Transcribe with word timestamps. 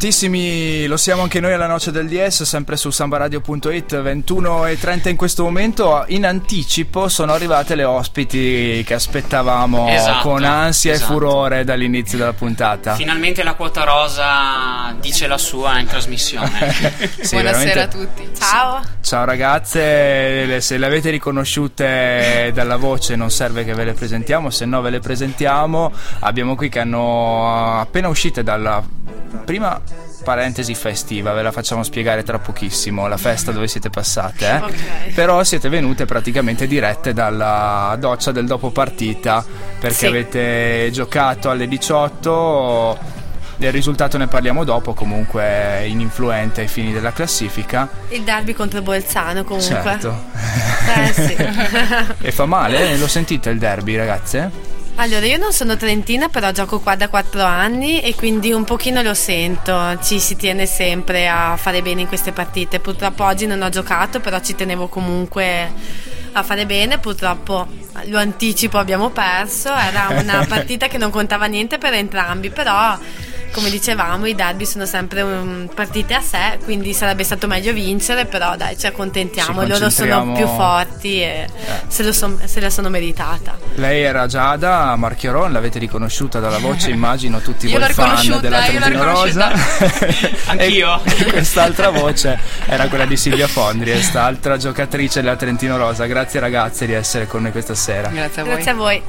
Prontissimi, 0.00 0.84
lo 0.84 0.98
siamo 0.98 1.22
anche 1.22 1.40
noi 1.40 1.54
alla 1.54 1.66
noce 1.66 1.90
del 1.90 2.06
DS, 2.06 2.42
sempre 2.42 2.76
su 2.76 2.90
sambaradio.it, 2.90 3.94
21.30 3.96 5.08
in 5.08 5.16
questo 5.16 5.42
momento. 5.42 6.04
In 6.08 6.26
anticipo 6.26 7.08
sono 7.08 7.32
arrivate 7.32 7.74
le 7.74 7.84
ospiti 7.84 8.82
che 8.84 8.92
aspettavamo 8.92 9.88
Esatto, 9.88 10.28
con 10.28 10.44
ansia 10.44 10.92
esatto. 10.92 11.10
e 11.10 11.14
furore 11.14 11.64
dall'inizio 11.64 12.18
della 12.18 12.34
puntata. 12.34 12.94
Finalmente 12.94 13.42
la 13.42 13.54
quota 13.54 13.84
rosa 13.84 14.94
dice 15.00 15.26
la 15.26 15.38
sua 15.38 15.78
in 15.78 15.86
trasmissione. 15.86 16.74
Sì, 17.26 17.36
Buonasera 17.36 17.84
a 17.84 17.86
veramente- 17.86 17.96
tutti. 17.96 18.28
Ciao. 18.38 18.82
Ciao 19.00 19.24
ragazze, 19.24 20.60
se 20.60 20.76
le 20.76 20.84
avete 20.86 21.08
riconosciute 21.08 22.50
dalla 22.52 22.76
voce 22.76 23.16
non 23.16 23.30
serve 23.30 23.64
che 23.64 23.72
ve 23.72 23.84
le 23.84 23.94
presentiamo, 23.94 24.50
se 24.50 24.66
no 24.66 24.82
ve 24.82 24.90
le 24.90 25.00
presentiamo. 25.00 25.90
Abbiamo 26.18 26.54
qui 26.54 26.68
che 26.68 26.80
hanno 26.80 27.80
appena 27.80 28.08
uscite 28.08 28.42
dalla 28.42 28.82
prima 29.44 29.80
parentesi 30.26 30.74
festiva, 30.74 31.32
ve 31.32 31.42
la 31.42 31.52
facciamo 31.52 31.84
spiegare 31.84 32.24
tra 32.24 32.40
pochissimo, 32.40 33.06
la 33.06 33.16
festa 33.16 33.52
dove 33.52 33.68
siete 33.68 33.90
passate. 33.90 34.44
eh. 34.48 34.56
Ok. 34.56 35.14
Però 35.14 35.44
siete 35.44 35.68
venute 35.68 36.04
praticamente 36.04 36.66
dirette 36.66 37.12
dalla 37.12 37.94
doccia 37.96 38.32
del 38.32 38.44
dopo 38.44 38.70
partita 38.72 39.44
perché 39.78 39.94
Sì. 39.96 40.06
avete 40.06 40.90
giocato 40.92 41.48
alle 41.48 41.68
18. 41.68 43.14
Del 43.58 43.72
risultato 43.72 44.18
ne 44.18 44.26
parliamo 44.26 44.64
dopo, 44.64 44.92
comunque 44.92 45.42
è 45.42 45.84
ininfluente 45.86 46.62
ai 46.62 46.68
fini 46.68 46.92
della 46.92 47.12
classifica. 47.12 47.88
Il 48.08 48.22
derby 48.22 48.52
contro 48.52 48.82
Bolzano 48.82 49.44
comunque. 49.44 49.82
Certo. 49.82 50.24
Eh 50.94 51.12
sì. 51.12 51.36
e 52.26 52.32
fa 52.32 52.44
male? 52.46 52.96
Lo 52.98 53.06
sentite 53.08 53.48
il 53.50 53.58
derby, 53.58 53.96
ragazze? 53.96 54.50
Allora, 54.96 55.26
io 55.26 55.36
non 55.36 55.52
sono 55.52 55.76
trentina, 55.76 56.28
però 56.28 56.50
gioco 56.52 56.80
qua 56.80 56.94
da 56.94 57.08
4 57.08 57.42
anni 57.42 58.00
e 58.00 58.14
quindi 58.14 58.52
un 58.52 58.64
pochino 58.64 59.02
lo 59.02 59.12
sento. 59.12 59.98
Ci 60.02 60.18
si 60.18 60.36
tiene 60.36 60.64
sempre 60.64 61.28
a 61.28 61.56
fare 61.56 61.82
bene 61.82 62.02
in 62.02 62.08
queste 62.08 62.32
partite. 62.32 62.80
Purtroppo 62.80 63.24
oggi 63.24 63.46
non 63.46 63.60
ho 63.60 63.68
giocato, 63.68 64.20
però 64.20 64.40
ci 64.40 64.54
tenevo 64.54 64.88
comunque 64.88 65.70
a 66.32 66.42
fare 66.42 66.64
bene. 66.64 66.98
Purtroppo 66.98 67.66
lo 68.04 68.18
anticipo, 68.18 68.78
abbiamo 68.78 69.10
perso. 69.10 69.74
Era 69.74 70.08
una 70.10 70.44
partita 70.48 70.88
che 70.88 70.96
non 70.96 71.10
contava 71.10 71.44
niente 71.44 71.76
per 71.76 71.92
entrambi, 71.92 72.48
però 72.48 72.98
come 73.56 73.70
dicevamo, 73.70 74.26
i 74.26 74.34
derby 74.34 74.66
sono 74.66 74.84
sempre 74.84 75.22
um, 75.22 75.66
partite 75.74 76.12
a 76.12 76.20
sé, 76.20 76.58
quindi 76.62 76.92
sarebbe 76.92 77.24
stato 77.24 77.46
meglio 77.46 77.72
vincere, 77.72 78.26
però 78.26 78.54
dai, 78.54 78.76
ci 78.76 78.86
accontentiamo, 78.86 79.62
Ci 79.62 79.68
loro 79.68 79.88
sono 79.88 80.34
più 80.34 80.46
forti 80.46 81.22
e 81.22 81.48
se, 81.86 82.02
lo 82.02 82.12
son- 82.12 82.38
se 82.44 82.60
la 82.60 82.68
sono 82.68 82.90
meritata. 82.90 83.56
Lei 83.76 84.02
era 84.02 84.26
Giada 84.26 84.94
Marchioron, 84.96 85.52
l'avete 85.52 85.78
riconosciuta 85.78 86.38
dalla 86.38 86.58
voce, 86.58 86.90
immagino 86.92 87.40
tutti 87.40 87.66
voi 87.66 87.82
fan 87.94 88.40
della 88.42 88.60
Trentino 88.60 89.04
Rosa. 89.04 89.50
Anch'io. 90.48 91.02
e 91.02 91.24
quest'altra 91.32 91.88
voce 91.88 92.38
era 92.66 92.88
quella 92.88 93.06
di 93.06 93.16
Silvia 93.16 93.48
Fondri, 93.48 93.90
quest'altra 93.90 94.58
giocatrice 94.58 95.22
della 95.22 95.36
Trentino 95.36 95.78
Rosa. 95.78 96.04
Grazie 96.04 96.40
ragazze 96.40 96.84
di 96.84 96.92
essere 96.92 97.26
con 97.26 97.40
noi 97.40 97.52
questa 97.52 97.74
sera. 97.74 98.08
Grazie 98.08 98.42
a 98.42 98.44
voi. 98.44 98.54
Grazie 98.54 98.70
a 98.70 98.74
voi. 98.74 99.02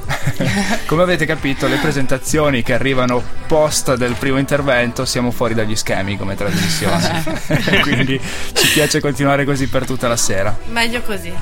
Come 0.86 1.02
avete 1.02 1.26
capito, 1.26 1.66
le 1.66 1.76
presentazioni 1.76 2.62
che 2.62 2.72
arrivano 2.72 3.22
post 3.46 3.94
del 3.94 4.14
primo 4.14 4.36
intervento 4.38 5.04
siamo 5.04 5.30
fuori 5.30 5.54
dagli 5.54 5.76
schemi 5.76 6.16
come 6.16 6.34
trasmissione. 6.34 7.22
Quindi 7.82 8.20
ci 8.52 8.68
piace 8.72 9.00
continuare 9.00 9.44
così 9.44 9.68
per 9.68 9.84
tutta 9.84 10.08
la 10.08 10.16
sera. 10.16 10.56
Meglio 10.66 11.02
così. 11.02 11.32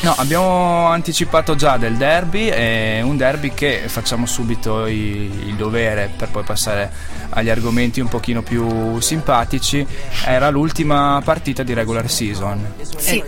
No, 0.00 0.14
abbiamo 0.16 0.86
anticipato 0.88 1.54
già 1.54 1.76
del 1.76 1.96
derby, 1.96 2.46
è 2.48 3.00
un 3.02 3.16
derby 3.16 3.52
che 3.54 3.82
facciamo 3.86 4.26
subito 4.26 4.86
i- 4.86 5.30
il 5.46 5.54
dovere 5.54 6.10
per 6.16 6.28
poi 6.28 6.42
passare 6.42 6.90
agli 7.30 7.48
argomenti 7.50 8.00
un 8.00 8.08
pochino 8.08 8.42
più 8.42 8.98
simpatici. 9.00 9.86
Era 10.24 10.50
l'ultima 10.50 11.20
partita 11.24 11.62
di 11.62 11.72
regular 11.72 12.10
season. 12.10 12.74
Sì. 12.96 13.22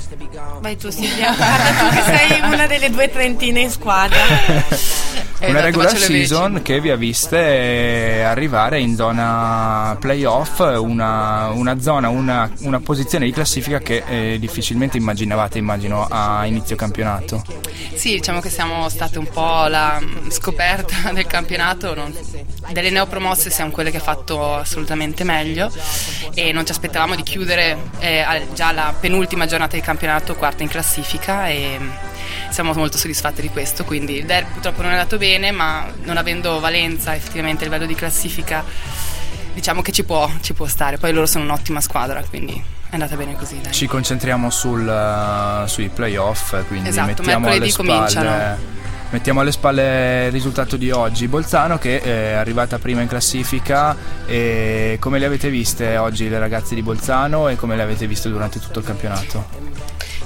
Vai 0.60 0.76
tu 0.76 0.90
Silvia, 0.90 1.32
tu 1.34 1.88
che 1.94 2.02
sei 2.02 2.40
una 2.42 2.66
delle 2.66 2.90
due 2.90 3.08
trentine 3.10 3.60
in 3.60 3.70
squadra. 3.70 4.18
Una 5.46 5.58
Esatto, 5.58 5.80
regular 5.82 5.96
season 5.96 6.62
che 6.62 6.80
vi 6.80 6.90
ha 6.90 6.96
viste 6.96 8.22
arrivare 8.24 8.80
in 8.80 8.96
zona 8.96 9.96
playoff, 10.00 10.58
una, 10.58 11.48
una 11.48 11.80
zona, 11.80 12.08
una, 12.08 12.50
una 12.60 12.80
posizione 12.80 13.26
di 13.26 13.32
classifica 13.32 13.78
che 13.78 14.02
eh, 14.06 14.38
difficilmente 14.38 14.96
immaginavate, 14.96 15.58
immagino, 15.58 16.06
a 16.08 16.46
inizio 16.46 16.76
campionato. 16.76 17.42
Sì, 17.94 18.12
diciamo 18.14 18.40
che 18.40 18.50
siamo 18.50 18.88
state 18.88 19.18
un 19.18 19.28
po' 19.28 19.66
la 19.66 20.00
mm, 20.00 20.30
scoperta 20.30 21.10
del 21.14 21.26
campionato. 21.26 21.94
non- 21.94 22.14
delle 22.72 22.90
neopromosse 22.90 23.50
siamo 23.50 23.70
quelle 23.70 23.90
che 23.90 23.98
ha 23.98 24.00
fatto 24.00 24.54
assolutamente 24.54 25.22
meglio 25.22 25.70
e 26.34 26.52
non 26.52 26.64
ci 26.64 26.72
aspettavamo 26.72 27.14
di 27.14 27.22
chiudere 27.22 27.76
eh, 27.98 28.24
già 28.54 28.72
la 28.72 28.94
penultima 28.98 29.46
giornata 29.46 29.76
di 29.76 29.82
campionato 29.82 30.34
quarta 30.34 30.62
in 30.62 30.68
classifica 30.68 31.48
e 31.48 31.76
mm, 31.78 31.90
siamo 32.50 32.72
molto 32.72 32.98
soddisfatti 32.98 33.40
di 33.40 33.48
questo. 33.48 33.84
Quindi 33.84 34.18
il 34.18 34.24
derby 34.24 34.52
purtroppo 34.52 34.82
non 34.82 34.90
è 34.90 34.94
andato 34.94 35.18
bene, 35.18 35.50
ma 35.50 35.86
non 36.02 36.16
avendo 36.16 36.60
valenza 36.60 37.14
effettivamente 37.14 37.64
a 37.64 37.66
livello 37.66 37.86
di 37.86 37.94
classifica, 37.94 38.64
diciamo 39.54 39.82
che 39.82 39.92
ci 39.92 40.04
può, 40.04 40.30
ci 40.40 40.52
può 40.52 40.66
stare. 40.66 40.98
Poi 40.98 41.12
loro 41.12 41.26
sono 41.26 41.44
un'ottima 41.44 41.80
squadra, 41.80 42.22
quindi 42.28 42.52
è 42.90 42.94
andata 42.94 43.16
bene 43.16 43.34
così. 43.36 43.60
Dai. 43.60 43.72
Ci 43.72 43.86
concentriamo 43.86 44.50
sul, 44.50 44.88
eh, 44.88 45.68
sui 45.68 45.88
playoff, 45.88 46.54
quindi 46.68 46.88
Esatto, 46.88 47.06
mettiamo 47.06 47.48
alle, 47.48 47.68
spalle, 47.68 48.56
mettiamo 49.10 49.40
alle 49.40 49.52
spalle 49.52 50.26
il 50.26 50.32
risultato 50.32 50.76
di 50.76 50.90
oggi. 50.90 51.26
Bolzano 51.26 51.78
che 51.78 52.00
è 52.00 52.32
arrivata 52.34 52.78
prima 52.78 53.00
in 53.00 53.08
classifica 53.08 53.96
e 54.26 54.96
come 55.00 55.18
le 55.18 55.26
avete 55.26 55.50
viste 55.50 55.96
oggi 55.96 56.28
le 56.28 56.38
ragazze 56.38 56.74
di 56.74 56.82
Bolzano 56.82 57.48
e 57.48 57.56
come 57.56 57.74
le 57.74 57.82
avete 57.82 58.06
viste 58.06 58.28
durante 58.28 58.60
tutto 58.60 58.78
il 58.78 58.84
campionato? 58.84 59.73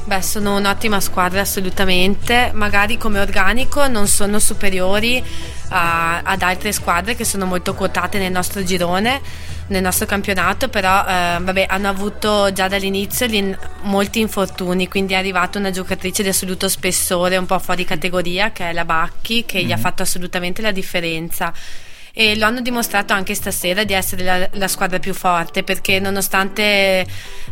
Beh, 0.08 0.22
sono 0.22 0.56
un'ottima 0.56 1.00
squadra 1.00 1.42
assolutamente, 1.42 2.50
magari 2.54 2.96
come 2.96 3.20
organico 3.20 3.86
non 3.88 4.06
sono 4.08 4.38
superiori 4.38 5.22
a- 5.68 6.22
ad 6.22 6.40
altre 6.40 6.72
squadre 6.72 7.14
che 7.14 7.26
sono 7.26 7.44
molto 7.44 7.74
quotate 7.74 8.16
nel 8.18 8.32
nostro 8.32 8.64
girone, 8.64 9.20
nel 9.66 9.82
nostro 9.82 10.06
campionato, 10.06 10.68
però 10.70 11.00
eh, 11.00 11.36
vabbè, 11.42 11.66
hanno 11.68 11.90
avuto 11.90 12.50
già 12.54 12.68
dall'inizio 12.68 13.26
l'in- 13.26 13.58
molti 13.82 14.20
infortuni, 14.20 14.88
quindi 14.88 15.12
è 15.12 15.16
arrivata 15.18 15.58
una 15.58 15.70
giocatrice 15.70 16.22
di 16.22 16.30
assoluto 16.30 16.70
spessore, 16.70 17.36
un 17.36 17.44
po' 17.44 17.58
fuori 17.58 17.84
categoria, 17.84 18.50
che 18.50 18.70
è 18.70 18.72
la 18.72 18.86
Bacchi, 18.86 19.44
che 19.44 19.62
gli 19.62 19.72
ha 19.72 19.76
fatto 19.76 20.00
assolutamente 20.00 20.62
la 20.62 20.72
differenza 20.72 21.52
e 22.20 22.36
lo 22.36 22.46
hanno 22.46 22.60
dimostrato 22.60 23.12
anche 23.12 23.32
stasera 23.36 23.84
di 23.84 23.92
essere 23.92 24.24
la, 24.24 24.48
la 24.54 24.66
squadra 24.66 24.98
più 24.98 25.14
forte 25.14 25.62
perché 25.62 26.00
nonostante 26.00 27.06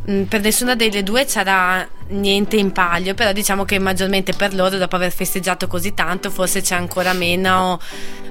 mh, 0.05 0.23
per 0.23 0.41
nessuna 0.41 0.75
delle 0.75 1.05
due 1.05 1.25
c'era 1.25 1.89
niente 2.09 2.57
in 2.57 2.73
palio 2.73 3.15
però 3.15 3.31
diciamo 3.31 3.65
che 3.65 3.79
maggiormente 3.79 4.33
per 4.33 4.55
loro 4.55 4.77
dopo 4.77 4.97
aver 4.97 5.13
festeggiato 5.13 5.69
così 5.69 5.95
tanto 5.95 6.31
forse 6.31 6.63
c'è 6.63 6.75
ancora 6.75 7.13
meno 7.13 7.79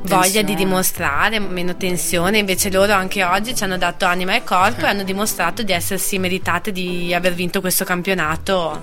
voglia 0.02 0.42
di 0.42 0.56
dimostrare 0.56 1.40
meno 1.40 1.76
tensione. 1.78 2.38
Invece 2.38 2.70
loro 2.70 2.94
anche 2.94 3.24
oggi 3.24 3.56
ci 3.56 3.64
hanno 3.64 3.78
dato 3.78 4.06
anima 4.06 4.36
e 4.36 4.44
corpo 4.44 4.86
e 4.86 4.90
hanno 4.90 5.04
dimostrato 5.04 5.64
di 5.64 5.72
essersi 5.72 6.20
meritate 6.20 6.72
di 6.72 7.14
aver 7.14 7.34
vinto 7.34 7.60
questo 7.62 7.86
campionato 7.86 8.82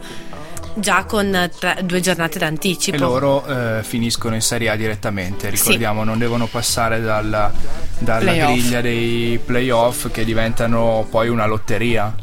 già 0.74 1.04
con 1.04 1.50
tre- 1.58 1.80
due 1.84 2.00
giornate 2.00 2.38
d'anticipo 2.38 2.96
E 2.96 3.00
loro 3.00 3.44
eh, 3.46 3.82
finiscono 3.82 4.34
in 4.34 4.40
Serie 4.42 4.70
A 4.70 4.76
direttamente, 4.76 5.50
ricordiamo, 5.50 6.04
non 6.04 6.18
devono 6.18 6.46
passare 6.46 7.00
dalla, 7.00 7.52
dalla 7.98 8.20
Playoff. 8.20 8.50
griglia 8.52 8.80
dei 8.80 9.40
playoff 9.44 10.10
che 10.10 10.24
diventano 10.24 11.06
poi 11.10 11.28
una 11.28 11.46
lotteria. 11.46 12.14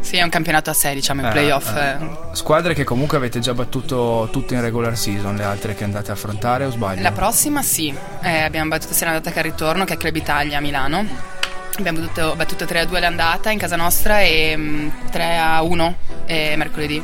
Sì, 0.00 0.16
è 0.18 0.22
un 0.22 0.28
campionato 0.30 0.70
a 0.70 0.72
sé, 0.72 0.94
diciamo, 0.94 1.20
in 1.22 1.26
Eh, 1.26 1.30
playoff. 1.30 1.74
eh. 1.74 1.96
eh. 2.00 2.08
Squadre 2.32 2.74
che 2.74 2.84
comunque 2.84 3.16
avete 3.16 3.40
già 3.40 3.52
battuto 3.54 4.28
tutte 4.30 4.54
in 4.54 4.60
regular 4.60 4.96
season, 4.96 5.34
le 5.34 5.42
altre 5.42 5.74
che 5.74 5.82
andate 5.82 6.10
a 6.10 6.14
affrontare 6.14 6.64
o 6.64 6.70
sbaglio? 6.70 7.02
La 7.02 7.10
prossima 7.10 7.62
sì, 7.62 7.92
Eh, 8.22 8.40
abbiamo 8.42 8.68
battuto 8.68 8.94
sia 8.94 9.06
l'andata 9.06 9.32
che 9.32 9.38
al 9.38 9.44
ritorno, 9.44 9.84
che 9.84 9.94
è 9.94 9.96
Club 9.96 10.14
Italia 10.14 10.58
a 10.58 10.60
Milano. 10.60 11.34
Abbiamo 11.78 12.00
battuto, 12.00 12.34
battuto 12.36 12.64
3 12.64 12.80
a 12.80 12.84
2 12.86 13.00
l'andata 13.00 13.50
in 13.50 13.58
casa 13.58 13.76
nostra 13.76 14.20
e 14.20 14.54
mm, 14.56 14.88
3 15.10 15.36
a 15.38 15.62
1 15.62 15.96
eh, 16.26 16.54
mercoledì 16.56 17.02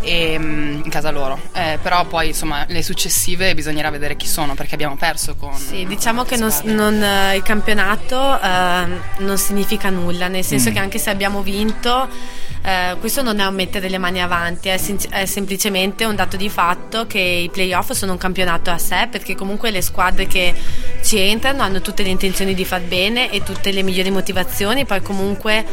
e, 0.00 0.38
mm, 0.38 0.82
in 0.84 0.90
casa 0.90 1.10
loro. 1.10 1.38
Eh, 1.52 1.78
però 1.82 2.04
poi 2.06 2.28
insomma 2.28 2.64
le 2.68 2.82
successive 2.82 3.54
bisognerà 3.54 3.90
vedere 3.90 4.16
chi 4.16 4.26
sono 4.28 4.54
perché 4.54 4.74
abbiamo 4.74 4.96
perso 4.96 5.34
con... 5.34 5.54
Sì, 5.56 5.84
diciamo 5.86 6.22
che 6.24 6.36
non, 6.36 6.52
non, 6.64 7.02
eh, 7.02 7.36
il 7.36 7.42
campionato 7.42 8.40
eh, 8.40 8.86
non 9.18 9.38
significa 9.38 9.90
nulla, 9.90 10.28
nel 10.28 10.44
senso 10.44 10.70
Mm. 10.70 10.72
che 10.72 10.78
anche 10.78 10.98
se 10.98 11.10
abbiamo 11.10 11.42
vinto, 11.42 12.08
eh, 12.62 12.96
questo 12.98 13.22
non 13.22 13.38
è 13.38 13.46
un 13.46 13.54
mettere 13.54 13.88
le 13.88 13.98
mani 13.98 14.20
avanti, 14.20 14.68
è, 14.68 14.78
sin- 14.78 14.98
è 15.10 15.24
semplicemente 15.26 16.04
un 16.04 16.16
dato 16.16 16.36
di 16.36 16.48
fatto 16.48 17.06
che 17.06 17.18
i 17.20 17.48
playoff 17.50 17.92
sono 17.92 18.12
un 18.12 18.18
campionato 18.18 18.70
a 18.70 18.78
sé, 18.78 19.06
perché 19.10 19.34
comunque 19.36 19.70
le 19.70 19.82
squadre 19.82 20.26
che 20.26 20.52
ci 21.06 21.18
entrano 21.20 21.62
hanno 21.62 21.80
tutte 21.80 22.02
le 22.02 22.08
intenzioni 22.08 22.52
di 22.52 22.64
far 22.64 22.80
bene 22.80 23.30
e 23.30 23.44
tutte 23.44 23.70
le 23.70 23.82
migliori 23.82 24.10
motivazioni, 24.10 24.84
poi 24.84 25.00
comunque 25.02 25.64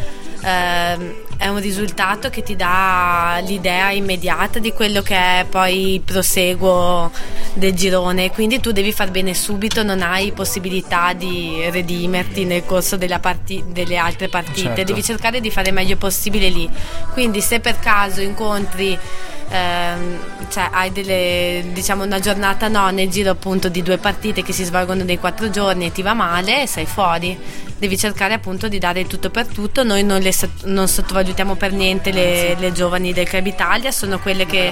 ehm, 0.44 1.14
è 1.38 1.48
un 1.48 1.60
risultato 1.60 2.30
che 2.30 2.44
ti 2.44 2.56
dà 2.56 3.42
l'idea 3.44 3.90
immediata 3.90 4.60
di 4.60 4.72
quello 4.72 5.02
che 5.02 5.16
è 5.16 5.46
poi 5.50 5.96
il 5.96 6.02
proseguo 6.02 7.12
del 7.56 7.74
girone, 7.74 8.30
quindi 8.30 8.60
tu 8.60 8.72
devi 8.72 8.92
far 8.92 9.10
bene 9.10 9.34
subito, 9.34 9.82
non 9.82 10.04
hai 10.04 10.32
possibilità 10.34 11.14
di 11.14 11.68
redimerti 11.72 12.46
nel 12.46 12.64
corso 12.64 12.96
della 12.96 13.18
parti- 13.20 13.64
delle 13.68 13.98
altre 13.98 14.30
partite, 14.30 14.62
Certo. 14.62 14.84
devi 14.84 15.04
cercare 15.04 15.42
di 15.42 15.50
fare 15.50 15.70
il 15.70 15.74
meglio 15.74 15.98
possibile 15.98 16.50
lì. 16.50 16.70
Quindi 17.12 17.42
se 17.42 17.60
per 17.60 17.80
caso 17.80 18.22
incontri 18.22 18.98
ehm, 19.50 20.20
cioè 20.50 20.68
hai 20.72 20.92
delle, 20.92 21.64
diciamo 21.74 22.04
una 22.04 22.20
giornata 22.20 22.68
no 22.68 22.90
nel 22.90 23.10
giro 23.10 23.32
appunto 23.32 23.70
di 23.70 23.82
due 23.82 23.98
partite 23.98 24.44
che 24.44 24.54
si 24.54 24.64
svolgono 24.64 25.04
nei 25.04 25.18
quattro 25.18 25.50
giorni 25.50 25.86
e 25.88 25.92
ti 25.92 26.02
va 26.02 26.14
male 26.14 26.68
sei 26.68 26.86
fuori 26.86 27.38
devi 27.78 27.98
cercare 27.98 28.34
appunto 28.34 28.68
di 28.68 28.78
dare 28.80 29.02
il 29.02 29.08
tutto 29.08 29.30
per 29.30 29.48
tutto 29.48 29.84
noi 29.84 30.04
non, 30.04 30.22
le 30.22 30.32
non 30.64 30.88
sottovalutiamo 30.88 31.56
per 31.56 31.74
niente 31.74 32.12
le, 32.12 32.56
le 32.58 32.72
giovani 32.72 33.12
del 33.14 33.28
Club 33.28 33.46
Italia 33.48 33.92
sono 33.92 34.20
quelle 34.20 34.46
che 34.46 34.72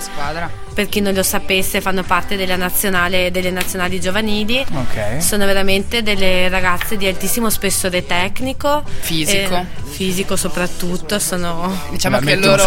per 0.74 0.88
chi 0.88 1.02
non 1.02 1.14
lo 1.14 1.22
sapesse 1.24 1.82
fanno 1.82 2.04
parte 2.04 2.38
della 2.38 2.56
nazionale, 2.56 3.30
delle 3.30 3.52
nazionali 3.52 4.00
giovanili 4.00 4.64
Ok. 4.74 5.22
sono 5.22 5.46
veramente 5.46 6.02
delle 6.04 6.48
ragazze 6.48 6.96
di 6.96 7.06
altissimo 7.08 7.50
spessore 7.50 8.06
tecnico 8.06 8.82
Fisico. 9.02 9.56
eh, 9.56 9.66
fisico 9.90 10.38
soprattutto 10.38 11.20
sono 11.20 11.78
Diciamo 11.90 12.20
La 12.20 12.26
che 12.26 12.36
loro. 12.38 12.64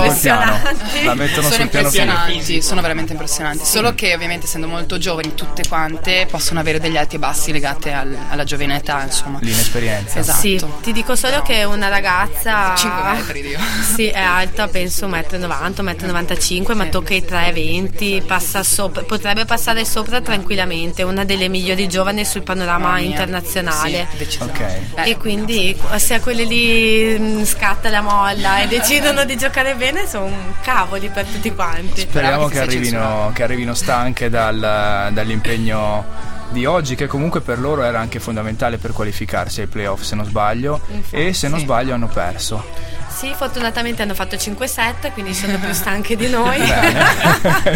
La 1.05 1.15
mettono 1.15 1.49
sono 1.49 1.55
sul 1.55 1.69
piano. 1.69 1.91
Impressionanti, 2.13 2.63
sono 2.63 2.81
veramente 2.81 3.13
impressionanti. 3.13 3.65
Solo 3.65 3.95
che 3.95 4.15
ovviamente 4.15 4.47
essendo 4.47 4.67
molto 4.67 4.99
giovani 4.99 5.35
tutte 5.35 5.63
quante 5.69 6.27
possono 6.31 6.61
avere 6.61 6.79
degli 6.81 6.97
alti 6.97 7.17
e 7.17 7.19
bassi 7.19 7.53
legati 7.53 7.91
al- 7.91 8.17
alla 8.31 8.45
giovane 8.45 8.77
età, 8.77 9.03
insomma. 9.03 9.39
L'inesperienza. 9.41 10.19
Esatto. 10.19 10.39
Sì, 10.39 10.63
ti 10.83 10.93
dico 10.93 11.17
solo 11.17 11.43
che 11.43 11.65
una 11.65 11.89
ragazza 11.89 12.75
5 12.77 13.03
metri, 13.13 13.43
Dio. 13.43 13.59
Sì, 13.95 14.09
è 14.09 14.19
alta, 14.21 14.67
penso 14.69 15.07
1,90 15.07 15.83
m, 15.83 15.89
1,95 15.89 16.73
m, 16.73 16.77
ma 16.77 16.87
tocca 16.87 17.15
i 17.15 17.25
3,20 17.27 18.25
passa 18.27 18.63
sopra, 18.63 19.03
potrebbe 19.03 19.45
passare 19.45 19.85
sopra 19.85 20.21
tranquillamente, 20.21 21.03
una 21.03 21.25
delle 21.25 21.49
migliori 21.49 21.89
giovani 21.89 22.25
sul 22.25 22.43
panorama 22.43 22.99
internazionale. 22.99 24.07
Sì, 24.11 24.17
decisamente. 24.17 24.63
Ok. 24.95 24.99
Eh, 25.07 25.11
E 25.11 25.17
quindi 25.17 25.77
se 25.97 26.15
a 26.15 26.21
quelle 26.21 26.45
lì 26.45 27.19
mh, 27.19 27.45
scatta 27.45 27.89
la 27.91 28.01
molla 28.01 28.61
e 28.63 28.67
decidono 28.69 29.25
di 29.25 29.37
giocare 29.37 29.75
bene 29.75 30.07
sono 30.09 30.55
cavoli 30.63 31.09
per 31.09 31.25
tutti 31.27 31.53
quanti. 31.55 31.84
Speriamo 31.93 32.47
Speravo 32.47 32.47
che 32.49 32.61
arrivino, 32.61 33.31
che 33.35 33.43
arrivino 33.43 33.75
stanche 33.75 34.29
dal- 34.31 35.11
dall'impegno 35.13 36.05
di 36.51 36.67
oggi, 36.67 36.95
che 36.95 37.07
comunque 37.07 37.41
per 37.41 37.59
loro 37.59 37.83
era 37.83 37.99
anche 38.01 38.21
fondamentale 38.21 38.79
per 38.79 38.93
qualificarsi 38.93 39.61
ai 39.63 39.67
playoff, 39.67 40.03
se 40.03 40.15
non 40.15 40.25
sbaglio. 40.25 40.81
Infatti, 40.91 41.27
e 41.27 41.33
se 41.33 41.49
non 41.49 41.59
sì. 41.59 41.65
sbaglio 41.65 41.95
hanno 41.95 42.09
perso. 42.09 42.93
Sì, 43.15 43.33
fortunatamente 43.37 44.03
hanno 44.03 44.13
fatto 44.15 44.35
5-7, 44.37 45.13
quindi 45.13 45.35
sono 45.35 45.57
più 45.59 45.73
stanche 45.73 46.17
di 46.17 46.29
noi. 46.29 46.59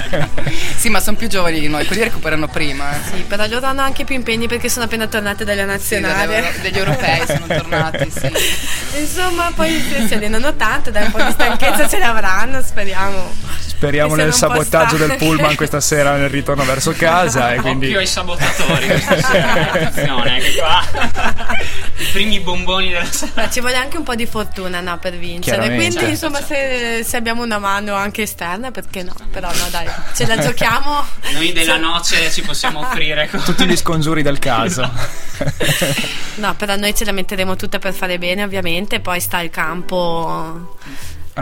Sì, 0.76 0.88
ma 0.90 1.00
sono 1.00 1.16
più 1.16 1.26
giovani 1.28 1.58
di 1.60 1.68
noi, 1.68 1.84
quelli 1.86 2.02
recuperano 2.02 2.46
prima. 2.48 2.92
eh. 2.92 2.98
Sì, 3.16 3.22
però 3.26 3.46
loro 3.46 3.66
hanno 3.66 3.80
anche 3.82 4.04
più 4.04 4.14
impegni 4.14 4.46
perché 4.46 4.68
sono 4.68 4.84
appena 4.84 5.06
tornate 5.08 5.44
dalla 5.44 5.62
Sì, 5.62 5.66
nazionale. 6.00 6.26
delle- 6.26 6.60
degli 6.60 6.78
europei 6.78 7.26
sono 7.26 7.46
tornati, 7.46 8.10
sì. 8.10 8.30
Insomma, 9.00 9.50
poi 9.54 9.80
se 9.90 10.06
si 10.06 10.14
allenano 10.14 10.54
tanto, 10.54 10.90
dai 10.90 11.04
un 11.04 11.10
po' 11.10 11.22
di 11.22 11.32
stanchezza 11.32 11.88
ce 11.88 11.98
l'avranno, 11.98 12.62
speriamo. 12.62 13.32
Speriamo 13.78 14.16
nel 14.16 14.34
sabotaggio 14.34 14.96
del 14.96 15.14
pullman 15.14 15.54
questa 15.54 15.78
sera 15.78 16.16
nel 16.16 16.28
ritorno 16.28 16.64
verso 16.64 16.90
casa. 16.94 17.54
e 17.54 17.60
quindi... 17.60 17.86
Occhio 17.86 18.00
ai 18.00 18.06
sabotatori 18.08 18.86
questa 18.88 19.22
sera, 19.22 19.70
attenzione, 19.70 20.38
che 20.40 20.54
qua 20.56 20.82
i 21.96 22.04
primi 22.10 22.40
bomboni 22.40 22.88
della 22.90 23.04
sera. 23.04 23.30
Ma 23.36 23.48
ci 23.48 23.60
vuole 23.60 23.76
anche 23.76 23.96
un 23.96 24.02
po' 24.02 24.16
di 24.16 24.26
fortuna 24.26 24.80
no, 24.80 24.98
per 24.98 25.16
vincere. 25.16 25.72
Quindi, 25.76 26.08
insomma, 26.08 26.42
se, 26.42 27.04
se 27.04 27.16
abbiamo 27.16 27.44
una 27.44 27.60
mano 27.60 27.94
anche 27.94 28.22
esterna, 28.22 28.72
perché 28.72 29.04
no? 29.04 29.12
Però 29.30 29.46
no, 29.46 29.68
dai, 29.70 29.86
ce 30.12 30.26
la 30.26 30.36
giochiamo. 30.38 31.06
Noi 31.34 31.52
della 31.52 31.76
noce 31.76 32.32
ci 32.32 32.42
possiamo 32.42 32.80
offrire 32.80 33.28
con- 33.30 33.44
Tutti 33.44 33.64
gli 33.64 33.76
scongiuri 33.76 34.22
del 34.22 34.40
caso. 34.40 34.90
No, 36.34 36.54
però 36.56 36.74
noi 36.74 36.96
ce 36.96 37.04
la 37.04 37.12
metteremo 37.12 37.54
tutta 37.54 37.78
per 37.78 37.94
fare 37.94 38.18
bene, 38.18 38.42
ovviamente. 38.42 38.98
Poi 38.98 39.20
sta 39.20 39.40
il 39.40 39.50
campo. 39.50 40.76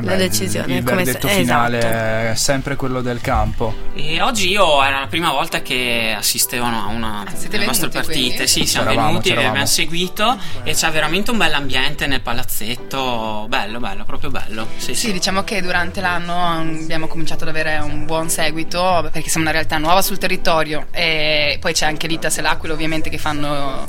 Vabbè, 0.00 0.08
La 0.10 0.16
decisione, 0.16 0.74
Il, 0.76 0.82
verdetto 0.82 1.26
se- 1.28 1.34
finale 1.34 1.78
esatto. 1.78 1.94
è 2.32 2.34
sempre 2.36 2.76
quello 2.76 3.00
del 3.00 3.20
campo. 3.20 3.74
E 3.94 4.20
oggi 4.20 4.48
io 4.50 4.82
era 4.82 5.00
la 5.00 5.06
prima 5.06 5.30
volta 5.30 5.62
che 5.62 6.14
assistevano 6.16 6.82
a 6.82 6.86
una 6.88 7.24
siete 7.34 7.48
delle 7.56 7.66
nostre 7.66 7.88
partite. 7.88 8.14
quindi? 8.34 8.46
Sì, 8.46 8.66
siamo 8.66 8.86
C'eravamo, 8.88 9.08
venuti, 9.08 9.28
c'eravamo. 9.28 9.48
abbiamo 9.50 9.66
seguito 9.68 10.38
e 10.64 10.72
c'è 10.74 10.90
veramente 10.90 11.30
un 11.30 11.38
bell'ambiente 11.38 12.06
nel 12.06 12.20
palazzetto. 12.20 13.46
Bello, 13.48 13.78
bello, 13.80 14.04
proprio 14.04 14.30
bello. 14.30 14.66
Sì, 14.76 14.94
Sì, 14.94 15.06
sì. 15.06 15.12
diciamo 15.12 15.42
che 15.44 15.62
durante 15.62 16.00
l'anno 16.00 16.58
abbiamo 16.60 17.06
cominciato 17.06 17.44
ad 17.44 17.50
avere 17.50 17.78
un 17.78 18.04
buon 18.04 18.28
seguito 18.28 19.08
perché 19.12 19.28
siamo 19.28 19.46
una 19.46 19.52
realtà 19.54 19.78
nuova 19.78 20.02
sul 20.02 20.18
territorio 20.18 20.86
e 20.90 21.56
poi 21.60 21.72
c'è 21.72 21.86
anche 21.86 22.06
l'Itas 22.06 22.38
e 22.38 22.42
l'Aquila 22.42 22.74
ovviamente 22.74 23.08
che 23.10 23.18
fanno 23.18 23.88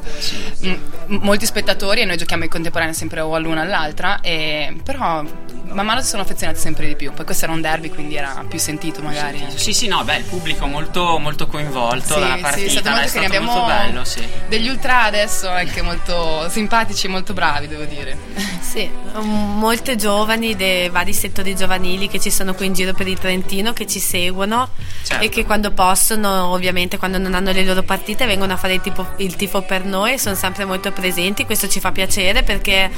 mm, 0.65 0.69
m- 1.07 1.19
molti 1.21 1.45
spettatori 1.45 2.01
e 2.01 2.05
noi 2.05 2.17
giochiamo 2.17 2.43
in 2.43 2.49
contemporanea 2.49 2.93
sempre 2.93 3.19
o 3.19 3.35
all'una 3.35 3.61
o 3.61 3.63
all'altra 3.63 4.19
e 4.21 4.75
però 4.83 5.23
man 5.69 5.85
mano 5.85 5.96
si 6.01 6.09
sono 6.09 6.21
affezionati 6.23 6.59
sempre 6.59 6.87
di 6.87 6.95
più 6.95 7.11
poi 7.13 7.25
questo 7.25 7.45
era 7.45 7.53
un 7.53 7.61
derby 7.61 7.89
quindi 7.89 8.15
era 8.15 8.43
più 8.47 8.59
sentito 8.59 9.01
magari 9.01 9.43
Sì, 9.55 9.73
sì, 9.73 9.87
no, 9.87 10.03
beh, 10.03 10.17
il 10.17 10.23
pubblico 10.23 10.65
molto, 10.65 11.17
molto 11.19 11.47
coinvolto 11.47 12.13
Sì, 12.15 12.19
dalla 12.19 12.35
sì, 12.35 12.41
partita, 12.41 12.65
è 12.65 12.69
stato 12.69 12.89
molto 12.89 13.03
è 13.05 13.07
stato 13.07 13.41
molto 13.41 13.65
bello, 13.65 14.03
sì. 14.03 14.27
degli 14.47 14.67
ultra 14.69 15.03
adesso 15.03 15.49
anche 15.49 15.81
molto 15.81 16.47
simpatici 16.49 17.07
e 17.07 17.09
molto 17.09 17.33
bravi 17.33 17.67
devo 17.67 17.83
dire 17.83 18.17
Sì, 18.59 18.89
um, 19.13 19.57
molte 19.57 19.95
giovani 19.95 20.55
dei 20.55 20.89
vari 20.89 21.13
settori 21.13 21.55
giovanili 21.55 22.07
che 22.07 22.19
ci 22.19 22.29
sono 22.31 22.53
qui 22.53 22.65
in 22.67 22.73
giro 22.73 22.93
per 22.93 23.07
il 23.07 23.17
Trentino 23.17 23.73
che 23.73 23.87
ci 23.87 23.99
seguono 23.99 24.69
Certo. 25.03 25.23
e 25.23 25.29
che 25.29 25.45
quando 25.45 25.71
possono, 25.71 26.47
ovviamente 26.47 26.97
quando 26.97 27.17
non 27.17 27.33
hanno 27.33 27.51
le 27.53 27.63
loro 27.63 27.81
partite, 27.81 28.25
vengono 28.25 28.51
a 28.53 28.57
fare 28.57 28.73
il, 28.73 28.81
tipo- 28.81 29.07
il 29.17 29.37
tifo 29.37 29.61
per 29.61 29.85
noi 29.85 30.13
e 30.13 30.19
sono 30.19 30.35
sempre 30.35 30.65
molto 30.65 30.91
presenti. 30.91 31.45
Questo 31.45 31.69
ci 31.69 31.79
fa 31.79 31.93
piacere 31.93 32.43
perché 32.43 32.91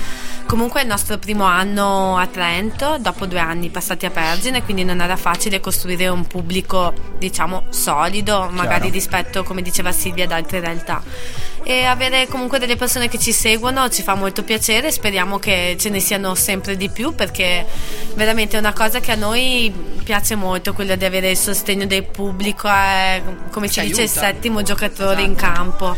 comunque 0.48 0.80
è 0.80 0.84
il 0.84 0.90
nostro 0.90 1.20
primo 1.20 1.44
anno 1.44 2.18
a 2.18 2.26
Trento, 2.26 2.89
dopo 2.98 3.26
due 3.26 3.40
anni 3.40 3.70
passati 3.70 4.06
a 4.06 4.10
Pergine, 4.10 4.64
quindi 4.64 4.84
non 4.84 5.02
era 5.02 5.16
facile 5.16 5.60
costruire 5.60 6.08
un 6.08 6.26
pubblico, 6.26 6.94
diciamo, 7.18 7.66
solido, 7.70 8.50
magari 8.52 8.90
rispetto, 8.90 9.44
come 9.44 9.62
diceva 9.62 9.92
Silvia, 9.92 10.24
ad 10.26 10.32
altre 10.32 10.60
realtà. 10.60 11.02
E 11.64 11.84
avere 11.84 12.28
comunque 12.28 12.58
delle 12.58 12.78
persone 12.78 13.10
che 13.10 13.20
ci 13.20 13.32
seguono 13.32 13.90
ci 13.90 14.02
fa 14.02 14.16
molto 14.16 14.44
piacere, 14.44 14.92
speriamo 14.92 15.38
che 15.40 15.76
ce 15.78 15.90
ne 15.90 16.00
siano 16.00 16.34
sempre 16.34 16.76
di 16.78 16.90
più 16.90 17.14
perché 17.14 17.66
veramente 18.16 18.56
è 18.56 18.60
una 18.60 18.74
cosa 18.74 19.00
che 19.00 19.12
a 19.12 19.16
noi 19.16 19.72
piace 20.04 20.36
molto, 20.36 20.74
quello 20.74 20.96
di 20.96 21.06
avere 21.06 21.32
il 21.32 21.38
sostegno 21.38 21.86
del 21.86 22.06
pubblico, 22.06 22.68
è, 22.68 23.22
come 23.52 23.68
si 23.68 23.82
Ci 23.82 23.88
dice, 23.88 24.04
il 24.04 24.10
settimo 24.10 24.62
giocatore 24.64 25.22
in 25.22 25.34
Esatto. 25.36 25.54
campo. 25.54 25.96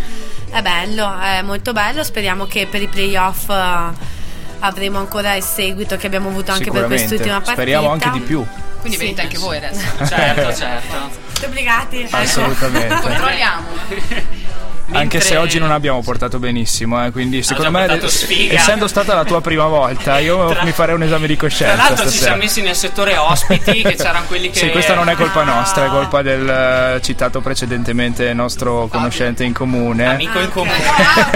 È 0.50 0.62
bello, 0.62 1.18
è 1.20 1.42
molto 1.44 1.72
bello, 1.72 2.04
speriamo 2.04 2.46
che 2.46 2.68
per 2.68 2.82
i 2.82 2.88
playoff 2.88 3.48
eh, 3.50 4.20
avremo 4.62 4.98
ancora 4.98 5.36
il 5.36 5.44
seguito 5.44 5.96
che 5.98 6.08
abbiamo 6.08 6.30
avuto 6.30 6.52
anche 6.52 6.72
per 6.72 6.86
quest'ultima 6.86 7.36
partita. 7.36 7.54
Speriamo 7.54 7.90
anche 7.92 8.10
di 8.12 8.20
più. 8.22 8.44
quindi 8.80 8.98
Sì. 8.98 9.04
venite 9.04 9.22
anche 9.22 9.38
voi 9.38 9.58
adesso 9.58 9.80
Certo, 10.06 10.54
certo. 10.56 11.10
Siete 11.34 11.46
obbligati? 11.46 12.08
Assolutamente. 12.10 12.96
controlliamo 13.02 13.68
Anche 14.92 15.20
se 15.22 15.38
oggi 15.38 15.60
non 15.60 15.72
abbiamo 15.72 16.02
portato 16.02 16.40
benissimo, 16.40 17.04
eh, 17.06 17.12
quindi 17.12 17.44
secondo 17.44 17.72
me, 17.72 18.00
sfiga. 18.08 18.54
essendo 18.56 18.88
stata 18.88 19.14
la 19.14 19.24
tua 19.24 19.42
prima 19.42 19.66
volta, 19.66 20.20
io 20.20 20.50
Tra- 20.50 20.64
mi 20.64 20.72
farei 20.72 20.96
un 20.96 21.04
esame 21.04 21.28
di 21.28 21.36
Tra 21.38 21.48
coscienza 21.48 21.76
l'altro 21.76 21.96
ci 21.96 22.02
stasera. 22.18 22.24
siamo 22.26 22.38
messi 22.38 22.62
nel 22.62 22.76
settore 22.76 23.18
ospiti, 23.18 23.82
che 23.82 23.96
c'erano 23.96 24.26
quelli 24.28 24.50
che... 24.50 24.60
Sì, 24.60 24.70
questa 24.70 24.94
non 24.94 25.10
è 25.10 25.16
colpa 25.16 25.44
nostra, 25.44 25.86
è 25.86 25.90
colpa 25.90 26.22
del 26.22 26.48
eh, 26.48 27.02
citato 27.02 27.40
precedentemente 27.42 28.34
nostro 28.34 28.88
conoscente 28.88 29.44
in 29.44 29.54
comune. 29.54 30.06
Amico 30.06 30.40
in 30.40 30.50
comune. 30.52 30.72
Ah, 30.72 31.30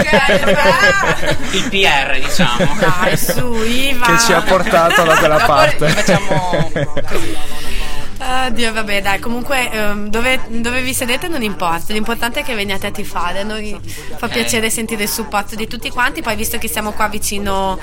Il 1.51 1.69
PR, 1.69 2.19
diciamo. 2.19 2.75
Dai, 2.79 3.17
su, 3.17 3.53
Iva. 3.63 4.05
Che 4.05 4.19
ci 4.19 4.33
ha 4.33 4.41
portato 4.41 5.03
da 5.03 5.15
quella 5.15 5.37
parte. 5.45 5.87
facciamo. 5.87 6.71
Oddio, 8.27 8.73
vabbè, 8.73 9.01
dai, 9.01 9.19
comunque 9.19 9.69
ehm, 9.71 10.07
dove, 10.09 10.39
dove 10.47 10.81
vi 10.81 10.93
sedete 10.93 11.27
non 11.27 11.43
importa, 11.43 11.93
l'importante 11.93 12.39
è 12.39 12.43
che 12.43 12.55
veniate 12.55 12.87
a 12.87 12.91
tifare. 12.91 13.43
Noi 13.43 13.77
fa 14.17 14.27
piacere 14.27 14.69
sentire 14.71 15.03
il 15.03 15.09
supporto 15.09 15.55
di 15.55 15.67
tutti 15.67 15.89
quanti. 15.91 16.21
Poi, 16.23 16.35
visto 16.35 16.57
che 16.57 16.67
siamo 16.67 16.91
qua 16.93 17.07
vicino 17.07 17.79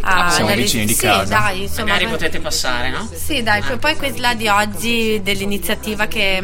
a. 0.00 0.30
Siamo 0.30 0.48
dalle- 0.48 0.62
vicini 0.62 0.86
di 0.86 0.94
sì, 0.94 1.06
casa. 1.06 1.24
dai, 1.24 1.62
insomma. 1.62 1.92
Magari 1.92 2.06
potete 2.08 2.40
passare, 2.40 2.90
no? 2.90 3.08
Sì, 3.14 3.42
dai, 3.42 3.62
poi- 3.62 3.76
poi 3.78 3.96
quella 3.96 4.34
di 4.34 4.48
oggi 4.48 5.20
dell'iniziativa 5.22 6.06
che, 6.06 6.42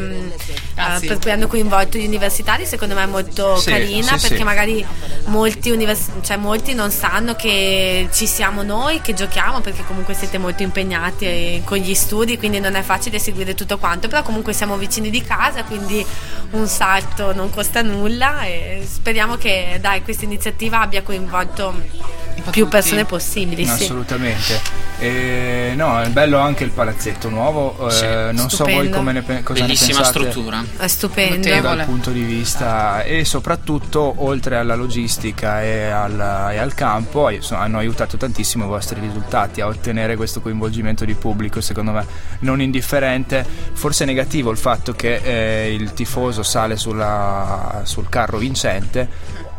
Ah, 0.76 0.94
eh, 0.94 0.98
sì. 1.00 1.06
per 1.06 1.18
cui 1.18 1.30
hanno 1.32 1.46
coinvolto 1.48 1.98
gli 1.98 2.06
universitari, 2.06 2.64
secondo 2.66 2.94
me 2.94 3.02
è 3.02 3.06
molto 3.06 3.56
Sì, 3.56 3.70
carina 3.70 4.16
sì, 4.16 4.20
perché 4.20 4.36
sì. 4.36 4.42
magari 4.44 4.86
molti, 5.26 5.70
univers- 5.70 6.10
cioè, 6.22 6.36
molti 6.36 6.74
non 6.74 6.90
sanno 6.92 7.34
che 7.34 8.08
ci 8.12 8.26
siamo 8.28 8.62
noi, 8.62 9.00
che 9.00 9.12
giochiamo 9.12 9.60
perché 9.60 9.82
comunque 9.84 10.14
siete 10.14 10.38
molto 10.38 10.62
impegnati 10.62 11.24
eh, 11.24 11.62
con 11.64 11.78
gli 11.78 11.94
studi, 11.94 12.38
quindi 12.38 12.60
non 12.60 12.76
è 12.76 12.82
facile 12.82 13.18
seguire 13.18 13.38
tutto 13.54 13.78
quanto, 13.78 14.08
però 14.08 14.22
comunque 14.22 14.52
siamo 14.52 14.76
vicini 14.76 15.10
di 15.10 15.22
casa, 15.22 15.64
quindi 15.64 16.04
un 16.50 16.66
salto 16.66 17.32
non 17.34 17.50
costa 17.50 17.82
nulla 17.82 18.42
e 18.42 18.82
speriamo 18.86 19.36
che 19.36 19.78
dai, 19.80 20.02
questa 20.02 20.24
iniziativa 20.24 20.80
abbia 20.80 21.02
coinvolto 21.02 21.74
più 22.50 22.64
tutti. 22.64 22.76
persone 22.76 23.04
possibili. 23.04 23.64
sì. 23.64 23.70
Assolutamente. 23.84 24.88
E, 24.98 25.72
no, 25.76 25.98
è 26.02 26.08
bello 26.10 26.38
anche 26.38 26.64
il 26.64 26.70
palazzetto 26.70 27.28
nuovo. 27.30 27.88
eh, 27.88 27.90
Sì. 27.90 28.04
non 28.36 28.50
so 28.50 28.64
voi 28.64 28.90
come 28.90 29.12
ne, 29.12 29.22
pe- 29.22 29.42
cosa 29.42 29.60
Bellissima 29.60 29.98
ne 29.98 30.04
pensate. 30.04 30.28
struttura. 30.30 30.64
È 30.76 30.86
stupendo. 30.88 31.36
Notevole. 31.36 31.76
dal 31.76 31.84
punto 31.86 32.10
di 32.10 32.22
vista 32.22 33.02
e 33.02 33.24
soprattutto 33.24 34.12
oltre 34.18 34.56
alla 34.58 34.74
logistica 34.74 35.62
e 35.62 35.84
al, 35.88 36.50
e 36.52 36.58
al 36.58 36.74
campo 36.74 37.30
so- 37.40 37.54
hanno 37.54 37.78
aiutato 37.78 38.16
tantissimo 38.18 38.64
i 38.64 38.68
vostri 38.68 39.00
risultati 39.00 39.60
a 39.62 39.66
ottenere 39.68 40.16
questo 40.16 40.40
coinvolgimento 40.42 41.04
di 41.06 41.14
pubblico 41.14 41.60
secondo 41.62 41.92
me 41.92 42.06
non 42.40 42.60
indifferente 42.60 43.46
forse 43.72 44.04
negativo 44.04 44.50
il 44.50 44.58
fatto 44.58 44.92
che 44.92 45.16
eh, 45.22 45.72
il 45.72 45.92
tifoso 45.94 46.42
sale 46.42 46.76
sulla- 46.76 47.82
sul 47.84 48.08
carro 48.10 48.36
vincente 48.38 49.08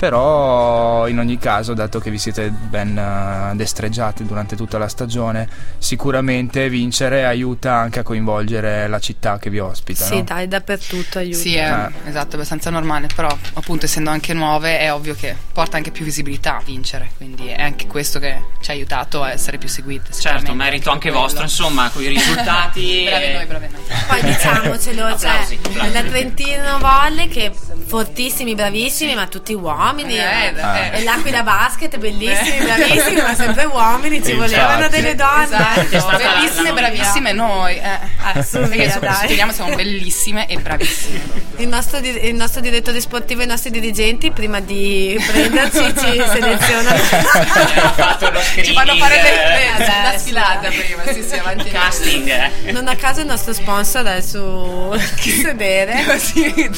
però 0.02 1.08
in 1.08 1.20
ogni 1.20 1.38
caso 1.38 1.76
dato 1.76 2.00
che 2.00 2.10
vi 2.10 2.18
siete 2.18 2.50
ben 2.50 2.98
eh, 2.98 3.56
destreggiati 3.56 4.26
durante 4.26 4.56
tutta 4.56 4.80
la 4.80 4.88
stagione 4.88 5.48
sicuramente 5.78 6.70
vincere 6.70 7.24
aiuta 7.24 7.76
anche 7.76 8.00
a 8.00 8.04
coinvolgere 8.04 8.88
la 8.88 8.98
città 8.98 9.38
che 9.38 9.52
vi 9.52 9.60
ospita 9.60 10.04
Sì, 10.04 10.16
no? 10.18 10.24
dai, 10.24 10.48
dappertutto 10.48 11.20
aiuta. 11.20 11.38
Sì, 11.38 11.54
è 11.54 11.72
Eh. 11.72 12.10
esatto, 12.10 12.36
abbastanza 12.36 12.72
normale, 12.72 13.10
però 13.14 13.30
appunto 13.54 13.86
essendo 13.86 14.10
anche 14.10 14.34
nuove 14.34 14.80
è 14.80 14.92
ovvio 14.92 15.14
che 15.14 15.36
porta 15.54 15.78
anche 15.78 15.92
più 15.92 16.04
visibilità 16.04 16.58
a 16.58 16.62
vincere, 16.66 17.12
quindi 17.18 17.50
è 17.50 17.62
anche 17.62 17.86
questo 17.86 18.18
che 18.18 18.42
ci 18.60 18.72
ha 18.72 18.74
aiutato 18.74 19.22
a 19.22 19.32
essere 19.32 19.60
più 19.60 19.70
seguite. 19.70 20.12
Certo, 20.14 20.52
merito 20.56 20.90
anche 20.90 21.10
quello. 21.10 21.26
vostro, 21.26 21.44
insomma, 21.44 21.92
con 21.92 22.02
i 22.02 22.08
risultati. 22.08 23.04
Bravi 23.08 23.34
noi, 23.34 23.46
bravi 23.46 23.68
noi. 23.72 23.82
Poi 24.08 24.22
diciamocelo, 24.24 25.18
cioè, 25.20 25.30
Applausi, 25.30 25.60
applausi. 25.64 25.92
la 25.94 26.02
Trentino 26.04 26.80
Volle 26.80 27.28
che 27.28 27.52
fortissimi, 27.86 28.56
bravissimi, 28.56 29.14
ma 29.14 29.28
tutti 29.28 29.54
uomini. 29.54 29.90
Eh, 30.00 30.54
eh. 30.56 30.96
eh. 30.96 31.00
E 31.00 31.04
l'Aquila 31.04 31.44
Basket, 31.44 31.98
bellissimi, 31.98 32.64
bravissimi, 32.66 33.22
ma 33.22 33.34
sempre 33.36 33.66
uomini, 33.66 34.24
ci 34.24 34.34
volevano 34.34 34.88
delle 34.88 35.16
donne. 35.16 35.44
Esatto, 35.44 35.80
È 35.80 36.18
la- 36.18 36.18
bellissime, 36.34 36.74
bravissime 36.74 37.32
noi. 37.34 37.76
Eh. 37.78 38.00
Ah, 38.24 38.42
su, 38.44 38.60
via, 38.62 38.98
dai. 39.00 39.36
siamo 39.52 39.76
bellissime 39.76 40.48
e 40.48 40.58
bravissime. 40.58 41.20
Il 41.58 41.68
nostro, 41.68 41.98
il 42.00 42.34
nostro 42.36 42.62
direttore 42.62 43.00
sportivo 43.02 43.42
e 43.42 43.44
i 43.44 43.48
nostri 43.48 43.70
dirigenti, 43.72 44.32
prima 44.32 44.60
di 44.60 45.22
prenderci, 45.28 45.94
ci 45.98 46.24
selezionano. 46.32 47.02
Abbiamo 47.54 47.94
fatto 47.94 48.30
lo 48.32 48.40
Ci 48.42 48.74
fanno 48.74 48.96
fare 48.96 49.16
le, 49.16 49.32
le- 49.32 49.86
eh, 49.86 50.04
la 50.04 50.12
sì, 50.14 50.20
sfilata 50.20 50.68
prima, 50.70 51.04
sì, 51.14 51.24
sì, 51.28 51.36
avanti. 51.36 51.68
eh, 51.68 51.72
casting. 51.72 52.28
eh. 52.66 52.72
Non 52.72 52.88
a 52.88 52.96
caso 52.96 53.20
il 53.22 53.26
nostro 53.28 53.54
sponsor 53.54 54.06
è 54.06 54.22
su 54.22 54.96
sedere 55.42 56.04
Così. 56.06 56.70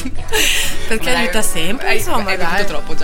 perché 0.88 1.10
aiuta 1.10 1.42
sempre, 1.42 1.88
hai- 1.88 1.96
insomma, 1.98 2.30
hai 2.30 2.36
dai. 2.36 2.66
troppo 2.66 2.94
già. 2.94 3.03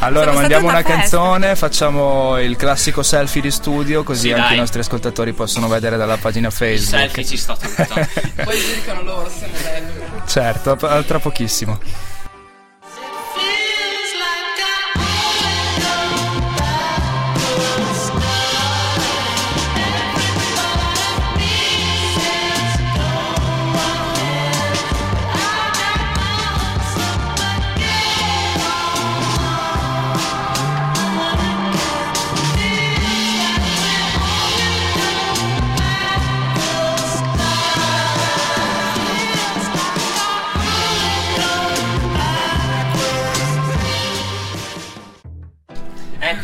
Allora 0.00 0.32
mandiamo 0.32 0.66
una 0.66 0.76
una 0.78 0.82
canzone, 0.82 1.56
facciamo 1.56 2.38
il 2.38 2.56
classico 2.56 3.02
selfie 3.02 3.40
di 3.42 3.50
studio 3.50 4.02
così 4.02 4.28
Sì, 4.28 4.32
anche 4.32 4.46
dai. 4.48 4.56
i 4.56 4.60
nostri 4.60 4.80
ascoltatori 4.80 5.32
possono 5.32 5.68
vedere 5.68 5.96
dalla 5.96 6.16
pagina 6.16 6.48
Il 6.48 6.52
Facebook. 6.52 7.00
selfie 7.00 7.24
ci 7.24 7.36
sta 7.36 7.56
tutto. 7.56 7.84
Poi 8.44 8.58
giudicano 8.58 9.02
loro 9.02 9.28
se 9.30 9.38
siamo 9.38 9.52
belli. 9.62 9.92
Certo, 10.26 10.76
tra 10.76 11.18
pochissimo. 11.18 11.78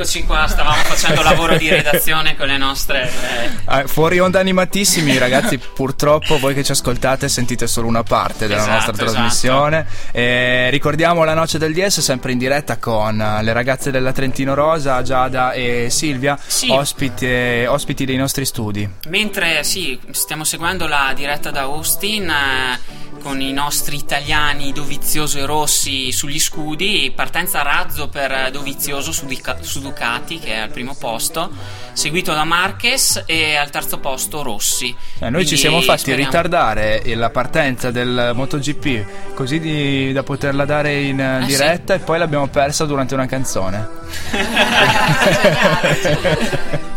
Eccoci 0.05 0.25
qua, 0.25 0.47
stavamo 0.47 0.83
facendo 0.83 1.23
lavoro 1.23 1.57
di 1.57 1.67
redazione 1.71 2.37
con 2.37 2.47
le 2.47 2.59
nostre. 2.59 3.05
eh, 3.11 3.51
Ah, 3.65 3.87
fuori 3.87 4.19
onda 4.19 4.39
animatissimi, 4.39 5.17
ragazzi. 5.17 5.57
Purtroppo 5.59 6.39
voi 6.39 6.53
che 6.53 6.63
ci 6.63 6.73
ascoltate 6.73 7.27
sentite 7.31 7.67
solo 7.67 7.87
una 7.87 8.03
parte 8.03 8.47
della 8.47 8.61
Esatto, 8.61 8.75
nostra 8.75 8.93
trasmissione. 8.93 9.87
Eh, 10.13 10.69
ricordiamo 10.69 11.25
la 11.25 11.33
noce 11.33 11.57
del 11.57 11.73
DS, 11.73 12.01
sempre 12.01 12.33
in 12.33 12.39
diretta 12.39 12.77
con 12.77 13.19
eh, 13.19 13.43
le 13.43 13.53
ragazze 13.55 13.91
della 13.91 14.13
Trentino 14.13 14.53
Rosa, 14.53 15.01
Giada 15.01 15.53
e 15.53 15.87
Silvia, 15.89 16.39
Sì. 16.47 16.69
ospiti, 16.71 17.65
ospiti 17.67 18.05
dei 18.05 18.17
nostri 18.17 18.45
studi. 18.45 18.87
Mentre 19.09 19.65
sì, 19.65 19.99
stiamo 20.11 20.45
seguendo 20.45 20.87
la 20.87 21.13
diretta 21.17 21.51
da 21.51 21.63
Austin 21.63 22.29
eh, 22.29 23.14
con 23.25 23.41
i 23.41 23.53
nostri 23.55 23.97
italiani 23.97 24.71
Dovizioso 24.75 25.39
e 25.39 25.47
Rossi 25.47 26.13
sugli 26.13 26.39
scudi, 26.39 27.11
partenza 27.17 27.61
a 27.61 27.63
razzo 27.63 28.09
per 28.09 28.51
Dovizioso 28.53 29.13
su, 29.13 29.25
Dica- 29.25 29.57
su 29.63 29.81
Ducati 29.81 30.39
che 30.39 30.53
è 30.53 30.59
al 30.59 30.69
primo 30.69 30.95
posto, 30.95 31.51
seguito 31.95 32.35
da 32.35 32.45
Marquez 32.45 33.23
e 33.25 33.57
al 33.57 33.71
terzo 33.71 33.97
posto 33.99 34.43
Rossi. 34.43 34.95
Eh, 35.21 35.31
noi 35.31 35.47
ci 35.47 35.57
siamo 35.57 35.81
fatti 35.81 36.01
speriamo- 36.01 36.27
ritardare 36.31 37.03
la 37.17 37.31
partenza 37.31 37.91
del 37.91 38.33
MotoGP 38.35 39.33
così 39.35 39.59
di- 39.59 40.13
da 40.13 40.23
poterla 40.23 40.67
dare 40.67 41.01
in 41.01 41.19
eh, 41.19 41.37
Ah, 41.37 41.41
sì? 41.41 41.47
diretta 41.47 41.95
e 41.95 42.01
poi 42.01 42.19
l'abbiamo 42.19 42.49
persa 42.49 42.85
durante 42.85 43.15
una 43.15 43.25
canzone. 43.27 43.89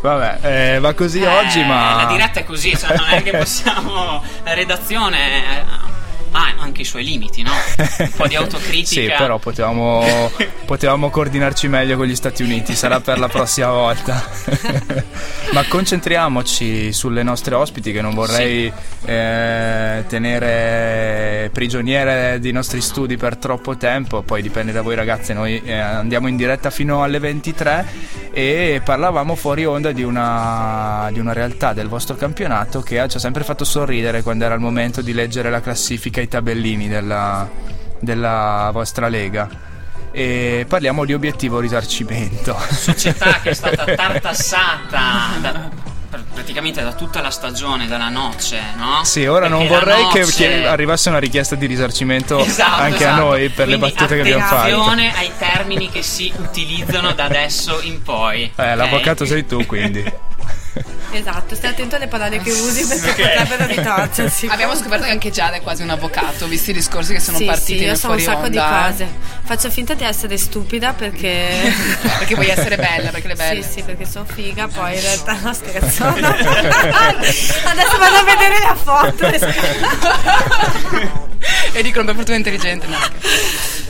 Vabbè, 0.00 0.74
eh, 0.74 0.78
va 0.78 0.94
così 0.94 1.20
Eh, 1.20 1.26
oggi, 1.26 1.62
ma. 1.64 1.96
La 1.96 2.04
diretta 2.06 2.40
è 2.40 2.44
così, 2.44 2.76
cioè 2.76 2.96
non 2.96 3.08
è 3.10 3.22
che 3.22 3.36
possiamo. 3.36 4.22
La 4.44 4.54
redazione 4.54 5.18
eh, 5.60 5.64
ha 6.32 6.54
anche 6.58 6.82
i 6.82 6.84
suoi 6.84 7.04
limiti, 7.04 7.42
no? 7.42 7.52
Un 7.98 8.10
po' 8.16 8.26
di 8.26 8.34
autocritica. 8.36 9.00
Sì, 9.00 9.06
però 9.06 9.38
potevamo, 9.38 10.30
potevamo 10.64 11.10
coordinarci 11.10 11.68
meglio 11.68 11.96
con 11.96 12.06
gli 12.06 12.14
Stati 12.16 12.42
Uniti, 12.42 12.74
sarà 12.74 13.00
per 13.00 13.18
la 13.18 13.28
prossima 13.28 13.70
volta. 13.70 14.24
Ma 15.52 15.64
concentriamoci 15.66 16.92
sulle 16.92 17.22
nostre 17.22 17.54
ospiti 17.54 17.92
che 17.92 18.00
non 18.00 18.14
vorrei 18.14 18.70
eh, 19.04 20.04
tenere 20.08 21.50
prigioniere 21.52 22.38
dei 22.40 22.52
nostri 22.52 22.80
studi 22.80 23.16
per 23.16 23.36
troppo 23.36 23.76
tempo, 23.76 24.22
poi 24.22 24.42
dipende 24.42 24.72
da 24.72 24.82
voi 24.82 24.94
ragazze, 24.94 25.32
noi 25.32 25.60
eh, 25.64 25.72
andiamo 25.72 26.28
in 26.28 26.36
diretta 26.36 26.70
fino 26.70 27.02
alle 27.02 27.18
23 27.18 27.86
e 28.32 28.80
parlavamo 28.84 29.34
fuori 29.34 29.64
onda 29.64 29.92
di 29.92 30.02
una, 30.02 31.08
di 31.12 31.18
una 31.18 31.32
realtà 31.32 31.72
del 31.72 31.88
vostro 31.88 32.16
campionato 32.16 32.80
che 32.80 33.02
ci 33.08 33.16
ha 33.16 33.20
sempre 33.20 33.44
fatto 33.44 33.64
sorridere 33.64 34.22
quando 34.22 34.44
era 34.44 34.54
il 34.54 34.60
momento 34.60 35.00
di 35.00 35.12
leggere 35.12 35.50
la 35.50 35.60
classifica, 35.60 36.15
i 36.20 36.28
tabellini 36.28 36.88
della, 36.88 37.48
della 38.00 38.70
vostra 38.72 39.08
lega. 39.08 39.48
E 40.10 40.64
parliamo 40.66 41.04
di 41.04 41.12
obiettivo 41.12 41.60
risarcimento. 41.60 42.56
società 42.70 43.40
che 43.40 43.50
è 43.50 43.54
stata 43.54 43.84
tartassata 43.84 45.36
da- 45.40 45.68
praticamente 46.32 46.82
da 46.82 46.92
tutta 46.92 47.20
la 47.20 47.30
stagione, 47.30 47.86
dalla 47.86 48.08
noce, 48.08 48.58
no? 48.76 49.04
Sì, 49.04 49.26
ora 49.26 49.48
non 49.48 49.66
Perché 49.66 49.74
la 49.74 49.78
vorrei 49.80 50.08
che, 50.12 50.20
noce- 50.20 50.48
che 50.48 50.66
arrivasse 50.66 51.08
una 51.10 51.18
richiesta 51.18 51.54
di 51.54 51.66
risarcimento 51.66 52.38
Esatto, 52.38 52.80
anche 52.80 53.04
a 53.04 53.08
esatto. 53.08 53.22
noi 53.24 53.48
per 53.50 53.68
le 53.68 53.76
Quindi 53.76 53.94
battute 53.94 54.14
che 54.14 54.20
abbiamo 54.20 54.44
fatto. 54.46 54.56
Attenzione 54.74 55.14
ai 55.14 55.30
termini 55.38 55.90
che 55.90 56.02
si 56.02 56.32
utilizzano 56.36 57.12
da 57.12 57.24
adesso 57.24 57.80
in 57.82 58.02
poi. 58.02 58.50
Eh, 58.56 58.70
ok? 58.70 58.76
l'avvocato 58.76 59.24
sei 59.26 59.44
tu, 59.46 59.66
quindi. 59.66 60.02
Esatto, 61.12 61.54
stai 61.54 61.70
attento 61.70 61.96
alle 61.96 62.08
parole 62.08 62.38
che 62.40 62.50
usi 62.50 62.86
perché 62.86 63.22
potrebbero 63.22 63.66
ritorcersi. 63.66 64.46
Abbiamo 64.46 64.74
scoperto 64.74 65.04
che 65.04 65.10
anche 65.10 65.30
Giada 65.30 65.56
è 65.56 65.62
quasi 65.62 65.82
un 65.82 65.90
avvocato, 65.90 66.46
visti 66.46 66.70
i 66.70 66.74
discorsi 66.74 67.12
che 67.12 67.20
sono 67.20 67.38
sì, 67.38 67.44
partiti 67.44 67.78
sì, 67.78 67.84
io 67.84 67.94
so 67.94 68.08
un 68.10 68.18
fuori 68.18 68.22
sacco 68.22 68.48
di 68.48 68.58
onda, 68.58 68.86
eh. 68.86 68.90
cose. 68.90 69.08
Faccio 69.44 69.70
finta 69.70 69.94
di 69.94 70.04
essere 70.04 70.36
stupida 70.36 70.92
perché. 70.92 71.72
Perché 72.18 72.34
vuoi 72.34 72.48
essere 72.48 72.76
bella, 72.76 73.10
perché 73.10 73.28
le 73.28 73.34
belle. 73.34 73.62
Sì, 73.62 73.70
sì, 73.70 73.82
perché 73.82 74.06
sono 74.06 74.24
figa, 74.24 74.66
poi 74.68 74.94
in 74.94 75.00
realtà 75.00 75.38
no 75.42 75.52
scherzo. 75.52 76.04
Adesso 76.08 77.98
vado 77.98 78.16
a 78.16 78.24
vedere 78.24 78.58
la 78.58 78.74
foto. 78.74 79.26
e 81.72 81.82
dicono 81.82 82.04
per 82.06 82.14
fortuna 82.14 82.36
intelligente. 82.36 82.86
No, 82.86 82.98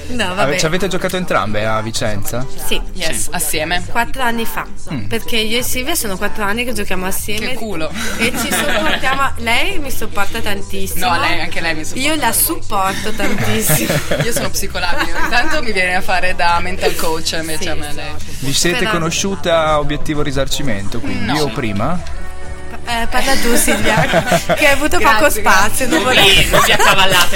No, 0.09 0.35
vabbè. 0.35 0.57
Ci 0.59 0.67
avete 0.67 0.89
giocato 0.89 1.17
entrambe 1.17 1.67
a 1.67 1.81
Vicenza? 1.81 2.47
Sì. 2.67 2.81
yes, 2.93 3.29
assieme. 3.33 3.85
Quattro 3.87 4.23
anni 4.23 4.45
fa, 4.45 4.67
perché 5.09 5.37
io 5.37 5.59
e 5.59 5.63
Silvia 5.63 5.95
sono 5.95 6.17
quattro 6.17 6.45
anni 6.45 6.65
che 6.65 6.73
giochiamo 6.73 7.07
assieme. 7.07 7.49
Che 7.49 7.55
culo. 7.55 7.91
E 8.19 8.33
ci 8.37 8.53
sopportiamo. 8.53 9.33
Lei 9.39 9.79
mi 9.79 9.91
sopporta 9.91 10.41
tantissimo. 10.41 11.07
No, 11.09 11.19
lei, 11.21 11.41
anche 11.41 11.61
lei 11.61 11.75
mi 11.75 11.85
sopporta. 11.85 12.09
Io 12.09 12.15
la 12.21 12.33
supporto 12.33 13.13
tantissimo. 13.13 13.93
Io 14.25 14.33
sono 14.33 14.51
psicolabile, 14.51 15.11
intanto 15.25 15.63
mi 15.63 15.73
viene 15.73 15.97
a 15.97 16.01
fare 16.01 16.35
da 16.35 16.59
mental 16.61 16.95
coach 16.97 17.33
invece 17.33 17.63
Sì, 17.63 17.69
a 17.69 17.75
me 17.75 17.93
lei. 17.93 18.13
Vi 18.41 18.53
siete 18.53 18.79
Però- 18.79 18.91
conosciute 18.93 19.51
a 19.51 19.79
obiettivo 19.79 20.23
risarcimento, 20.23 21.01
quindi 21.01 21.25
No. 21.33 21.41
o 21.41 21.49
prima? 21.49 22.01
Eh, 22.89 23.07
parla 23.09 23.35
tu 23.37 23.55
Silvia, 23.57 23.97
che 24.55 24.67
hai 24.67 24.73
avuto 24.73 24.99
poco 24.99 25.19
Grazie, 25.19 25.41
spazio. 25.43 25.89
Non 25.89 26.03
vorrei, 26.03 26.47
non 26.51 26.61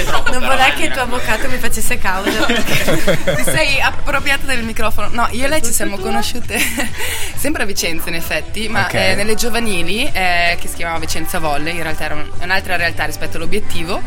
troppo. 0.05 0.31
non 0.33 0.41
vorrei 0.45 0.71
eh, 0.71 0.75
che 0.75 0.85
il 0.85 0.93
tuo 0.93 1.03
avvocato 1.03 1.49
mi 1.49 1.59
facesse 1.59 1.99
causa. 1.99 2.31
perché- 2.47 3.35
Ti 3.35 3.43
sei 3.45 3.81
appropriata 3.81 4.47
del 4.47 4.63
microfono. 4.63 5.09
No, 5.11 5.29
io 5.33 5.47
e 5.47 5.49
lei 5.49 5.63
ci 5.63 5.73
siamo 5.73 5.99
conosciute 5.99 6.57
sempre 7.37 7.65
a 7.65 7.67
Vicenza 7.67 8.09
in 8.09 8.15
effetti, 8.15 8.69
ma 8.69 8.85
Ok. 8.85 8.95
eh, 8.95 9.15
nelle 9.15 9.35
giovanili 9.35 10.09
eh, 10.13 10.57
che 10.61 10.69
si 10.69 10.77
chiamava 10.77 10.99
Vicenza 11.01 11.39
Volley, 11.41 11.75
in 11.77 11.83
realtà 11.83 12.05
era 12.05 12.15
un- 12.15 12.31
un'altra 12.41 12.77
realtà 12.77 13.05
rispetto 13.05 13.37
all'obiettivo 13.37 14.01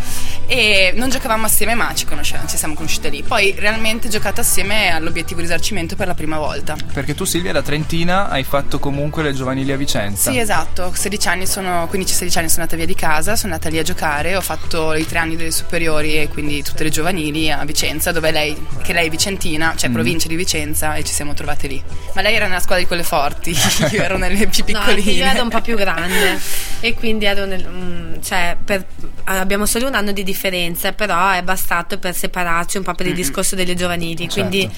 e 0.47 0.93
non 0.95 1.09
giocavamo 1.09 1.45
assieme 1.45 1.73
ma 1.75 1.91
ci 1.93 2.05
ci 2.47 2.57
siamo 2.57 2.73
conosciute 2.73 3.09
lì. 3.09 3.21
Poi 3.23 3.53
realmente 3.57 4.07
giocato 4.07 4.39
assieme 4.41 4.91
all'obiettivo 4.93 5.41
risarcimento 5.41 5.95
per 5.95 6.07
la 6.07 6.13
prima 6.13 6.37
volta. 6.37 6.75
Perché 6.93 7.15
tu 7.15 7.25
Silvia 7.25 7.51
da 7.51 7.61
Trentina 7.61 8.29
hai 8.29 8.43
fatto 8.43 8.79
comunque 8.79 9.23
le 9.23 9.33
giovanili 9.33 9.71
a 9.71 9.77
Vicenza. 9.77 10.31
Sì, 10.31 10.37
esatto, 10.39 10.91
16 10.95 11.27
anni 11.27 11.32
sono, 11.45 11.89
15-16 11.91 12.37
anni 12.37 12.49
sono 12.49 12.61
andata 12.61 12.75
via 12.75 12.85
di 12.85 12.95
casa, 12.95 13.35
sono 13.35 13.53
andata 13.53 13.69
lì 13.69 13.79
a 13.79 13.83
giocare, 13.83 14.35
ho 14.35 14.41
fatto 14.41 14.93
i 14.93 15.05
tre 15.05 15.17
anni 15.19 15.35
delle 15.35 15.51
superiori 15.51 16.19
e 16.21 16.27
quindi 16.27 16.61
tutte 16.63 16.83
le 16.83 16.89
giovanili 16.89 17.51
a 17.51 17.63
Vicenza, 17.65 18.11
dove 18.11 18.31
lei, 18.31 18.55
che 18.81 18.93
lei 18.93 19.07
è 19.07 19.09
vicentina, 19.09 19.73
cioè 19.75 19.89
provincia 19.89 20.27
di 20.27 20.35
Vicenza 20.35 20.95
e 20.95 21.03
ci 21.03 21.13
siamo 21.13 21.33
trovate 21.33 21.67
lì. 21.67 21.83
Ma 22.13 22.21
lei 22.21 22.35
era 22.35 22.45
nella 22.47 22.59
squadra 22.59 22.79
di 22.79 22.85
quelle 22.87 23.03
forti, 23.03 23.49
io 23.91 24.03
ero 24.03 24.17
nelle 24.17 24.47
più 24.47 24.63
No, 24.67 24.79
piccoline. 24.79 25.11
io 25.11 25.25
ero 25.25 25.41
un 25.43 25.49
po' 25.49 25.61
più 25.61 25.75
grande 25.75 26.39
e 26.79 26.93
quindi 26.93 27.25
ero 27.25 27.45
nel, 27.45 27.67
mm, 27.67 28.21
cioè, 28.21 28.55
per- 28.63 28.85
abbiamo 29.25 29.65
solo 29.65 29.87
un 29.87 29.95
anno 29.95 30.11
di 30.11 30.23
differenza, 30.23 30.91
però 30.93 31.31
è 31.31 31.41
bastato 31.41 31.97
per 31.97 32.15
separarci 32.15 32.77
un 32.77 32.83
po' 32.83 32.93
per 32.93 33.07
il 33.07 33.13
discorso 33.13 33.55
delle 33.55 33.75
giovanili. 33.75 34.27
Quindi 34.27 34.69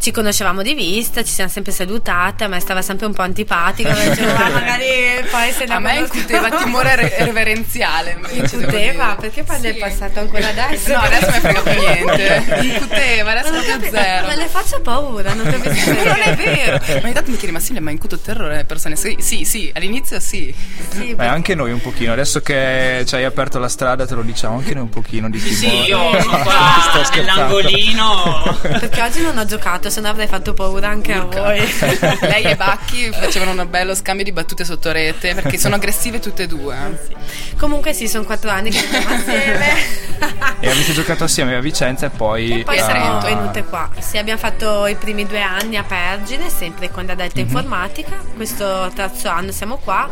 ci 0.00 0.10
conoscevamo 0.12 0.62
di 0.62 0.74
vista, 0.74 1.24
ci 1.24 1.32
siamo 1.32 1.50
sempre 1.50 1.72
salutate, 1.72 2.44
a 2.44 2.48
me 2.48 2.60
stava 2.60 2.82
sempre 2.82 3.06
un 3.06 3.12
po' 3.14 3.22
antipatica, 3.22 3.92
dicevo, 3.94 4.32
"Ah, 4.34 4.48
magari 4.50 4.86
poi 5.30 5.50
se 5.52 5.66
la 5.66 5.76
A 5.76 5.78
me 5.80 5.94
conosco". 5.96 6.16
incuteva 6.16 6.50
timore 6.50 6.96
re- 6.96 7.16
reverenziale. 7.24 8.18
Incuteva? 8.30 9.16
Perché 9.20 9.42
poi 9.42 9.60
del 9.60 9.74
Sì. 9.74 9.78
passato 9.80 10.20
ancora 10.20 10.48
adesso? 10.48 10.92
No, 10.92 10.98
adesso 11.00 11.30
mi 11.30 11.38
frega 11.40 11.60
più 11.60 11.72
niente. 11.80 12.44
Incuteva, 12.62 13.30
adesso 13.32 13.50
non 13.52 13.64
capi- 13.64 13.90
zero. 13.90 14.26
Ma 14.26 14.34
le 14.34 14.46
faccio 14.46 14.80
paura, 14.80 15.34
non 15.34 15.44
capisco 15.46 15.90
Ma 15.92 16.02
non 16.04 16.20
è 16.24 16.34
vero. 16.36 16.80
Ma 16.86 17.00
ogni 17.04 17.12
tanto 17.12 17.30
mi 17.30 17.36
chiedi, 17.36 17.52
ma 17.52 17.60
Silvia, 17.60 17.80
ma 17.82 17.90
incuto 17.90 18.18
terrore 18.18 18.54
alle 18.54 18.64
persone? 18.64 18.96
Sì, 18.96 19.16
sì, 19.20 19.44
sì, 19.44 19.70
all'inizio 19.74 20.20
sì. 20.20 20.54
Sì, 20.90 21.14
Beh, 21.14 21.26
anche 21.26 21.54
noi 21.54 21.72
un 21.72 21.80
pochino, 21.80 22.12
adesso 22.12 22.40
che 22.40 23.04
ci 23.06 23.14
hai 23.16 23.24
aperto 23.24 23.58
la 23.58 23.68
strada 23.68 24.06
te 24.06 24.14
lo 24.14 24.22
diciamo, 24.22 24.56
anche 24.58 24.74
noi 24.74 24.84
un 24.84 24.88
pochino 24.90 25.28
di 25.28 25.38
Sì, 25.40 25.66
timore. 25.68 25.86
io 25.86 26.20
sono 26.22 26.38
qua 26.42 27.08
nell'angolino. 27.14 28.58
perché 28.62 29.02
oggi 29.02 29.20
non 29.22 29.36
ho 29.38 29.44
giocato, 29.44 29.90
no 30.00 30.08
avrei 30.08 30.26
fatto 30.26 30.54
paura 30.54 30.88
anche 30.88 31.12
a 31.12 31.22
voi. 31.22 31.60
Lei 32.22 32.44
e 32.44 32.56
Bacchi 32.56 33.10
facevano 33.12 33.60
un 33.60 33.68
bello 33.70 33.94
scambio 33.94 34.24
di 34.24 34.32
battute 34.32 34.64
sotto 34.64 34.90
rete 34.92 35.34
perché 35.34 35.58
sono 35.58 35.74
aggressive 35.76 36.18
tutte 36.20 36.44
e 36.44 36.46
due. 36.46 36.76
eh. 36.76 37.16
Comunque 37.56 37.92
sì, 37.92 38.08
sono 38.08 38.24
quattro 38.24 38.50
anni 38.50 38.70
che 38.70 38.80
giochiamo 38.80 39.14
assieme. 39.14 40.06
E 40.60 40.68
avete 40.68 40.92
giocato 40.92 41.22
assieme 41.22 41.54
a 41.54 41.60
Vicenza 41.60 42.06
e 42.06 42.10
poi... 42.10 42.60
E 42.60 42.64
poi 42.64 42.78
a- 42.80 42.84
siamo 42.84 43.20
venute 43.20 43.62
qua. 43.62 43.88
Sì, 44.00 44.18
abbiamo 44.18 44.40
fatto 44.40 44.86
i 44.86 44.96
primi 44.96 45.24
due 45.24 45.40
anni 45.40 45.76
a 45.76 45.84
Pergine, 45.84 46.50
sempre 46.50 46.90
con 46.90 47.06
la 47.06 47.14
Delta 47.14 47.38
Informatica. 47.38 48.16
Questo 48.34 48.90
terzo 48.92 49.28
anno 49.28 49.52
siamo 49.52 49.76
qua. 49.76 50.08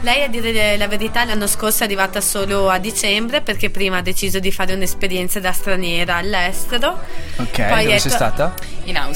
Lei, 0.00 0.22
a 0.24 0.28
dire 0.28 0.76
la 0.76 0.88
verità, 0.88 1.24
l'anno 1.24 1.46
scorso 1.46 1.82
è 1.82 1.86
arrivata 1.86 2.20
solo 2.20 2.68
a 2.68 2.78
dicembre 2.78 3.40
perché 3.40 3.70
prima 3.70 3.98
ha 3.98 4.02
deciso 4.02 4.38
di 4.40 4.50
fare 4.50 4.74
un'esperienza 4.74 5.38
da 5.38 5.52
straniera 5.52 6.16
all'estero. 6.16 6.98
Ok, 7.36 7.64
Poi 7.68 7.84
dove 7.84 7.94
è 7.94 7.98
sei 7.98 8.10
stata? 8.10 8.52
In 8.84 8.96
Austria, 8.96 9.13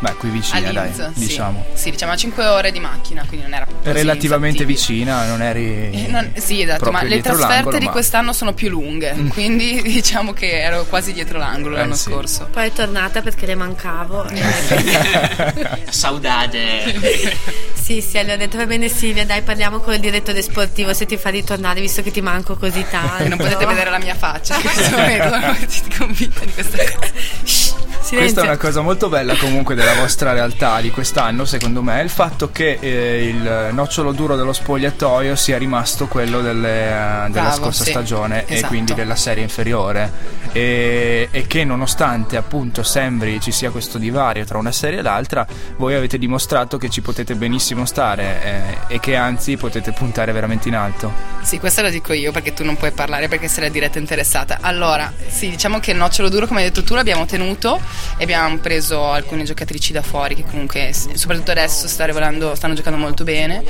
Beh, 0.00 0.14
qui 0.16 0.28
a 0.28 0.32
vicina, 0.32 0.72
dai, 0.72 0.86
Linz. 0.92 1.12
sì. 1.14 1.20
diciamo. 1.26 1.64
Sì, 1.72 1.90
diciamo 1.90 2.12
a 2.12 2.16
5 2.16 2.46
ore 2.46 2.72
di 2.72 2.80
macchina, 2.80 3.24
quindi 3.26 3.46
non 3.46 3.54
era 3.54 3.64
così 3.64 3.78
Relativamente 3.92 4.64
vicina, 4.66 5.24
non 5.26 5.40
eri... 5.40 5.90
Eh, 5.92 6.06
non- 6.08 6.30
sì, 6.34 6.60
esatto, 6.62 6.80
proprio 6.90 7.02
ma 7.02 7.08
le 7.08 7.22
trasferte 7.22 7.78
di 7.78 7.86
ma- 7.86 7.90
quest'anno 7.92 8.32
sono 8.34 8.52
più 8.52 8.68
lunghe, 8.68 9.14
quindi 9.28 9.80
diciamo 9.86 10.32
che 10.34 10.60
ero 10.60 10.84
quasi 10.84 11.12
dietro 11.14 11.38
l'angolo 11.38 11.76
Eh, 11.76 11.78
l'anno 11.78 11.94
sì. 11.94 12.10
scorso. 12.10 12.48
Poi 12.50 12.66
è 12.66 12.72
tornata 12.72 13.22
perché 13.22 13.46
le 13.46 13.54
mancavo. 13.54 14.26
Saudade. 15.88 16.94
sì, 17.72 18.00
sì, 18.00 18.18
allora 18.18 18.34
ho 18.34 18.38
detto 18.38 18.56
va 18.56 18.66
bene 18.66 18.88
Silvia, 18.88 19.24
dai 19.24 19.42
parliamo 19.42 19.78
con 19.78 19.94
il 19.94 20.00
direttore 20.00 20.42
sportivo 20.42 20.92
se 20.92 21.06
ti 21.06 21.16
fa 21.16 21.30
ritornare 21.30 21.80
visto 21.80 22.02
che 22.02 22.10
ti 22.10 22.20
manco 22.20 22.56
così 22.56 22.84
tanto. 22.90 23.26
Non 23.28 23.38
potete 23.38 23.64
vedere 23.64 23.90
la 23.90 23.98
mia 23.98 24.14
faccia 24.14 24.56
in 24.56 24.62
questo 24.62 24.96
momento, 24.96 25.38
non 25.38 25.56
siete 25.66 25.96
convinta 25.96 26.44
di 26.44 26.52
questa 26.52 26.76
cosa. 26.78 27.83
Questa 28.06 28.42
è 28.42 28.44
una 28.44 28.58
cosa 28.58 28.82
molto 28.82 29.08
bella 29.08 29.34
comunque 29.34 29.74
della 29.74 29.94
vostra 29.94 30.32
realtà 30.32 30.80
di 30.80 30.90
quest'anno, 30.90 31.44
secondo 31.46 31.82
me, 31.82 32.00
è 32.00 32.02
il 32.02 32.10
fatto 32.10 32.50
che 32.52 32.76
eh, 32.78 33.28
il 33.28 33.70
nocciolo 33.72 34.12
duro 34.12 34.36
dello 34.36 34.52
spogliatoio 34.52 35.34
sia 35.36 35.56
rimasto 35.56 36.06
quello 36.06 36.42
delle, 36.42 36.86
eh, 36.86 36.90
della 36.90 37.28
Bravo, 37.28 37.56
scorsa 37.56 37.84
sì. 37.84 37.90
stagione 37.90 38.44
e 38.46 38.54
Esatto. 38.54 38.68
quindi 38.68 38.94
della 38.94 39.16
serie 39.16 39.42
inferiore 39.42 40.12
e, 40.52 41.28
e 41.30 41.46
che 41.46 41.64
nonostante 41.64 42.36
appunto 42.36 42.82
sembri 42.82 43.40
ci 43.40 43.50
sia 43.50 43.70
questo 43.70 43.98
divario 43.98 44.44
tra 44.44 44.58
una 44.58 44.72
serie 44.72 44.98
e 44.98 45.02
l'altra, 45.02 45.46
voi 45.76 45.94
avete 45.94 46.18
dimostrato 46.18 46.76
che 46.76 46.90
ci 46.90 47.00
potete 47.00 47.34
benissimo 47.34 47.84
stare 47.86 48.42
eh, 48.88 48.94
e 48.94 49.00
che 49.00 49.16
anzi 49.16 49.56
potete 49.56 49.92
puntare 49.92 50.30
veramente 50.32 50.68
in 50.68 50.76
alto. 50.76 51.12
Sì, 51.42 51.58
questo 51.58 51.82
lo 51.82 51.90
dico 51.90 52.12
io 52.12 52.32
perché 52.32 52.52
tu 52.52 52.64
non 52.64 52.76
puoi 52.76 52.92
parlare 52.92 53.28
perché 53.28 53.48
sei 53.48 53.64
la 53.64 53.68
diretta 53.70 53.98
interessata. 53.98 54.58
Allora, 54.60 55.12
sì, 55.26 55.48
diciamo 55.50 55.80
che 55.80 55.90
il 55.90 55.96
nocciolo 55.96 56.28
duro, 56.28 56.46
come 56.46 56.60
hai 56.60 56.66
detto 56.66 56.82
tu, 56.82 56.94
l'abbiamo 56.94 57.26
tenuto 57.26 57.80
e 58.16 58.22
abbiamo 58.22 58.58
preso 58.58 59.10
alcune 59.10 59.44
giocatrici 59.44 59.92
da 59.92 60.02
fuori 60.02 60.34
che 60.34 60.44
comunque, 60.44 60.92
soprattutto 60.92 61.50
adesso, 61.50 61.88
sta 61.88 62.04
rivolando- 62.04 62.54
stanno 62.54 62.74
giocando 62.74 62.98
molto 62.98 63.24
bene 63.24 63.62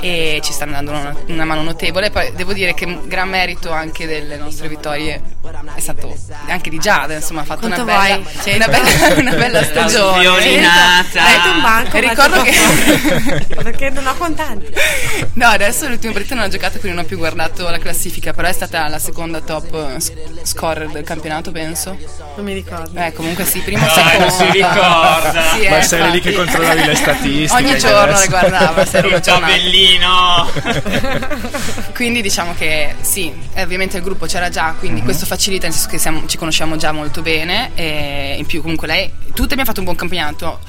e 0.00 0.40
ci 0.42 0.52
stanno 0.52 0.72
dando 0.72 0.90
una, 0.92 1.16
una 1.26 1.44
mano 1.44 1.62
notevole. 1.62 2.10
Poi 2.10 2.32
devo 2.34 2.52
dire 2.52 2.74
che 2.74 3.00
gran 3.04 3.28
merito 3.28 3.70
anche 3.70 4.06
delle 4.06 4.36
nostre 4.36 4.68
vittorie 4.68 5.20
è 5.74 5.80
stato 5.80 6.16
anche 6.46 6.70
di 6.70 6.78
Giada, 6.78 7.14
insomma, 7.14 7.42
ha 7.42 7.44
fatto 7.44 7.66
una 7.66 7.82
bella, 7.82 8.18
vuoi? 8.18 8.54
una 8.54 8.66
bella, 8.68 9.14
una 9.16 9.34
bella 9.34 9.62
stagione. 9.64 10.20
violinata. 10.20 11.24
Avete 11.24 11.48
un 11.48 11.60
banco, 11.62 11.98
ricordo 11.98 12.42
che 12.42 13.46
perché 13.62 13.90
non 13.90 14.06
ho 14.06 14.14
contanti. 14.14 14.72
No, 15.34 15.46
adesso 15.46 15.88
l'ultima 15.88 16.12
partita 16.12 16.34
non 16.34 16.44
ho 16.44 16.48
giocato, 16.48 16.78
quindi 16.78 16.96
non 16.96 17.04
ho 17.04 17.08
più 17.08 17.16
guardato 17.18 17.68
la 17.68 17.78
classifica, 17.78 18.32
però 18.32 18.48
è 18.48 18.52
stata 18.52 18.86
la 18.88 18.98
seconda 18.98 19.40
top 19.40 19.96
sc- 19.98 20.12
scorer 20.42 20.90
del 20.90 21.04
campionato, 21.04 21.50
penso. 21.50 21.96
Non 22.36 22.44
mi 22.44 22.52
ricordo. 22.54 22.98
Eh, 23.00 23.12
comunque 23.12 23.44
sì, 23.50 23.58
primo 23.60 23.82
o 23.84 23.86
No, 23.86 23.92
secondo. 23.92 24.18
non 24.18 24.30
si 24.30 24.50
ricorda. 24.50 25.42
Sì, 25.52 25.68
Ma 25.68 25.78
eh, 25.78 25.82
sei 25.82 26.10
lì 26.10 26.20
che 26.20 26.32
controllavi 26.32 26.84
le 26.84 26.94
statistiche, 26.94 27.62
Ogni 27.62 27.78
giorno 27.78 28.18
le 28.18 28.26
guardavo, 28.28 28.84
se 28.84 29.00
giornata. 29.00 29.20
tabellino. 29.32 30.50
Quindi 31.94 32.22
diciamo 32.22 32.54
che 32.56 32.94
sì, 33.00 33.32
eh, 33.54 33.62
ovviamente 33.62 33.96
il 33.98 34.02
gruppo 34.02 34.26
c'era 34.26 34.48
già, 34.48 34.74
quindi 34.78 35.02
questo 35.02 35.26
facilita, 35.26 35.64
nel 35.66 35.74
senso 35.74 35.88
che 35.90 35.98
siamo- 35.98 36.26
ci 36.26 36.38
conosciamo 36.38 36.76
già 36.76 36.92
molto 36.92 37.20
bene 37.22 37.70
e 37.74 38.36
in 38.38 38.46
più 38.46 38.62
comunque 38.62 38.86
lei, 38.86 39.10
tutte 39.34 39.42
abbiamo 39.52 39.64
fatto 39.64 39.78
un 39.80 39.84
buon 39.84 39.96
campionato. 39.96 40.60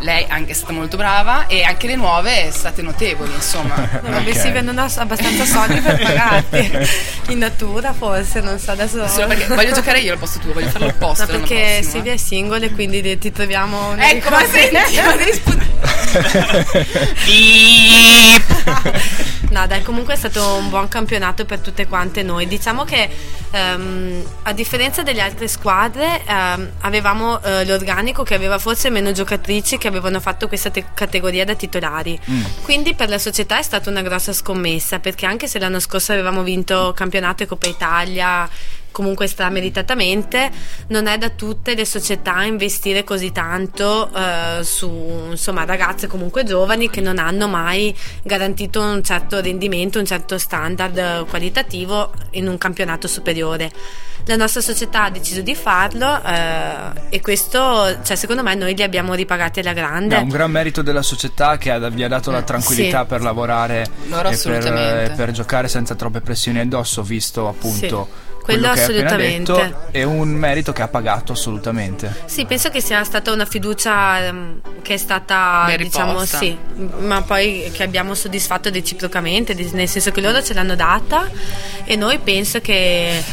Lei 0.00 0.24
anche 0.28 0.52
è 0.52 0.54
stata 0.54 0.72
molto 0.72 0.96
brava 0.96 1.46
e 1.46 1.62
anche 1.62 1.86
le 1.86 1.96
nuove 1.96 2.50
state 2.52 2.82
notevoli, 2.82 3.32
insomma. 3.34 3.74
No, 4.02 4.10
vabbè, 4.10 4.30
Ok. 4.30 4.36
Silvia, 4.38 4.60
non 4.60 4.78
ho 4.78 4.86
abbastanza 4.96 5.44
soldi 5.44 5.80
per 5.80 5.98
pagarti. 6.02 6.70
In 7.28 7.38
natura, 7.38 7.92
forse, 7.92 8.40
non 8.40 8.58
so 8.58 8.72
adesso. 8.72 9.06
Solo 9.08 9.28
perché 9.28 9.46
voglio 9.54 9.72
giocare 9.72 10.00
io 10.00 10.12
al 10.12 10.18
posto 10.18 10.38
tuo, 10.38 10.52
voglio 10.52 10.68
farlo 10.68 10.88
opposto. 10.88 11.24
No, 11.24 11.30
perché 11.38 11.82
Silvia 11.82 12.12
è 12.12 12.16
single 12.16 12.66
e 12.66 12.70
quindi 12.72 13.18
ti 13.18 13.32
troviamo 13.32 13.94
Ecco, 13.96 14.30
ma 14.30 14.44
senti, 14.46 15.00
ma 15.00 15.16
devi 15.16 15.32
sputare. 15.32 16.84
No, 19.56 19.66
dai, 19.66 19.80
comunque 19.80 20.12
è 20.12 20.16
stato 20.18 20.56
un 20.56 20.68
buon 20.68 20.86
campionato 20.86 21.46
per 21.46 21.60
tutte 21.60 21.86
quante 21.86 22.22
noi. 22.22 22.46
Diciamo 22.46 22.84
che 22.84 23.08
ehm, 23.50 24.22
a 24.42 24.52
differenza 24.52 25.02
delle 25.02 25.22
altre 25.22 25.48
squadre 25.48 26.20
ehm, 26.26 26.72
avevamo 26.80 27.42
eh, 27.42 27.64
l'organico 27.64 28.22
che 28.22 28.34
aveva 28.34 28.58
forse 28.58 28.90
meno 28.90 29.12
giocatrici 29.12 29.78
che 29.78 29.88
avevano 29.88 30.20
fatto 30.20 30.46
questa 30.46 30.68
te- 30.68 30.84
categoria 30.92 31.46
da 31.46 31.54
titolari. 31.54 32.20
Quindi 32.64 32.94
per 32.94 33.08
la 33.08 33.16
società 33.16 33.58
è 33.58 33.62
stata 33.62 33.88
una 33.88 34.02
grossa 34.02 34.34
scommessa 34.34 34.98
perché 34.98 35.24
anche 35.24 35.48
se 35.48 35.58
l'anno 35.58 35.80
scorso 35.80 36.12
avevamo 36.12 36.42
vinto 36.42 36.92
campionato 36.94 37.42
e 37.42 37.46
Coppa 37.46 37.66
Italia 37.66 38.46
comunque 38.96 39.26
strameritatamente, 39.26 40.50
non 40.88 41.06
è 41.06 41.18
da 41.18 41.28
tutte 41.28 41.74
le 41.74 41.84
società 41.84 42.44
investire 42.44 43.04
così 43.04 43.30
tanto 43.30 44.08
eh, 44.10 44.64
su 44.64 44.88
insomma, 45.32 45.66
ragazze 45.66 46.06
comunque 46.06 46.44
giovani 46.44 46.88
che 46.88 47.02
non 47.02 47.18
hanno 47.18 47.46
mai 47.46 47.94
garantito 48.22 48.80
un 48.80 49.02
certo 49.02 49.38
rendimento, 49.42 49.98
un 49.98 50.06
certo 50.06 50.38
standard 50.38 51.26
qualitativo 51.28 52.10
in 52.30 52.48
un 52.48 52.56
campionato 52.56 53.06
superiore. 53.06 53.70
La 54.28 54.36
nostra 54.36 54.62
società 54.62 55.04
ha 55.04 55.10
deciso 55.10 55.42
di 55.42 55.54
farlo 55.54 56.20
eh, 56.24 57.00
e 57.10 57.20
questo, 57.20 58.02
cioè, 58.02 58.16
secondo 58.16 58.42
me, 58.42 58.54
noi 58.54 58.74
li 58.74 58.82
abbiamo 58.82 59.12
ripagati 59.14 59.60
alla 59.60 59.74
grande. 59.74 60.16
È 60.16 60.20
un 60.20 60.28
gran 60.30 60.50
merito 60.50 60.80
della 60.82 61.02
società 61.02 61.58
che 61.58 61.70
ha- 61.70 61.88
vi 61.90 62.02
ha 62.02 62.08
dato 62.08 62.30
la 62.30 62.42
tranquillità 62.42 63.02
Sì. 63.02 63.06
per 63.06 63.20
lavorare 63.20 63.86
Loro 64.08 64.30
e 64.30 64.36
per, 64.42 64.66
e 64.66 65.12
per 65.14 65.30
giocare 65.32 65.68
senza 65.68 65.94
troppe 65.94 66.22
pressioni 66.22 66.58
addosso, 66.58 67.02
visto 67.02 67.46
appunto 67.46 68.08
Sì. 68.10 68.34
Quello 68.46 68.68
Quello 68.68 68.74
che 68.74 68.80
hai 68.80 68.84
appena 68.86 69.06
assolutamente. 69.08 69.52
detto. 69.52 69.88
È 69.90 70.02
un 70.04 70.28
merito 70.30 70.72
che 70.72 70.82
ha 70.82 70.88
pagato 70.88 71.32
assolutamente. 71.32 72.22
Sì, 72.26 72.44
penso 72.46 72.70
che 72.70 72.80
sia 72.80 73.02
stata 73.02 73.32
una 73.32 73.44
fiducia 73.44 74.24
ehm, 74.26 74.60
che 74.82 74.94
è 74.94 74.96
stata, 74.96 75.64
Ben 75.66 75.78
diciamo, 75.78 76.12
riposta. 76.12 76.38
sì, 76.38 76.56
ma 77.00 77.22
poi 77.22 77.68
che 77.72 77.82
abbiamo 77.82 78.14
soddisfatto 78.14 78.70
reciprocamente, 78.70 79.52
nel 79.72 79.88
senso 79.88 80.12
che 80.12 80.20
loro 80.20 80.40
ce 80.42 80.54
l'hanno 80.54 80.76
data 80.76 81.28
e 81.84 81.96
noi 81.96 82.18
penso 82.18 82.60
che 82.60 83.18
eh, 83.18 83.24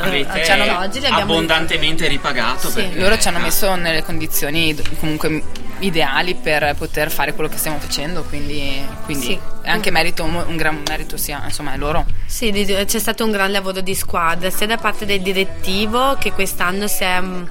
Avete 0.00 0.44
cioè, 0.44 0.56
noi 0.56 0.68
oggi 0.68 1.00
li 1.00 1.06
abbiamo 1.06 1.32
abbondantemente 1.32 2.06
ripagato. 2.08 2.68
Sì. 2.68 2.74
perché- 2.74 2.98
Loro 3.00 3.18
ci 3.18 3.28
hanno 3.28 3.38
eh, 3.38 3.42
messo 3.42 3.74
nelle 3.74 4.02
condizioni 4.02 4.74
comunque 5.00 5.42
ideali 5.82 6.34
per 6.34 6.74
poter 6.76 7.10
fare 7.10 7.34
quello 7.34 7.48
che 7.48 7.56
stiamo 7.58 7.78
facendo, 7.78 8.22
quindi, 8.24 8.80
quindi 9.04 9.24
Sì. 9.24 9.38
è 9.62 9.70
anche 9.70 9.90
merito, 9.90 10.24
un, 10.24 10.56
gran 10.56 10.82
merito 10.88 11.16
sia, 11.16 11.42
insomma, 11.44 11.74
è 11.74 11.76
loro. 11.76 12.04
Sì, 12.26 12.50
c'è 12.52 12.98
stato 12.98 13.24
un 13.24 13.30
gran 13.30 13.50
lavoro 13.52 13.80
di 13.80 13.94
squadra, 13.94 14.50
sia 14.50 14.66
da 14.66 14.76
parte 14.76 15.04
del 15.06 15.20
direttivo 15.20 16.16
che 16.18 16.32
quest'anno 16.32 16.86
si 16.86 17.02
è, 17.04 17.20
mm, 17.20 17.44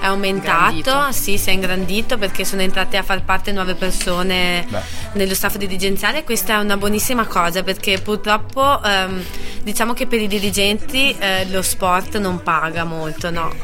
è 0.00 0.06
aumentato, 0.06 0.72
Ingrandito. 0.74 1.12
sì, 1.12 1.38
si 1.38 1.50
è 1.50 1.52
ingrandito 1.52 2.18
perché 2.18 2.44
sono 2.44 2.62
entrate 2.62 2.96
a 2.96 3.02
far 3.02 3.22
parte 3.22 3.52
nuove 3.52 3.74
persone 3.74 4.64
Beh. 4.68 4.80
nello 5.12 5.34
staff 5.34 5.56
dirigenziale. 5.56 6.24
Questa 6.24 6.54
è 6.54 6.58
una 6.58 6.76
buonissima 6.76 7.26
cosa 7.26 7.62
perché 7.62 8.00
purtroppo 8.00 8.82
ehm, 8.82 9.22
diciamo 9.62 9.92
che 9.92 10.06
per 10.06 10.20
i 10.20 10.26
dirigenti 10.26 11.14
eh, 11.18 11.46
lo 11.50 11.62
sport 11.62 12.18
non 12.18 12.42
paga 12.42 12.84
molto, 12.84 13.30
no? 13.30 13.54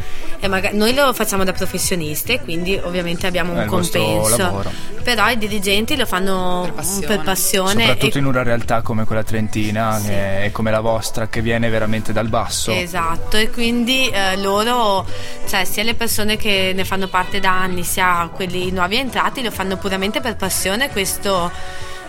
E 0.40 0.46
maga- 0.46 0.70
noi 0.72 0.94
lo 0.94 1.12
facciamo 1.12 1.42
da 1.42 1.52
professionisti, 1.52 2.38
quindi 2.38 2.78
ovviamente 2.82 3.26
abbiamo 3.26 3.52
un 3.52 3.66
compenso. 3.66 4.64
Però 5.02 5.28
i 5.30 5.36
dirigenti 5.38 5.96
lo 5.96 6.06
fanno 6.06 6.60
Per 6.64 6.72
passione. 6.74 7.06
per 7.06 7.20
passione 7.22 7.70
Soprattutto 7.86 8.16
e 8.16 8.20
in 8.20 8.26
una 8.26 8.42
realtà 8.42 8.82
come 8.82 9.04
quella 9.04 9.22
trentina 9.24 9.98
Sì. 9.98 10.08
che 10.08 10.42
è 10.44 10.50
come 10.52 10.70
la 10.70 10.80
vostra, 10.80 11.28
che 11.28 11.40
viene 11.40 11.68
veramente 11.70 12.12
dal 12.12 12.28
basso. 12.28 12.70
Esatto, 12.70 13.36
e 13.36 13.50
quindi 13.50 14.08
eh, 14.10 14.36
loro, 14.36 15.04
cioè 15.48 15.64
sia 15.64 15.82
le 15.82 15.94
persone 15.94 16.36
che 16.36 16.72
ne 16.74 16.84
fanno 16.84 17.08
parte 17.08 17.40
da 17.40 17.50
anni, 17.60 17.82
sia 17.82 18.30
quelli 18.32 18.70
nuovi 18.70 18.96
entrati, 18.96 19.42
lo 19.42 19.50
fanno 19.50 19.76
puramente 19.76 20.20
per 20.20 20.36
passione, 20.36 20.90
questo 20.90 21.50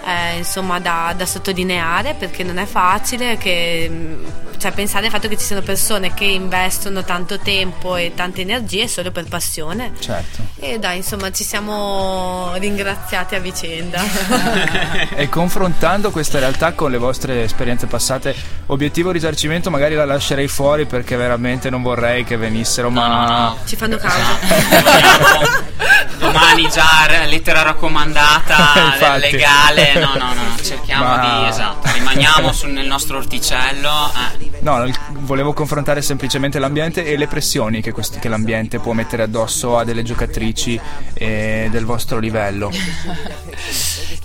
è 0.03 0.35
insomma 0.37 0.79
da, 0.79 1.13
da 1.17 1.25
sottolineare 1.25 2.13
perché 2.13 2.43
non 2.43 2.57
è 2.57 2.65
facile, 2.65 3.37
che, 3.37 3.89
mh, 3.89 4.31
cioè, 4.59 4.71
pensare 4.71 5.05
al 5.05 5.11
fatto 5.11 5.27
che 5.27 5.37
ci 5.37 5.45
siano 5.45 5.61
persone 5.61 6.13
che 6.13 6.25
investono 6.25 7.03
tanto 7.03 7.39
tempo 7.39 7.95
e 7.95 8.11
tante 8.15 8.41
energie 8.41 8.87
solo 8.87 9.09
per 9.11 9.25
passione. 9.25 9.93
Certo. 9.99 10.43
E 10.59 10.77
dai, 10.79 10.97
insomma, 10.97 11.31
ci 11.31 11.43
siamo 11.43 12.53
ringraziati 12.57 13.35
a 13.35 13.39
vicenda. 13.39 14.01
E 15.19 15.27
confrontando 15.29 16.11
questa 16.11 16.39
realtà 16.39 16.73
con 16.73 16.91
le 16.91 16.97
vostre 16.97 17.43
esperienze 17.43 17.87
passate, 17.87 18.33
obiettivo 18.67 19.11
risarcimento 19.11 19.69
magari 19.69 19.95
la 19.95 20.05
lascerei 20.05 20.47
fuori 20.47 20.85
perché 20.85 21.15
veramente 21.17 21.69
non 21.69 21.81
vorrei 21.81 22.23
che 22.23 22.37
venissero, 22.37 22.89
No, 22.89 23.01
ma 23.01 23.07
no, 23.07 23.27
no. 23.27 23.57
Ci 23.65 23.75
fanno 23.75 23.97
causa. 23.97 24.17
Domani 26.19 26.67
già 26.69 27.07
lettera 27.25 27.61
raccomandata 27.63 28.55
Infatti. 28.93 29.19
legale. 29.31 29.93
No, 29.95 30.13
no, 30.17 30.33
no. 30.33 30.55
Cerchiamo 30.61 31.03
Ma- 31.05 31.39
di. 31.43 31.47
Esatto. 31.49 31.89
Rimaniamo 31.93 32.51
sul- 32.51 32.71
nel 32.71 32.87
nostro 32.87 33.17
orticello. 33.17 34.11
eh. 34.13 34.37
No, 34.61 34.85
volevo 35.19 35.53
confrontare 35.53 36.01
semplicemente 36.01 36.59
l'ambiente 36.59 37.05
e 37.05 37.15
le 37.15 37.27
pressioni 37.27 37.81
che, 37.81 37.91
questi- 37.91 38.19
che 38.19 38.27
l'ambiente 38.27 38.79
può 38.79 38.91
mettere 38.91 39.23
addosso 39.23 39.77
a 39.77 39.83
delle 39.85 40.03
giocatrici 40.03 40.79
eh, 41.13 41.69
del 41.71 41.85
vostro 41.85 42.19
livello. 42.19 42.69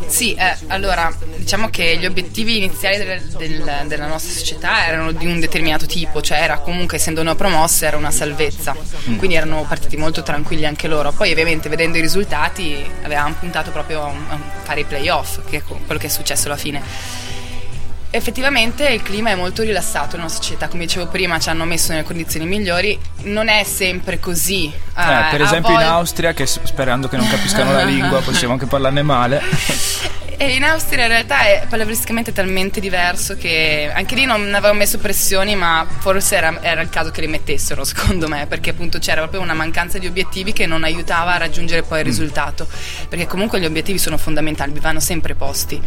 Sì, 0.07 0.35
eh, 0.35 0.55
allora 0.69 1.13
diciamo 1.37 1.71
che 1.71 1.97
gli 1.99 2.05
obiettivi 2.05 2.59
iniziali 2.59 2.99
del- 2.99 3.23
del- 3.37 3.85
della 3.87 4.07
nostra 4.07 4.33
società 4.33 4.87
erano 4.87 5.13
di 5.13 5.27
un 5.27 5.41
determinato 5.41 5.87
tipo, 5.87 6.21
cioè 6.21 6.39
era 6.43 6.59
comunque 6.59 6.99
essendo 6.99 7.21
una 7.21 7.35
promossa 7.35 7.87
era 7.87 7.97
una 7.97 8.11
salvezza, 8.11 8.77
quindi 9.17 9.35
erano 9.35 9.65
partiti 9.67 9.97
molto 9.97 10.23
tranquilli 10.23 10.67
anche 10.67 10.89
loro. 10.89 11.11
Poi 11.13 11.31
ovviamente 11.33 11.69
vedendo 11.69 11.97
i 11.99 12.01
risultati 12.01 12.85
avevamo 13.03 13.35
puntato 13.39 13.71
proprio 13.71 14.03
a 14.03 14.13
a 14.29 14.39
fare 14.63 14.81
i 14.81 14.85
playoff, 14.85 15.41
che 15.49 15.59
è 15.59 15.63
quello 15.63 15.99
che 16.01 16.07
è 16.07 16.11
successo 16.11 16.47
alla 16.47 16.57
fine. 16.57 16.83
Effettivamente 18.17 18.87
il 18.87 19.03
clima 19.03 19.31
è 19.31 19.35
molto 19.35 19.63
rilassato 19.63 20.11
nella 20.13 20.23
nostra 20.29 20.45
società, 20.45 20.69
come 20.69 20.85
dicevo 20.85 21.09
prima 21.09 21.41
ci 21.41 21.49
hanno 21.49 21.65
messo 21.65 21.91
nelle 21.91 22.05
condizioni 22.05 22.47
migliori, 22.47 22.97
non 23.25 23.49
è 23.49 23.65
sempre 23.65 24.21
così. 24.21 24.67
Eh, 24.67 25.03
Eh, 25.03 25.27
per 25.31 25.43
esempio 25.43 25.71
in 25.71 25.79
volte- 25.79 25.91
Austria, 25.91 26.33
che 26.33 26.47
sperando 26.47 27.09
che 27.09 27.17
non 27.17 27.27
capiscano 27.29 27.73
la 27.73 27.83
lingua, 27.83 28.21
possiamo 28.23 28.53
anche 28.53 28.67
parlarne 28.67 29.03
male. 29.03 29.43
E 30.37 30.57
in 30.57 30.65
Austria 30.65 31.05
in 31.05 31.11
realtà 31.11 31.43
è 31.47 31.65
pallavristicamente 31.69 32.33
talmente 32.33 32.81
diverso 32.81 33.37
che 33.37 33.89
anche 33.95 34.17
lì 34.17 34.25
non 34.25 34.53
avevamo 34.53 34.81
messo 34.81 34.99
pressioni, 34.99 35.55
ma 35.55 35.87
forse 35.99 36.35
era, 36.35 36.59
era 36.61 36.81
il 36.81 36.89
caso 36.89 37.13
che 37.13 37.21
le 37.21 37.29
mettessero, 37.29 37.85
secondo 37.85 38.27
me, 38.27 38.47
perché 38.49 38.71
appunto 38.71 38.99
c'era 38.99 39.21
proprio 39.21 39.41
una 39.41 39.55
mancanza 39.55 39.99
di 39.99 40.09
obiettivi 40.09 40.53
che 40.53 40.67
non 40.67 40.83
aiutava 40.83 41.35
a 41.35 41.37
raggiungere 41.37 41.83
poi 41.83 42.01
il 42.01 42.05
risultato. 42.05 42.67
Perché 43.09 43.27
comunque 43.27 43.61
gli 43.61 43.65
obiettivi 43.65 43.97
sono 43.99 44.19
fondamentali, 44.19 44.73
vi 44.73 44.81
vanno 44.81 44.99
sempre 44.99 45.37
posti. 45.37 45.81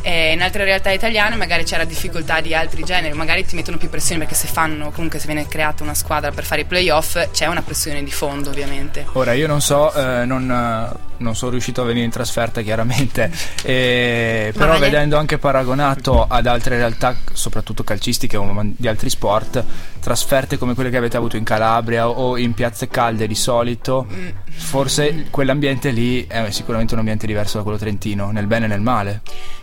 E 0.00 0.32
in 0.32 0.40
altre 0.40 0.64
realtà 0.64 0.90
italiane 0.90 1.36
magari 1.36 1.61
c'era 1.64 1.84
difficoltà 1.84 2.40
di 2.40 2.54
altri 2.54 2.82
generi, 2.82 3.14
magari 3.16 3.44
ti 3.44 3.54
mettono 3.54 3.76
più 3.76 3.88
pressione 3.88 4.20
perché 4.20 4.34
se 4.34 4.46
fanno, 4.46 4.90
comunque 4.90 5.18
se 5.18 5.26
viene 5.26 5.46
creata 5.46 5.82
una 5.82 5.94
squadra 5.94 6.30
per 6.30 6.44
fare 6.44 6.62
i 6.62 6.64
playoff, 6.64 7.30
c'è 7.30 7.46
una 7.46 7.62
pressione 7.62 8.02
di 8.02 8.10
fondo 8.10 8.50
ovviamente. 8.50 9.06
Ora 9.12 9.32
io 9.32 9.46
non 9.46 9.60
so, 9.60 9.92
eh, 9.92 10.24
non, 10.24 10.50
eh, 10.50 11.12
non 11.18 11.34
sono 11.34 11.50
riuscito 11.52 11.82
a 11.82 11.84
venire 11.84 12.04
in 12.04 12.10
trasferta 12.10 12.60
chiaramente, 12.60 13.30
eh, 13.62 14.52
però 14.54 14.72
Male. 14.72 14.90
vedendo 14.90 15.16
anche 15.16 15.38
paragonato 15.38 16.26
ad 16.28 16.46
altre 16.46 16.76
realtà, 16.76 17.16
soprattutto 17.32 17.84
calcistiche 17.84 18.36
o 18.36 18.50
di 18.76 18.88
altri 18.88 19.10
sport, 19.10 19.64
trasferte 20.00 20.58
come 20.58 20.74
quelle 20.74 20.90
che 20.90 20.96
avete 20.96 21.16
avuto 21.16 21.36
in 21.36 21.44
Calabria 21.44 22.08
o 22.08 22.36
in 22.36 22.54
piazze 22.54 22.88
calde 22.88 23.26
di 23.26 23.34
solito, 23.34 24.06
forse 24.50 25.26
quell'ambiente 25.30 25.90
lì 25.90 26.26
è 26.26 26.50
sicuramente 26.50 26.94
un 26.94 27.00
ambiente 27.00 27.26
diverso 27.26 27.56
da 27.56 27.62
quello 27.62 27.78
trentino, 27.78 28.30
nel 28.30 28.46
bene 28.46 28.66
e 28.66 28.68
nel 28.68 28.80
male. 28.80 29.22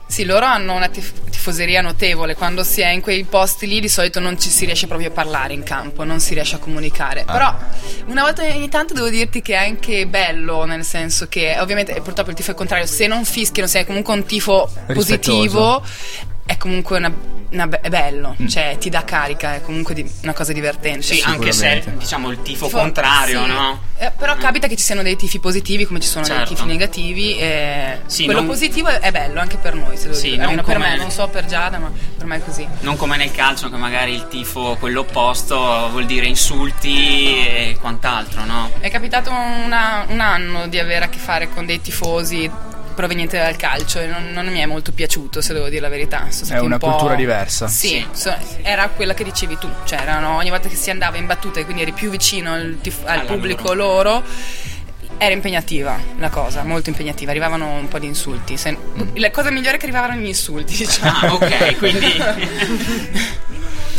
Sì, 0.09 0.25
loro 0.25 0.45
hanno 0.45 0.73
una 0.73 0.89
tif- 0.89 1.29
tifoseria 1.29 1.81
notevole, 1.81 2.33
quando 2.33 2.63
si 2.63 2.81
è 2.81 2.89
in 2.89 2.99
quei 2.99 3.23
posti 3.25 3.67
lì 3.67 3.79
di 3.79 3.87
solito 3.87 4.19
non 4.19 4.39
ci 4.39 4.49
si 4.49 4.65
riesce 4.65 4.87
proprio 4.87 5.09
a 5.09 5.11
parlare 5.11 5.53
in 5.53 5.61
campo, 5.61 6.03
non 6.03 6.19
si 6.19 6.33
riesce 6.33 6.55
a 6.55 6.57
comunicare. 6.57 7.25
Però 7.25 7.55
una 8.07 8.23
volta 8.23 8.41
ogni 8.41 8.69
tanto 8.69 8.95
devo 8.95 9.07
dirti 9.09 9.43
che 9.43 9.53
è 9.53 9.67
anche 9.67 10.07
bello, 10.07 10.65
nel 10.65 10.83
senso 10.83 11.27
che 11.27 11.55
ovviamente 11.59 11.93
purtroppo 12.01 12.31
il 12.31 12.35
tifo 12.35 12.49
è 12.49 12.51
il 12.53 12.57
contrario, 12.57 12.87
se 12.87 13.05
non 13.05 13.23
fischiano, 13.23 13.69
se 13.69 13.81
è 13.81 13.85
comunque 13.85 14.15
un 14.15 14.25
tifo 14.25 14.67
positivo, 14.91 15.83
è 16.49 16.57
comunque 16.57 16.97
una, 16.97 17.13
una 17.51 17.67
be- 17.67 17.79
è 17.79 17.89
bello, 17.89 18.35
cioè 18.47 18.75
ti 18.79 18.89
dà 18.89 19.03
carica, 19.03 19.53
è 19.53 19.61
comunque 19.61 19.93
di- 19.93 20.11
una 20.23 20.33
cosa 20.33 20.51
divertente. 20.51 21.03
Sì, 21.03 21.21
anche 21.23 21.51
se 21.51 21.83
diciamo 21.95 22.31
il 22.31 22.41
tifo, 22.41 22.65
Tifo- 22.65 22.79
contrario, 22.79 23.43
sì. 23.43 23.51
no? 23.51 23.81
Eh, 23.99 24.11
però 24.17 24.35
capita 24.35 24.65
che 24.67 24.75
ci 24.75 24.83
siano 24.83 25.03
dei 25.03 25.15
tifi 25.15 25.37
positivi 25.39 25.85
come 25.85 25.99
ci 25.99 26.07
sono 26.07 26.25
Certo. 26.25 26.45
dei 26.45 26.55
tifi 26.55 26.65
negativi. 26.67 27.37
E 27.37 27.99
Sì, 28.07 28.23
quello 28.25 28.39
non- 28.39 28.49
positivo 28.49 28.87
è, 28.87 29.11
bello 29.11 29.39
anche 29.39 29.57
per 29.57 29.75
noi, 29.75 29.95
se 29.95 30.05
devo 30.07 30.15
Sì, 30.15 30.31
non 30.31 30.39
Almeno 30.45 30.63
per 30.63 30.79
me, 30.79 30.95
non 30.97 31.11
so 31.11 31.27
per 31.27 31.45
Giada, 31.45 31.77
ma 31.77 31.91
per 32.17 32.25
me 32.25 32.37
è 32.37 32.43
così. 32.43 32.67
Non 32.79 32.95
come 32.97 33.15
nel 33.17 33.31
calcio 33.31 33.69
che 33.69 33.75
magari 33.77 34.13
il 34.15 34.27
tifo, 34.27 34.75
quello 34.79 35.01
opposto, 35.01 35.55
vuol 35.91 36.07
dire 36.07 36.25
insulti 36.25 37.37
e 37.45 37.77
quant'altro, 37.79 38.43
no? 38.45 38.71
È 38.79 38.89
capitato 38.89 39.29
una- 39.29 40.03
un 40.07 40.19
anno 40.19 40.67
di 40.67 40.79
avere 40.79 41.05
a 41.05 41.09
che 41.09 41.19
fare 41.19 41.47
con 41.49 41.67
dei 41.67 41.79
tifosi 41.79 42.49
provenienti 42.99 43.37
dal 43.37 43.55
calcio 43.55 43.99
e 44.01 44.07
non, 44.07 44.31
non 44.33 44.45
mi 44.47 44.59
è 44.59 44.65
molto 44.65 44.91
piaciuto, 44.91 45.39
se 45.39 45.53
devo 45.53 45.69
dire 45.69 45.79
la 45.79 45.87
verità. 45.87 46.27
Sono 46.31 46.45
stati 46.45 46.65
una 46.65 46.73
un 46.75 46.79
po'- 46.81 46.89
cultura 46.89 47.15
diversa. 47.15 47.69
Sì, 47.69 47.87
Sì. 47.87 48.05
so- 48.11 48.35
era 48.61 48.89
quella 48.89 49.13
che 49.13 49.23
dicevi 49.23 49.57
tu, 49.57 49.69
cioè 49.85 50.01
erano, 50.01 50.35
ogni 50.35 50.49
volta 50.49 50.67
che 50.67 50.75
si 50.75 50.89
andava 50.89 51.15
in 51.15 51.25
battuta 51.25 51.61
e 51.61 51.63
quindi 51.63 51.83
eri 51.83 51.93
più 51.93 52.09
vicino 52.09 52.51
al, 52.53 52.77
tif- 52.81 53.05
al 53.07 53.25
pubblico 53.25 53.73
loro. 53.73 54.21
era 55.21 55.33
impegnativa 55.33 55.97
la 56.17 56.29
cosa, 56.29 56.63
molto 56.63 56.89
impegnativa, 56.89 57.31
arrivavano 57.31 57.73
un 57.73 57.87
po' 57.89 57.99
di 57.99 58.05
insulti. 58.07 58.55
Se- 58.57 58.77
La 59.15 59.31
cosa 59.31 59.49
migliore 59.49 59.75
è 59.75 59.79
che 59.79 59.85
arrivavano 59.85 60.19
gli 60.19 60.25
insulti, 60.27 60.75
diciamo. 60.77 61.17
Ah, 61.27 61.33
ok, 61.33 61.77
quindi 61.77 62.07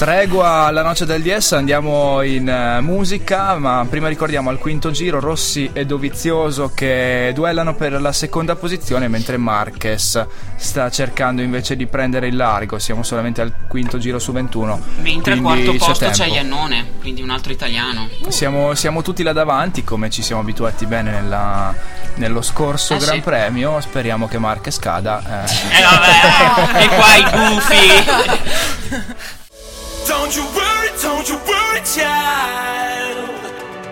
Tregua 0.01 0.65
alla 0.65 0.81
noce 0.81 1.05
del 1.05 1.21
DS, 1.21 1.53
andiamo 1.53 2.23
in 2.23 2.49
eh, 2.49 2.81
musica, 2.81 3.59
ma 3.59 3.85
prima 3.87 4.09
ricordiamo 4.09 4.49
al 4.49 4.57
quinto 4.57 4.91
giro 4.91 5.21
Rossi 5.21 5.69
e 5.75 5.85
Dovizioso 5.85 6.73
che 6.75 7.33
duellano 7.35 7.75
per 7.75 8.01
la 8.01 8.11
seconda 8.11 8.57
posizione 8.57 9.09
mentre 9.09 9.37
Marquez 9.37 10.27
sta 10.57 10.89
cercando 10.91 11.43
invece 11.43 11.77
di 11.77 11.85
prendere 11.87 12.29
il 12.29 12.37
largo, 12.37 12.79
siamo 12.79 13.03
solamente 13.03 13.43
al 13.43 13.53
quinto 13.69 13.99
giro 13.99 14.19
su 14.19 14.33
21. 14.33 14.81
mentre 15.03 15.35
al 15.35 15.43
quarto 15.43 15.73
posto 15.75 15.93
tempo. 15.99 16.17
c'è 16.17 16.27
Iannone, 16.29 16.93
quindi 16.99 17.21
un 17.21 17.29
altro 17.29 17.53
italiano. 17.53 18.09
Siamo, 18.29 18.73
siamo 18.75 19.03
tutti 19.03 19.23
là 19.23 19.35
davanti 19.35 19.85
come 19.85 20.09
ci 20.09 20.23
siamo 20.23 20.41
abituati 20.41 20.87
bene 20.87 21.11
nella- 21.11 21.75
nello 22.15 22.41
scorso 22.41 22.95
Eh, 22.95 22.99
Gran 23.01 23.17
sì. 23.17 23.21
Premio, 23.21 23.79
speriamo 23.83 24.29
che 24.29 24.39
Marquez 24.39 24.79
cada. 24.79 25.45
eh. 25.45 25.79
Eh 25.79 25.83
vabbè, 25.83 26.81
e 26.85 26.89
qua 26.89 27.17
i 27.17 27.23
gufi. 27.53 29.29
Don't 30.07 30.35
you 30.37 30.45
worry, 30.57 30.91
don't 31.03 31.29
you 31.29 31.37
worry, 31.37 31.81
child. 31.85 33.31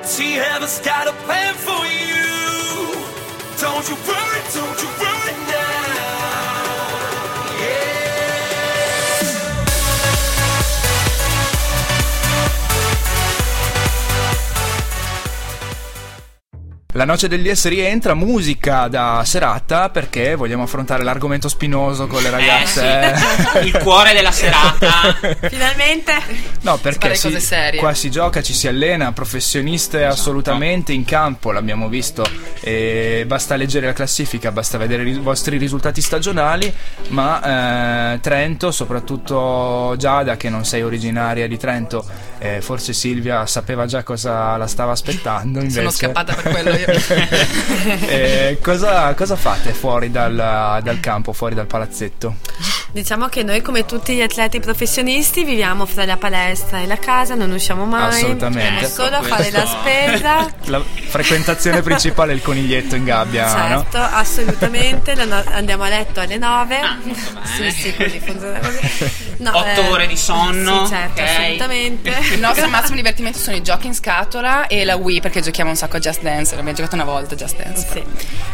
See, 0.04 0.32
heaven's 0.32 0.80
got 0.80 1.06
a 1.08 1.12
plan 1.24 1.54
for 1.54 1.84
you. 1.86 2.94
Don't 3.60 3.88
you 3.88 3.96
worry, 4.06 4.40
don't 4.54 4.82
you 4.82 4.88
worry 5.00 5.32
now. 5.48 5.77
La 16.98 17.04
noce 17.04 17.28
del 17.28 17.42
DS 17.42 17.68
rientra, 17.68 18.14
musica 18.14 18.88
da 18.88 19.22
serata 19.24 19.88
perché 19.88 20.34
vogliamo 20.34 20.64
affrontare 20.64 21.04
l'argomento 21.04 21.48
spinoso 21.48 22.08
con 22.08 22.20
le 22.20 22.28
ragazze. 22.28 23.12
Eh, 23.12 23.16
sì. 23.16 23.58
Il 23.70 23.78
cuore 23.78 24.12
della 24.14 24.32
serata. 24.32 25.14
Finalmente. 25.48 26.12
No, 26.62 26.74
Si 26.74 26.82
perché 26.82 27.14
si- 27.14 27.28
cose 27.28 27.38
serie. 27.38 27.78
qua 27.78 27.94
si 27.94 28.10
gioca, 28.10 28.42
ci 28.42 28.52
si 28.52 28.66
allena, 28.66 29.12
professioniste 29.12 29.98
Esatto. 29.98 30.12
assolutamente 30.14 30.92
in 30.92 31.04
campo, 31.04 31.52
l'abbiamo 31.52 31.86
visto. 31.88 32.28
E 32.62 33.22
basta 33.28 33.54
leggere 33.54 33.86
la 33.86 33.92
classifica, 33.92 34.50
basta 34.50 34.76
vedere 34.76 35.08
i 35.08 35.18
vostri 35.18 35.56
risultati 35.56 36.00
stagionali. 36.02 36.74
Ma 37.10 38.14
eh, 38.14 38.20
Trento, 38.20 38.72
soprattutto 38.72 39.94
Giada, 39.96 40.36
che 40.36 40.50
non 40.50 40.64
sei 40.64 40.82
originaria 40.82 41.46
di 41.46 41.56
Trento, 41.56 42.04
eh, 42.38 42.60
forse 42.60 42.92
Silvia 42.92 43.46
sapeva 43.46 43.86
già 43.86 44.02
cosa 44.02 44.56
la 44.56 44.66
stava 44.66 44.92
aspettando. 44.92 45.58
Invece. 45.58 45.76
Sono 45.76 45.90
scappata 45.90 46.34
per 46.34 46.52
quello 46.52 46.70
io. 46.70 46.86
Eh, 48.08 48.58
cosa, 48.62 49.14
cosa 49.14 49.36
fate 49.36 49.72
fuori 49.72 50.10
dal, 50.10 50.34
dal 50.34 51.00
campo, 51.00 51.32
fuori 51.32 51.54
dal 51.54 51.66
palazzetto? 51.66 52.36
Diciamo 52.90 53.28
che 53.28 53.42
noi 53.42 53.60
come 53.60 53.84
tutti 53.84 54.14
gli 54.14 54.22
atleti 54.22 54.60
professionisti 54.60 55.44
viviamo 55.44 55.84
fra 55.84 56.06
la 56.06 56.16
palestra 56.16 56.80
e 56.80 56.86
la 56.86 56.96
casa, 56.96 57.34
non 57.34 57.50
usciamo 57.50 57.84
mai. 57.84 58.08
Assolutamente. 58.08 58.66
Andiamo 58.66 58.88
solo 58.94 59.16
a 59.16 59.22
fare 59.22 59.50
la 59.50 59.66
spesa. 59.66 60.46
La 60.68 60.82
frequentazione 60.82 61.80
principale 61.80 62.32
è 62.32 62.34
il 62.34 62.42
coniglietto 62.42 62.94
in 62.94 63.04
gabbia, 63.04 63.46
no? 63.68 63.80
Certo, 63.80 63.96
assolutamente. 63.98 65.14
no- 65.14 65.42
andiamo 65.52 65.84
a 65.84 65.88
letto 65.88 66.20
alle 66.20 66.36
9. 66.36 66.78
Ah, 66.78 66.98
sì, 67.44 67.70
sì, 67.70 67.94
così 67.96 68.20
funziona 68.20 68.58
così. 68.58 69.10
No, 69.38 69.56
Otto 69.56 69.80
eh, 69.82 69.88
ore 69.88 70.06
di 70.06 70.16
sonno, 70.16 70.84
Sì, 70.84 70.92
certo, 70.92 71.22
ok. 71.22 71.28
assolutamente. 71.28 72.10
Il 72.34 72.40
nostro 72.40 72.68
massimo 72.68 72.96
divertimento 72.96 73.38
sono 73.38 73.56
i 73.56 73.62
giochi 73.62 73.86
in 73.86 73.94
scatola 73.94 74.66
e 74.66 74.84
la 74.84 74.96
Wii 74.96 75.20
perché 75.20 75.40
giochiamo 75.40 75.70
un 75.70 75.76
sacco 75.76 75.96
a 75.96 76.00
Just 76.00 76.20
Dance. 76.20 76.54
L'abbiamo 76.54 76.76
giocato 76.76 76.94
una 76.96 77.04
volta 77.04 77.34
a 77.34 77.36
Just 77.38 77.56
Dance. 77.62 77.86
Sì. 77.90 78.02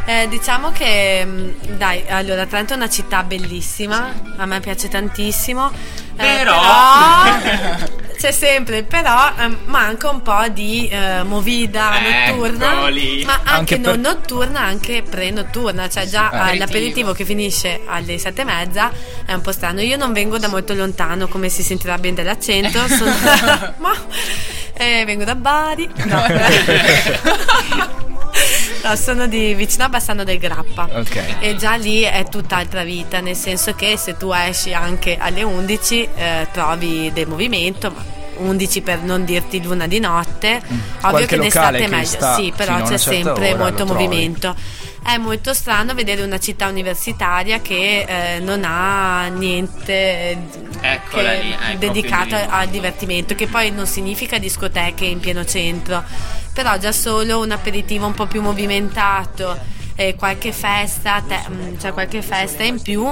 Eh, 0.04 0.28
diciamo 0.28 0.70
che 0.70 1.24
mh, 1.24 1.76
dai, 1.76 2.04
allora 2.08 2.46
Trento 2.46 2.74
è 2.74 2.76
una 2.76 2.88
città 2.90 3.24
bellissima, 3.24 4.12
a 4.36 4.46
me 4.46 4.60
piace 4.60 4.88
tantissimo. 4.88 5.70
eh, 6.16 6.36
Però- 6.36 6.60
però 6.60 8.02
c'è 8.16 8.30
sempre 8.30 8.78
il 8.78 8.84
però 8.84 9.32
ehm, 9.36 9.58
manca 9.66 10.08
un 10.08 10.22
po' 10.22 10.46
di 10.52 10.88
eh, 10.88 11.22
movida 11.24 11.90
notturna, 12.28 12.72
Eccoli. 12.72 13.24
ma 13.26 13.32
anche, 13.34 13.50
Anche 13.50 13.80
per- 13.80 13.86
non 13.96 14.00
notturna, 14.00 14.60
anche 14.60 15.02
pre-notturna, 15.02 15.88
cioè 15.88 16.06
già 16.06 16.30
Ah. 16.30 16.52
eh, 16.52 16.56
l'aperitivo 16.58 17.12
che 17.12 17.24
finisce 17.24 17.80
alle 17.86 18.16
sette 18.18 18.42
e 18.42 18.44
mezza 18.44 18.90
è 19.26 19.32
un 19.34 19.40
po' 19.40 19.52
strano. 19.52 19.80
Io 19.80 19.96
non 19.96 20.12
vengo 20.12 20.38
da 20.38 20.48
molto 20.48 20.72
lontano, 20.74 21.26
come 21.28 21.48
si 21.48 21.62
sentirà 21.62 21.98
bene 21.98 22.14
dall'accento, 22.14 22.78
sono- 22.88 23.12
ma 23.78 23.92
eh, 24.74 25.04
vengo 25.04 25.24
da 25.24 25.34
Bari. 25.34 25.90
No, 26.04 26.22
No, 28.84 28.96
sono 28.96 29.26
di 29.26 29.54
vicino 29.54 29.84
a 29.84 29.88
Bassano 29.88 30.24
del 30.24 30.38
Grappa. 30.38 30.86
Ok. 30.92 31.36
E 31.40 31.56
già 31.56 31.74
lì 31.74 32.02
è 32.02 32.24
tutt'altra 32.28 32.84
vita, 32.84 33.20
nel 33.20 33.34
senso 33.34 33.74
che 33.74 33.96
se 33.96 34.18
tu 34.18 34.30
esci 34.30 34.74
anche 34.74 35.16
alle 35.18 35.42
11 35.42 36.08
eh, 36.14 36.48
trovi 36.52 37.10
del 37.14 37.26
movimento, 37.26 37.90
ma 37.90 38.04
11 38.36 38.80
per 38.82 39.00
non 39.00 39.24
dirti 39.24 39.62
l'una 39.62 39.86
di 39.86 40.00
notte, 40.00 40.56
ovvio 40.56 40.72
Mm. 40.74 41.00
Qualche 41.00 41.26
che 41.26 41.38
d'estate 41.38 41.78
è 41.78 41.86
meglio, 41.86 42.34
sì, 42.36 42.52
però 42.54 42.82
c'è 42.82 42.98
sempre 42.98 43.54
molto 43.54 43.84
lo 43.84 43.94
trovi. 43.94 44.54
È 45.06 45.18
molto 45.18 45.52
strano 45.52 45.92
vedere 45.92 46.22
una 46.22 46.38
città 46.38 46.66
universitaria 46.66 47.60
che 47.60 48.06
eh, 48.08 48.38
non 48.40 48.62
ha 48.64 49.26
niente 49.28 50.38
Eccola 50.80 51.30
che- 51.30 51.42
lì, 51.42 51.52
ecco, 51.52 51.78
dedicato 51.78 52.28
quindi- 52.36 52.46
al 52.50 52.68
divertimento, 52.68 53.34
che 53.34 53.46
poi 53.46 53.70
non 53.70 53.86
significa 53.86 54.38
discoteche 54.38 55.04
in 55.04 55.20
pieno 55.20 55.44
centro, 55.44 56.02
però 56.54 56.78
già 56.78 56.90
solo 56.90 57.38
un 57.40 57.50
aperitivo 57.50 58.06
un 58.06 58.14
po' 58.14 58.26
più 58.26 58.40
movimentato, 58.40 59.58
e 59.96 60.14
qualche 60.16 60.52
festa, 60.52 61.22
te- 61.26 61.44
mm, 61.48 61.78
cioè 61.78 61.92
qualche 61.92 62.20
festa 62.22 62.62
in 62.62 62.80
più, 62.82 63.06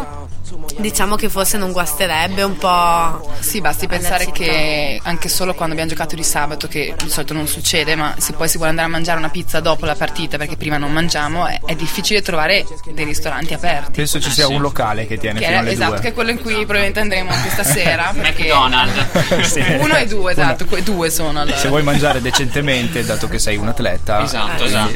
diciamo 0.78 1.16
che 1.16 1.28
forse 1.28 1.56
non 1.58 1.72
guasterebbe 1.72 2.42
un 2.42 2.56
po'. 2.56 3.30
Sì, 3.38 3.60
basti 3.60 3.86
pensare 3.86 4.24
città. 4.24 4.36
che 4.38 5.00
anche 5.02 5.28
solo 5.28 5.54
quando 5.54 5.72
abbiamo 5.74 5.90
giocato 5.90 6.14
di 6.16 6.22
sabato, 6.24 6.66
che 6.68 6.94
di 7.02 7.08
solito 7.10 7.34
non 7.34 7.46
succede, 7.46 7.94
ma 7.94 8.14
se 8.18 8.32
poi 8.32 8.48
si 8.48 8.56
vuole 8.56 8.70
andare 8.70 8.88
a 8.88 8.90
mangiare 8.90 9.18
una 9.18 9.28
pizza 9.30 9.60
dopo 9.60 9.84
la 9.86 9.94
partita 9.94 10.36
perché 10.38 10.56
prima 10.56 10.76
non 10.76 10.92
mangiamo, 10.92 11.46
è, 11.46 11.60
è 11.64 11.74
difficile 11.74 12.20
trovare 12.22 12.64
dei 12.92 13.04
ristoranti 13.04 13.54
aperti. 13.54 13.92
Penso 13.92 14.20
ci 14.20 14.30
sia 14.30 14.46
sì. 14.46 14.52
un 14.52 14.60
locale 14.60 15.06
che 15.06 15.18
tiene 15.18 15.38
Che 15.38 15.44
fino 15.46 15.56
è, 15.56 15.60
alle 15.60 15.72
esatto, 15.72 15.90
due. 15.92 16.00
che 16.00 16.08
è 16.08 16.12
quello 16.12 16.30
in 16.30 16.40
cui 16.40 16.54
probabilmente 16.54 17.00
andremo 17.00 17.30
questa 17.40 17.64
sera. 17.64 18.12
perché- 18.20 18.42
McDonald's. 18.44 19.50
Sì. 19.52 19.60
Uno 19.78 19.96
e 19.96 20.06
due, 20.06 20.32
esatto, 20.32 20.64
que- 20.64 20.82
due 20.82 21.10
sono 21.10 21.40
allora. 21.40 21.56
Se 21.56 21.68
vuoi 21.68 21.82
mangiare 21.82 22.20
decentemente, 22.20 23.04
dato 23.04 23.28
che 23.28 23.38
sei 23.38 23.56
un 23.56 23.68
atleta. 23.68 24.22
Esatto, 24.22 24.64
quindi- 24.64 24.94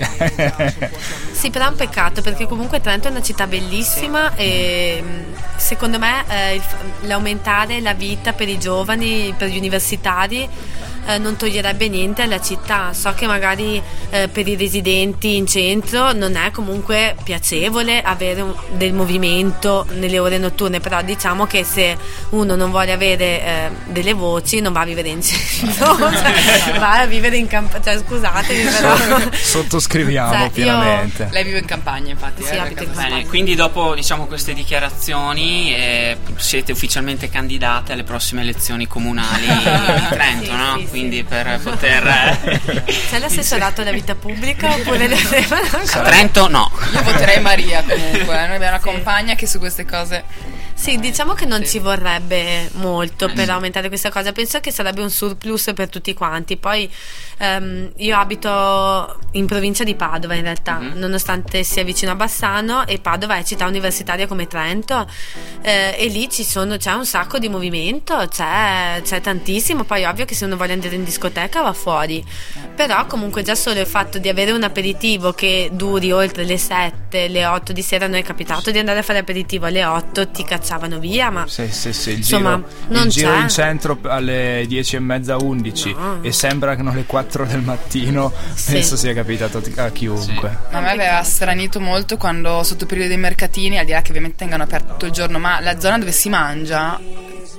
Sì, 1.33 1.51
però 1.51 1.73
un 1.77 1.87
peccato 1.87 2.23
perché 2.23 2.47
comunque 2.47 2.81
Trento 2.81 3.09
è 3.09 3.11
una 3.11 3.21
città 3.21 3.47
bellissima 3.47 4.35
e 4.35 5.03
mh, 5.03 5.57
secondo 5.57 5.99
me 5.99 6.25
eh, 6.29 6.61
l'aumentare 7.03 7.81
la 7.81 7.93
vita 7.93 8.33
per 8.33 8.49
i 8.49 8.59
giovani, 8.59 9.35
per 9.37 9.49
gli 9.49 9.59
universitari 9.59 10.49
eh, 11.07 11.19
non 11.19 11.37
toglierebbe 11.37 11.89
niente 11.89 12.23
alla 12.23 12.41
città. 12.41 12.93
So 12.93 13.13
che 13.15 13.27
magari 13.27 13.81
eh, 14.11 14.29
per 14.29 14.47
i 14.49 14.57
residenti 14.57 15.37
in 15.37 15.47
centro 15.47 16.13
non 16.13 16.37
è 16.37 16.51
comunque 16.51 17.15
piacevole 17.23 18.03
avere 18.03 18.41
un- 18.41 18.55
del 18.73 18.93
movimento 18.93 19.87
nelle 19.93 20.19
ore 20.19 20.39
notturne, 20.39 20.81
però 20.81 21.03
diciamo 21.03 21.47
che 21.47 21.65
se 21.65 21.97
uno 22.31 22.55
non 22.57 22.71
vuole 22.71 22.93
avere 22.93 23.25
eh, 23.45 23.71
delle 23.87 24.13
voci 24.13 24.61
non 24.61 24.73
va 24.73 24.81
a 24.81 24.85
vivere 24.85 25.09
in 25.09 25.23
centro, 25.23 25.97
cioè, 26.11 26.79
va 26.79 27.01
a 27.01 27.07
vivere 27.07 27.37
in 27.37 27.47
campagna, 27.47 27.83
cioè 27.85 27.99
scusatemi 27.99 28.63
però... 28.71 28.97
Sottoscriviamo 29.33 30.31
Cioè, 30.33 30.43
io- 30.43 30.51
pienamente. 30.51 31.29
Lei 31.31 31.45
vive 31.45 31.59
in 31.59 31.65
campagna, 31.67 32.11
infatti. 32.11 32.43
Sì, 32.43 32.53
eh, 32.53 32.59
abito 32.59 32.83
in 32.83 32.91
perché- 32.91 33.09
Bene, 33.09 33.27
quindi 33.27 33.55
dopo 33.55 33.95
diciamo, 33.95 34.27
queste 34.27 34.53
dichiarazioni 34.55 35.75
eh, 35.75 36.17
siete 36.37 36.73
ufficialmente 36.73 37.29
candidate 37.29 37.93
alle 37.93 38.03
prossime 38.05 38.43
elezioni 38.43 38.87
comunali 38.87 39.47
di 39.47 40.09
Trento, 40.09 40.45
Sì, 40.45 40.51
no? 40.57 40.77
sì, 40.79 40.87
sì. 40.91 40.96
Quindi 40.97 41.25
per 41.25 41.61
poter... 41.63 42.07
eh, 42.07 42.83
C'è 43.11 43.19
l'assessorato 43.19 43.83
alla 43.83 43.91
vita 43.93 44.15
pubblica 44.15 44.73
oppure 44.73 45.07
le 45.07 45.17
devono 45.29 45.61
ancora? 45.61 46.03
Trento 46.05 46.49
no. 46.49 46.71
Io 46.95 47.03
voterei 47.03 47.39
Maria 47.43 47.83
comunque, 47.87 48.21
eh. 48.43 48.47
noi 48.47 48.57
abbiamo 48.57 48.69
una 48.69 48.77
Sì. 48.79 48.83
compagna 48.89 49.35
che 49.35 49.47
su 49.47 49.59
queste 49.59 49.85
cose... 49.85 50.25
Sì, 50.79 50.99
diciamo 51.01 51.33
che 51.33 51.47
non 51.47 51.65
ci 51.65 51.79
vorrebbe 51.79 52.69
molto 52.75 53.29
Mm. 53.29 53.35
per 53.35 53.51
aumentare 53.51 53.89
questa 53.89 54.11
cosa. 54.11 54.31
Penso 54.33 54.61
che 54.61 54.71
sarebbe 54.71 55.01
un 55.01 55.11
surplus 55.11 55.73
per 55.75 55.89
tutti 55.89 56.13
quanti. 56.15 56.59
Poi 56.59 56.89
ehm, 57.39 57.93
io 57.97 58.17
abito 58.17 59.19
in 59.33 59.47
provincia 59.47 59.85
di 59.85 59.95
Padova 59.95 60.35
in 60.35 60.43
realtà, 60.43 60.79
Mhm. 60.79 60.99
nonostante 60.99 61.65
sia 61.65 61.83
vicino 61.83 62.13
a 62.13 62.15
Bassano 62.15 62.87
e 62.87 62.99
Padova 63.01 63.37
è 63.37 63.43
città 63.43 63.67
universitaria 63.67 64.27
come 64.27 64.47
Trento 64.47 65.09
eh, 65.63 65.97
e 65.99 66.07
lì 66.09 66.29
ci 66.31 66.45
sono, 66.45 66.77
c'è 66.77 66.93
un 66.93 67.05
sacco 67.07 67.39
di 67.39 67.49
movimento, 67.49 68.15
c'è, 68.29 69.01
c'è 69.03 69.21
tantissimo. 69.21 69.83
Poi 69.85 70.05
ovvio 70.05 70.25
che 70.27 70.35
se 70.35 70.45
uno 70.45 70.57
vuole 70.57 70.73
andare 70.75 70.95
in 70.95 71.05
discoteca 71.05 71.63
va 71.63 71.73
fuori. 71.73 72.25
Però 72.77 73.07
comunque 73.07 73.43
già 73.43 73.55
solo 73.57 73.81
il 73.81 73.87
fatto 73.87 74.19
di 74.19 74.29
avere 74.29 74.53
un 74.53 74.63
aperitivo 74.63 75.33
che 75.33 75.71
duri 75.73 76.13
oltre 76.13 76.45
le 76.45 76.59
7, 76.59 77.27
le 77.29 77.45
8 77.47 77.73
di 77.73 77.83
sera, 77.83 78.05
a 78.05 78.09
noi 78.09 78.21
è 78.21 78.25
capitato 78.25 78.71
di 78.71 78.79
andare 78.79 78.99
a 79.01 79.03
fare 79.03 79.19
aperitivo 79.19 79.67
alle 79.67 79.85
8, 79.85 80.29
ti 80.29 80.45
cacciavano 80.45 80.66
cacciavano 80.67 80.99
via, 80.99 81.31
ma 81.31 81.45
Sì, 81.47 81.69
sì, 81.71 81.93
sì, 81.93 82.11
il 82.11 82.17
Insomma, 82.19 82.57
giro, 82.57 82.69
non 82.89 83.07
il 83.07 83.11
giro 83.13 83.31
c'è. 83.31 83.41
in 83.41 83.49
centro 83.49 83.99
alle 84.03 84.65
10 84.67 84.97
e 84.97 84.99
mezza, 84.99 85.37
11 85.37 85.93
No. 85.95 86.19
e 86.23 86.33
sembrano 86.33 86.93
le 86.93 87.05
4 87.05 87.45
del 87.47 87.61
mattino, 87.61 88.33
Sì. 88.55 88.73
penso 88.73 88.97
sia 88.97 89.15
capitato 89.15 89.63
a 89.77 89.91
chiunque. 89.91 90.59
A 90.73 90.81
me 90.81 90.91
aveva 90.91 91.23
stranito 91.23 91.79
molto 91.79 92.17
quando 92.17 92.63
sotto 92.65 92.83
il 92.83 92.89
periodo 92.89 93.11
dei 93.11 93.19
mercatini, 93.19 93.79
al 93.79 93.85
di 93.85 93.93
là 93.93 94.03
che 94.03 94.09
ovviamente 94.11 94.39
tengono 94.39 94.65
aperto 94.65 94.93
tutto 94.93 95.07
il 95.07 95.13
giorno, 95.13 95.39
ma 95.39 95.61
la 95.61 95.79
zona 95.79 95.99
dove 95.99 96.11
si 96.13 96.29
mangia 96.29 96.99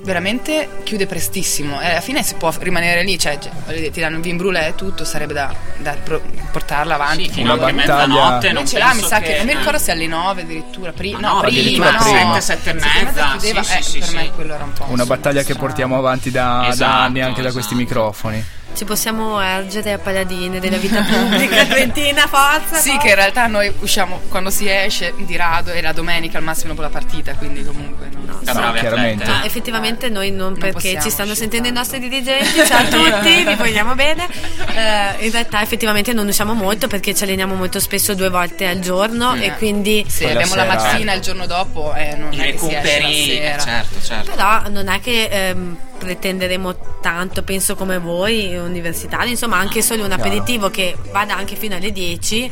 veramente 0.00 0.68
chiude 0.84 1.06
prestissimo 1.06 1.80
e 1.80 1.90
alla 1.90 2.00
fine 2.00 2.22
si 2.22 2.34
può 2.34 2.52
rimanere 2.60 3.02
lì, 3.02 3.18
cioè 3.18 3.36
cioè, 3.38 3.90
ti 3.90 3.98
danno 4.00 4.16
un 4.16 4.22
vin 4.22 4.36
brûlé 4.36 4.68
e 4.68 4.74
tutto, 4.76 5.04
sarebbe 5.04 5.32
da, 5.32 5.52
da 5.78 5.96
pro- 6.02 6.22
portarla 6.52 6.94
avanti. 6.94 7.24
Sì, 7.24 7.30
fino 7.32 7.56
battaglia- 7.56 7.74
mezzanotte. 7.74 8.46
Non 8.52 8.58
Invece 8.58 8.78
là 8.78 8.94
mi 8.94 9.02
sa 9.02 9.18
che, 9.20 9.36
non 9.38 9.46
mi 9.46 9.56
ricordo 9.56 9.78
se 9.78 9.90
alle 9.90 10.06
9 10.06 10.42
addirittura, 10.42 10.92
pri- 10.92 11.12
no, 11.18 11.18
no, 11.18 11.40
prima, 11.40 11.92
prima. 11.96 12.40
7, 12.40 12.40
7 12.40 12.76
e 12.76 12.80
Sette 12.80 12.97
mezza, 13.04 13.30
chiudeva, 13.32 13.62
sì, 13.62 13.78
eh, 13.78 13.82
sì, 13.82 13.98
per 13.98 14.08
sì, 14.08 14.14
me 14.14 14.22
sì. 14.22 14.30
quello 14.30 14.54
era 14.54 14.64
un 14.64 14.72
po'. 14.72 14.86
Una 14.88 15.06
battaglia 15.06 15.42
che 15.42 15.54
portiamo 15.54 15.96
avanti 15.96 16.30
da, 16.30 16.60
da 16.62 16.68
Esatto, 16.68 17.02
anni 17.02 17.20
anche 17.20 17.42
da 17.42 17.52
questi 17.52 17.74
esatto. 17.74 17.76
microfoni. 17.76 18.44
Ci 18.78 18.84
possiamo 18.84 19.40
ergere 19.40 19.92
a 19.92 19.98
paladine 19.98 20.60
della 20.60 20.76
vita 20.76 21.02
pubblica 21.02 21.66
trentina, 21.66 22.28
forza. 22.28 22.76
Sì, 22.76 22.90
forza. 22.90 22.98
che 23.02 23.08
in 23.08 23.14
realtà 23.16 23.46
noi 23.48 23.72
usciamo 23.80 24.20
quando 24.28 24.50
si 24.50 24.70
esce 24.70 25.12
di 25.16 25.36
rado 25.36 25.72
e 25.72 25.82
la 25.82 25.90
domenica 25.92 26.38
al 26.38 26.44
massimo 26.44 26.68
dopo 26.68 26.82
la 26.82 26.88
partita, 26.88 27.34
quindi 27.34 27.64
comunque 27.64 28.08
no. 28.24 28.38
Da 28.40 28.52
bravi 28.54 28.78
chiaramente. 28.78 29.24
eh. 29.24 29.46
Effettivamente 29.46 30.08
noi 30.08 30.30
non, 30.30 30.54
perché 30.54 30.72
possiamo 30.74 31.00
ci 31.02 31.10
stanno 31.10 31.34
sentendo 31.34 31.66
i 31.66 31.72
nostri 31.72 31.98
dirigenti, 31.98 32.64
ciao 32.64 32.78
a 32.78 32.84
tutti, 32.84 33.42
vi 33.44 33.54
vogliamo 33.56 33.96
bene. 33.96 34.26
Eh, 34.28 35.24
in 35.26 35.32
realtà 35.32 35.60
effettivamente 35.60 36.12
non 36.12 36.28
usciamo 36.28 36.54
molto 36.54 36.86
perché 36.86 37.14
ci 37.16 37.24
alleniamo 37.24 37.54
molto 37.56 37.80
spesso 37.80 38.14
due 38.14 38.28
volte 38.28 38.68
al 38.68 38.78
giorno 38.78 39.34
Mm. 39.34 39.42
e 39.42 39.56
quindi 39.56 40.04
Se 40.08 40.24
la 40.26 40.30
abbiamo 40.40 40.54
la, 40.54 40.62
sera- 40.62 40.74
mattina 40.92 41.12
e 41.12 41.16
il 41.16 41.20
giorno 41.22 41.46
dopo 41.46 41.92
eh, 41.94 42.14
non 42.14 42.32
I 42.32 42.36
è 42.38 42.52
che 42.52 42.58
si 42.58 42.66
esce 42.66 42.72
la 42.74 42.80
recuperi, 42.82 43.60
certo, 43.60 44.00
certo. 44.02 44.30
però 44.30 44.62
non 44.68 44.88
è 44.88 45.00
che 45.00 45.24
ehm, 45.30 45.76
pretenderemo 45.98 47.00
tanto, 47.00 47.42
penso 47.42 47.74
come 47.74 47.98
voi 47.98 48.56
universitari, 48.56 49.30
insomma 49.30 49.58
anche 49.58 49.82
solo 49.82 50.04
un 50.04 50.12
aperitivo 50.12 50.70
che 50.70 50.96
vada 51.10 51.36
anche 51.36 51.56
fino 51.56 51.76
alle 51.76 51.92
10, 51.92 52.50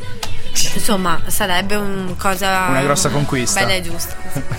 insomma 0.75 1.21
sarebbe 1.27 1.75
un 1.75 2.15
cosa 2.17 2.67
Una 2.69 2.81
grossa 2.81 3.09
conquista. 3.09 3.59
Bella 3.61 3.73
e 3.73 3.81
giusta. 3.81 4.15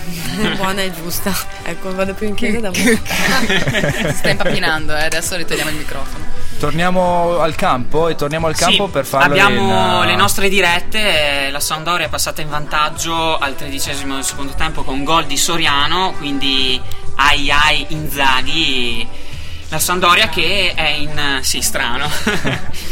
Buona 0.57 0.83
e 0.83 0.93
giusta. 0.93 1.33
Ecco, 1.63 1.95
vado 1.95 2.15
più 2.15 2.29
in 2.29 2.35
chiesa 2.35 2.61
da 2.61 2.71
voi. 2.71 2.81
si 2.83 4.17
sta 4.17 4.31
impappinando, 4.31 4.97
eh, 4.97 5.05
adesso 5.05 5.37
ritogliamo 5.37 5.71
il 5.71 5.77
microfono. 5.77 6.39
Torniamo 6.59 7.39
al 7.39 7.55
campo 7.55 8.09
e 8.09 8.17
torniamo 8.17 8.49
al 8.49 8.57
campo 8.57 8.87
Sì, 8.87 8.91
per 8.91 9.07
farlo 9.07 9.33
abbiamo 9.33 9.61
in, 9.61 10.03
uh, 10.03 10.03
le 10.05 10.17
nostre 10.17 10.49
dirette 10.49 11.47
eh, 11.47 11.51
la 11.53 11.61
Sampdoria 11.61 12.07
è 12.07 12.09
passata 12.09 12.43
in 12.43 12.49
vantaggio 12.49 13.39
al 13.39 13.55
tredicesimo 13.55 14.17
del 14.17 14.25
secondo 14.25 14.55
tempo 14.55 14.83
con 14.83 15.05
gol 15.05 15.27
di 15.27 15.37
Soriano 15.37 16.15
quindi 16.19 16.81
ai 17.19 17.51
ai 17.51 17.87
Inzaghi. 17.89 19.07
La 19.69 19.79
Sampdoria 19.79 20.29
che 20.29 20.73
è 20.75 20.89
in 20.89 21.41
sì 21.43 21.61
strano 21.61 22.09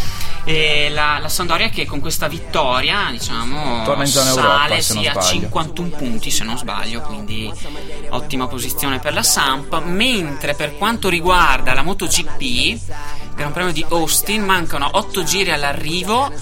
e 0.46 0.88
la, 0.90 1.18
la 1.18 1.28
Sampdoria 1.28 1.68
che 1.70 1.86
con 1.86 1.98
questa 1.98 2.28
vittoria 2.28 3.08
diciamo 3.10 3.82
Torna 3.82 4.04
in 4.04 4.08
zona 4.08 4.30
sale 4.30 4.44
Europa, 4.44 4.80
sì, 4.80 5.06
a 5.06 5.10
sbaglio. 5.10 5.26
51 5.26 5.88
punti 5.88 6.30
se 6.30 6.44
non 6.44 6.56
sbaglio 6.56 7.00
quindi 7.00 7.52
ottima 8.10 8.46
posizione 8.46 9.00
per 9.00 9.12
la 9.12 9.24
Samp 9.24 9.82
mentre 9.82 10.54
per 10.54 10.76
quanto 10.76 11.08
riguarda 11.08 11.74
la 11.74 11.82
MotoGP 11.82 12.78
Gran 13.36 13.52
Premio 13.52 13.70
di 13.70 13.84
Austin, 13.90 14.42
mancano 14.44 14.88
8 14.90 15.22
giri 15.22 15.50
all'arrivo 15.50 16.32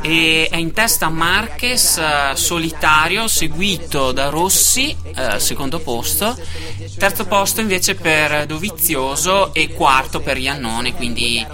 e 0.00 0.48
è 0.50 0.56
in 0.56 0.72
testa 0.72 1.10
Marquez 1.10 1.98
eh, 1.98 2.32
solitario, 2.34 3.28
seguito 3.28 4.10
da 4.12 4.30
Rossi, 4.30 4.96
eh, 5.14 5.38
secondo 5.38 5.80
posto, 5.80 6.34
terzo 6.96 7.26
posto 7.26 7.60
invece 7.60 7.94
per 7.94 8.46
Dovizioso 8.46 9.52
e 9.52 9.74
quarto 9.74 10.20
per 10.20 10.38
Iannone, 10.38 10.94
quindi 10.94 11.46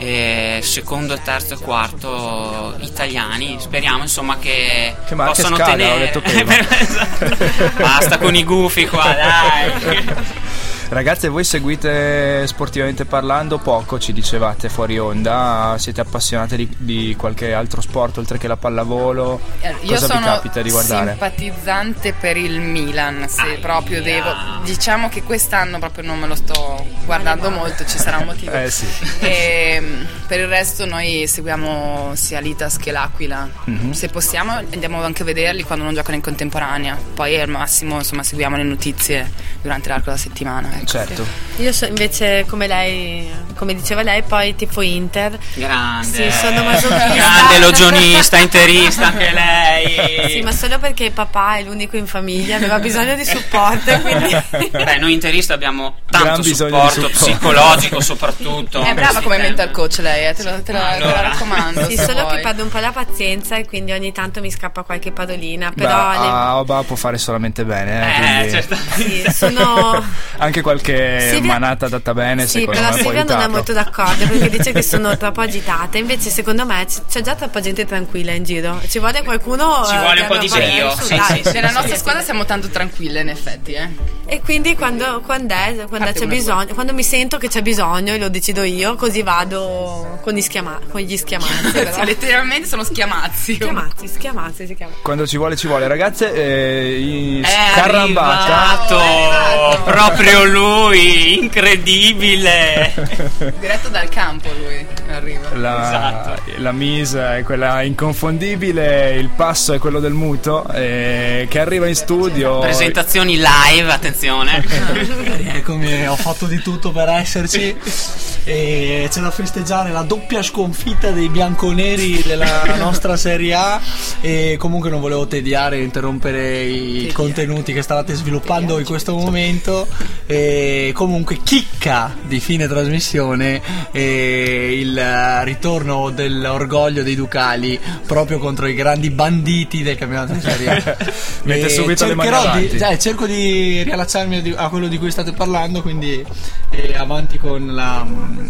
eh, 0.00 0.60
secondo, 0.62 1.18
terzo 1.22 1.54
e 1.54 1.58
quarto 1.58 2.74
italiani. 2.80 3.56
Speriamo 3.60 4.02
insomma 4.02 4.38
che, 4.38 4.94
Che 5.06 5.14
possano 5.14 5.56
caga, 5.56 5.70
tenere. 5.72 5.92
ho 5.94 5.98
detto 5.98 6.20
prima. 6.22 6.54
Basta 7.78 8.16
con 8.18 8.34
i 8.34 8.42
gufi 8.42 8.86
qua, 8.86 9.04
dai. 9.14 10.28
Ragazze, 10.90 11.28
voi 11.28 11.44
seguite 11.44 12.44
sportivamente 12.48 13.04
parlando 13.04 13.58
poco, 13.58 14.00
ci 14.00 14.12
dicevate 14.12 14.68
fuori 14.68 14.98
onda, 14.98 15.76
siete 15.78 16.00
appassionate 16.00 16.56
di, 16.56 16.68
di 16.78 17.14
qualche 17.16 17.52
altro 17.52 17.80
sport 17.80 18.18
oltre 18.18 18.38
che 18.38 18.48
la 18.48 18.56
pallavolo? 18.56 19.40
Eh, 19.60 19.72
Io 19.82 19.92
Cosa 19.92 20.06
sono 20.06 20.18
vi 20.18 20.24
capita 20.24 20.62
di 20.62 20.70
guardare? 20.72 21.10
simpatizzante 21.10 22.12
per 22.12 22.36
il 22.36 22.58
Milan, 22.58 23.28
se 23.28 23.40
Aia. 23.40 23.58
proprio 23.60 24.02
devo. 24.02 24.30
Diciamo 24.64 25.08
che 25.08 25.22
quest'anno 25.22 25.78
proprio 25.78 26.02
non 26.04 26.18
me 26.18 26.26
lo 26.26 26.34
sto 26.34 26.84
guardando 27.04 27.50
molto, 27.50 27.84
ci 27.86 27.96
sarà 27.96 28.18
un 28.18 28.24
motivo. 28.24 28.50
Eh 28.60 28.68
sì. 28.68 28.84
E, 29.20 29.78
mm, 29.80 30.02
per 30.26 30.40
il 30.40 30.48
resto 30.48 30.86
noi 30.86 31.28
seguiamo 31.28 32.14
sia 32.16 32.40
l'Itas 32.40 32.78
che 32.78 32.90
l'Aquila. 32.90 33.48
Mhm. 33.64 33.92
Se 33.92 34.08
possiamo 34.08 34.54
andiamo 34.54 35.00
anche 35.04 35.22
a 35.22 35.24
vederli 35.24 35.62
quando 35.62 35.84
non 35.84 35.94
giocano 35.94 36.16
in 36.16 36.22
contemporanea. 36.22 36.98
Poi 37.14 37.40
al 37.40 37.48
massimo 37.48 37.98
insomma 37.98 38.24
seguiamo 38.24 38.56
le 38.56 38.64
notizie 38.64 39.30
durante 39.62 39.88
l'arco 39.88 40.06
della 40.06 40.16
settimana. 40.16 40.78
Ecco. 40.80 40.90
Certo. 40.90 41.26
Io 41.56 41.72
so- 41.72 41.86
invece, 41.86 42.44
come 42.48 42.66
lei, 42.66 43.28
come 43.56 43.74
diceva 43.74 44.02
lei, 44.02 44.22
poi 44.22 44.54
tifo 44.54 44.80
Inter. 44.80 45.38
Grande. 45.54 46.30
Sì, 46.30 46.38
sono 46.38 46.62
masochista. 46.62 47.08
Grande 47.14 47.58
logionista, 47.58 48.36
interista 48.38 49.06
anche 49.08 49.30
lei. 49.30 50.30
Sì, 50.30 50.40
ma 50.42 50.52
solo 50.52 50.78
perché 50.78 51.10
papà 51.10 51.56
è 51.56 51.62
l'unico 51.62 51.96
in 51.96 52.06
famiglia, 52.06 52.56
aveva 52.56 52.78
bisogno 52.78 53.14
di 53.14 53.24
supporto, 53.24 53.98
quindi 54.00 54.34
Beh, 54.70 54.96
noi 54.98 55.12
interisti 55.12 55.52
abbiamo 55.52 55.96
tanto 56.08 56.40
bisogno 56.42 56.88
supporto, 56.88 57.06
di 57.08 57.14
supporto. 57.14 57.32
psicologico 57.38 58.00
soprattutto. 58.00 58.82
È 58.82 58.94
brava 58.94 59.20
come 59.20 59.38
mental 59.38 59.70
coach 59.70 59.98
lei, 59.98 60.26
eh, 60.28 60.34
te, 60.34 60.42
lo, 60.42 60.62
te, 60.62 60.72
lo- 60.72 60.78
te 60.78 60.84
Allora. 60.84 61.12
la 61.12 61.20
raccomando. 61.28 61.88
Sì, 61.88 61.96
solo 61.96 62.22
vuoi. 62.22 62.36
che 62.36 62.40
perdo 62.42 62.62
un 62.62 62.68
po' 62.70 62.78
la 62.78 62.92
pazienza 62.92 63.56
e 63.56 63.66
quindi 63.66 63.92
ogni 63.92 64.12
tanto 64.12 64.40
mi 64.40 64.50
scappa 64.50 64.82
qualche 64.82 65.12
parolina. 65.12 65.68
Beh, 65.74 65.82
Però 65.84 66.10
le- 66.12 66.16
a 66.16 66.56
Oba 66.58 66.82
può 66.84 66.96
fare 66.96 67.18
solamente 67.18 67.64
bene, 67.64 68.00
eh, 68.00 68.08
Eh, 68.08 68.48
quindi 68.48 68.50
certo. 68.50 68.76
sì, 68.94 69.24
sono. 69.32 70.04
anche 70.38 70.62
qualche 70.70 71.28
Silvia- 71.30 71.52
manata 71.52 71.88
data 71.88 72.14
bene, 72.14 72.46
Sì, 72.46 72.60
secondo 72.60 72.80
però 72.80 72.92
me 72.94 73.02
Silvia 73.02 73.24
non 73.24 73.40
è 73.40 73.46
molto 73.48 73.72
d'accordo 73.72 74.26
perché 74.26 74.48
dice 74.50 74.72
che 74.72 74.82
sono 74.82 75.16
troppo 75.18 75.40
agitata. 75.40 75.98
Invece, 75.98 76.30
secondo 76.30 76.64
me, 76.64 76.86
c'è 77.08 77.20
già 77.22 77.34
troppa 77.34 77.60
gente 77.60 77.84
tranquilla 77.84 78.32
in 78.32 78.44
giro. 78.44 78.80
Ci 78.88 78.98
vuole 78.98 79.22
qualcuno. 79.22 79.84
Ci 79.86 79.94
eh, 79.94 79.98
vuole 79.98 80.14
che 80.14 80.20
un 80.22 80.26
po' 80.28 80.36
di 80.38 80.48
su, 80.48 80.56
sì, 81.04 81.16
dai. 81.16 81.42
sì, 81.44 81.52
Nella 81.52 81.70
nostra 81.70 81.96
squadra 81.96 82.22
siamo 82.22 82.44
tanto 82.44 82.68
tranquille 82.68 83.20
in 83.20 83.28
effetti, 83.28 83.72
eh. 83.72 83.88
E 84.26 84.40
quindi 84.42 84.76
quando, 84.76 85.20
quando, 85.26 85.54
è- 85.54 85.84
quando 85.88 86.12
c'è 86.12 86.26
bisogno, 86.26 86.72
quando 86.74 86.92
mi 86.94 87.02
sento 87.02 87.36
che 87.38 87.48
c'è 87.48 87.62
bisogno 87.62 88.12
e 88.14 88.18
lo 88.18 88.28
decido 88.28 88.62
io, 88.62 88.94
così 88.94 89.22
vado 89.22 90.18
con, 90.22 90.32
gli 90.34 90.40
schiama- 90.40 90.78
con 90.90 91.00
gli 91.00 91.16
schiamazzi. 91.16 91.48
Sì, 91.90 92.04
letteralmente 92.04 92.68
sono 92.68 92.84
schiamazzi. 92.84 93.54
Schiamazzi, 93.54 94.06
schiamazzi 94.06 94.66
si 94.66 94.74
chiama. 94.76 94.92
Quando 95.02 95.26
ci 95.26 95.36
vuole 95.36 95.56
ci 95.56 95.66
vuole, 95.66 95.88
ragazze, 95.88 96.32
eh, 96.32 96.98
in 97.00 97.42
È 97.44 97.48
scarrambata. 97.72 98.86
arrivato 98.86 99.82
proprio 99.84 100.44
lui, 100.44 100.59
incredibile. 100.92 102.92
Diretto 103.58 103.88
dal 103.88 104.08
campo 104.08 104.48
lui 104.52 104.86
arriva. 105.10 105.48
La, 105.54 105.88
Esatto. 105.88 106.42
la 106.56 106.72
mise 106.72 107.38
è 107.38 107.42
quella 107.42 107.82
inconfondibile, 107.82 109.16
il 109.16 109.28
passo 109.28 109.72
è 109.72 109.78
quello 109.78 110.00
del 110.00 110.12
muto 110.12 110.66
eh, 110.72 111.46
che 111.48 111.58
arriva 111.58 111.86
in 111.86 111.94
studio. 111.94 112.60
Presentazioni 112.60 113.36
live, 113.36 113.90
attenzione. 113.90 114.64
Eccomi, 115.52 116.06
ho 116.06 116.16
fatto 116.16 116.46
di 116.46 116.60
tutto 116.62 116.92
per 116.92 117.08
esserci 117.08 117.76
e 118.44 119.08
c'è 119.10 119.20
da 119.20 119.30
festeggiare 119.30 119.90
la 119.90 120.02
doppia 120.02 120.42
sconfitta 120.42 121.10
dei 121.10 121.28
bianconeri 121.28 122.22
della 122.22 122.64
nostra 122.78 123.16
Serie 123.16 123.54
A. 123.54 123.80
E 124.20 124.56
comunque 124.58 124.90
non 124.90 125.00
volevo 125.00 125.26
tediare 125.26 125.78
e 125.78 125.82
interrompere 125.82 126.62
i 126.62 127.10
contenuti 127.12 127.72
che 127.72 127.82
stavate 127.82 128.14
sviluppando 128.14 128.78
in 128.78 128.84
questo 128.84 129.14
momento. 129.14 129.86
E 130.26 130.92
comunque 130.94 131.38
chicca 131.42 132.14
di 132.22 132.40
fine 132.40 132.66
trasmissione 132.68 133.60
e 133.90 134.78
il 134.80 134.96
eh, 134.96 135.44
ritorno 135.44 136.10
dell'orgoglio 136.10 137.02
dei 137.02 137.14
Ducali 137.14 137.78
proprio 138.06 138.38
contro 138.38 138.66
i 138.66 138.74
grandi 138.74 139.10
banditi 139.10 139.82
del 139.82 139.96
campionato 139.96 140.32
di 140.32 140.40
Serie 140.40 140.70
A. 140.70 140.96
Mette 141.44 141.66
E 141.66 141.68
subito 141.68 142.06
le 142.06 142.14
mani 142.14 142.68
di- 142.68 142.78
cioè, 142.78 142.96
cerco 142.96 143.26
di 143.26 143.82
riallacciarmi 143.82 144.54
a 144.56 144.68
quello 144.68 144.88
di 144.88 144.98
cui 144.98 145.10
state 145.10 145.32
parlando, 145.32 145.82
quindi 145.82 146.24
eh, 146.70 146.94
avanti 146.96 147.38
con 147.38 147.74
la, 147.74 148.06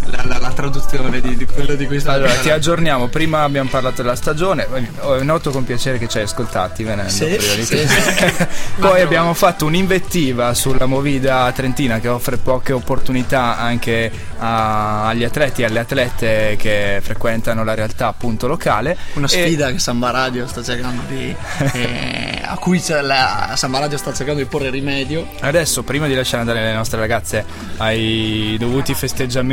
la- 0.07 0.25
la- 0.25 0.38
la 0.38 0.51
traduzione 0.53 1.21
di, 1.21 1.37
di 1.37 1.45
quello 1.47 1.75
di 1.75 1.87
cui 1.87 2.01
sta 2.01 2.12
Allora, 2.12 2.35
ti 2.35 2.51
aggiorniamo. 2.51 3.09
Prima 3.09 3.43
abbiamo 3.43 3.69
parlato 3.69 4.03
della 4.03 4.16
stagione. 4.16 4.66
Ho 5.01 5.23
noto 5.23 5.51
con 5.51 5.64
piacere 5.64 5.99
che 5.99 6.09
ci 6.09 6.19
hai 6.19 6.25
ascoltati 6.25 6.83
venendo. 6.85 7.11
Sì, 7.11 7.37
sì. 7.64 7.79
Poi 8.79 9.01
abbiamo 9.01 9.35
fatto 9.35 9.64
un'invettiva 9.66 10.55
sulla 10.55 10.87
Movida 10.87 11.51
Trentina 11.53 12.01
che 12.01 12.09
offre 12.09 12.37
poche 12.37 12.73
opportunità 12.73 13.59
anche 13.59 14.11
a- 14.38 15.07
agli 15.09 15.25
atleti 15.25 15.62
e 15.62 15.64
alle 15.66 15.81
atlete 15.81 16.57
che 16.59 17.01
frequentano 17.03 17.64
la 17.64 17.75
realtà 17.75 18.07
appunto 18.09 18.47
locale. 18.47 18.97
Una 19.14 19.27
E- 19.27 19.29
sfida 19.29 19.71
che 19.71 19.79
Samba 19.79 20.11
Radio 20.11 20.47
sta 20.47 20.62
cercando 20.62 21.03
di. 21.09 21.35
eh, 21.73 22.40
a 22.45 22.57
cui 22.57 22.83
la, 23.03 23.53
Samba 23.57 23.79
Radio 23.81 23.97
sta 23.99 24.12
cercando 24.12 24.40
di 24.40 24.47
porre 24.49 24.71
rimedio. 24.71 25.27
Adesso, 25.40 25.83
prima 25.83 26.07
di 26.07 26.14
lasciare 26.14 26.40
andare 26.43 26.62
le 26.62 26.73
nostre 26.75 26.99
ragazze 26.99 27.45
ai 27.79 28.57
dovuti 28.59 28.95
festeggiamenti 28.95 29.49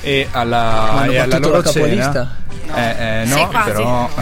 e 0.00 0.28
alla, 0.30 1.06
e 1.08 1.18
alla 1.18 1.38
loro 1.38 1.62
cena? 1.62 2.42
Eh, 2.76 3.22
eh, 3.22 3.24
no, 3.26 3.48
però 3.64 4.08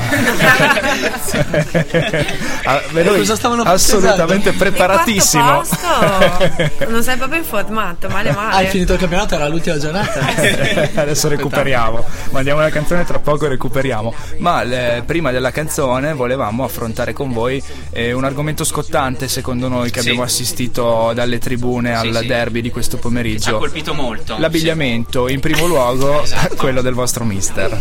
Ah, 2.64 2.80
Cosa 2.92 3.36
stavano 3.36 3.62
assolutamente 3.62 4.52
preparatissimo. 4.52 5.62
non 6.88 7.02
sei 7.02 7.16
proprio 7.16 7.38
informato, 7.38 8.08
male 8.08 8.32
male. 8.32 8.54
Hai 8.54 8.66
finito 8.68 8.92
il 8.92 8.98
campionato, 8.98 9.34
era 9.34 9.48
l'ultima 9.48 9.78
giornata. 9.78 10.20
Adesso 11.00 11.28
recuperiamo, 11.28 12.05
mandiamo 12.30 12.61
la 12.61 12.70
canzone 12.70 13.05
tra 13.05 13.18
poco 13.18 13.46
recuperiamo. 13.48 14.14
Ma 14.38 14.62
le- 14.62 15.03
prima 15.07 15.30
della 15.30 15.50
canzone 15.50 16.12
volevamo 16.14 16.64
affrontare 16.64 17.12
con 17.12 17.32
voi 17.32 17.62
eh, 17.90 18.12
un 18.12 18.24
argomento 18.24 18.64
scottante 18.64 19.28
secondo 19.28 19.68
noi 19.68 19.90
che 19.90 20.00
Sì. 20.00 20.09
abbiamo 20.09 20.24
assistito 20.24 21.12
dalle 21.14 21.38
tribune 21.38 21.94
al 21.94 22.16
sì. 22.20 22.26
derby 22.26 22.61
di 22.61 22.70
questo 22.70 22.92
Ci 22.92 22.96
ha 22.98 23.00
pomeriggio. 23.00 23.59
colpito 23.59 23.94
molto. 23.94 24.36
L'abbigliamento, 24.38 25.28
in 25.28 25.40
primo 25.40 25.66
luogo, 25.66 26.22
Esatto. 26.22 26.55
quello 26.57 26.80
del 26.82 26.94
vostro 26.94 27.24
mister. 27.24 27.80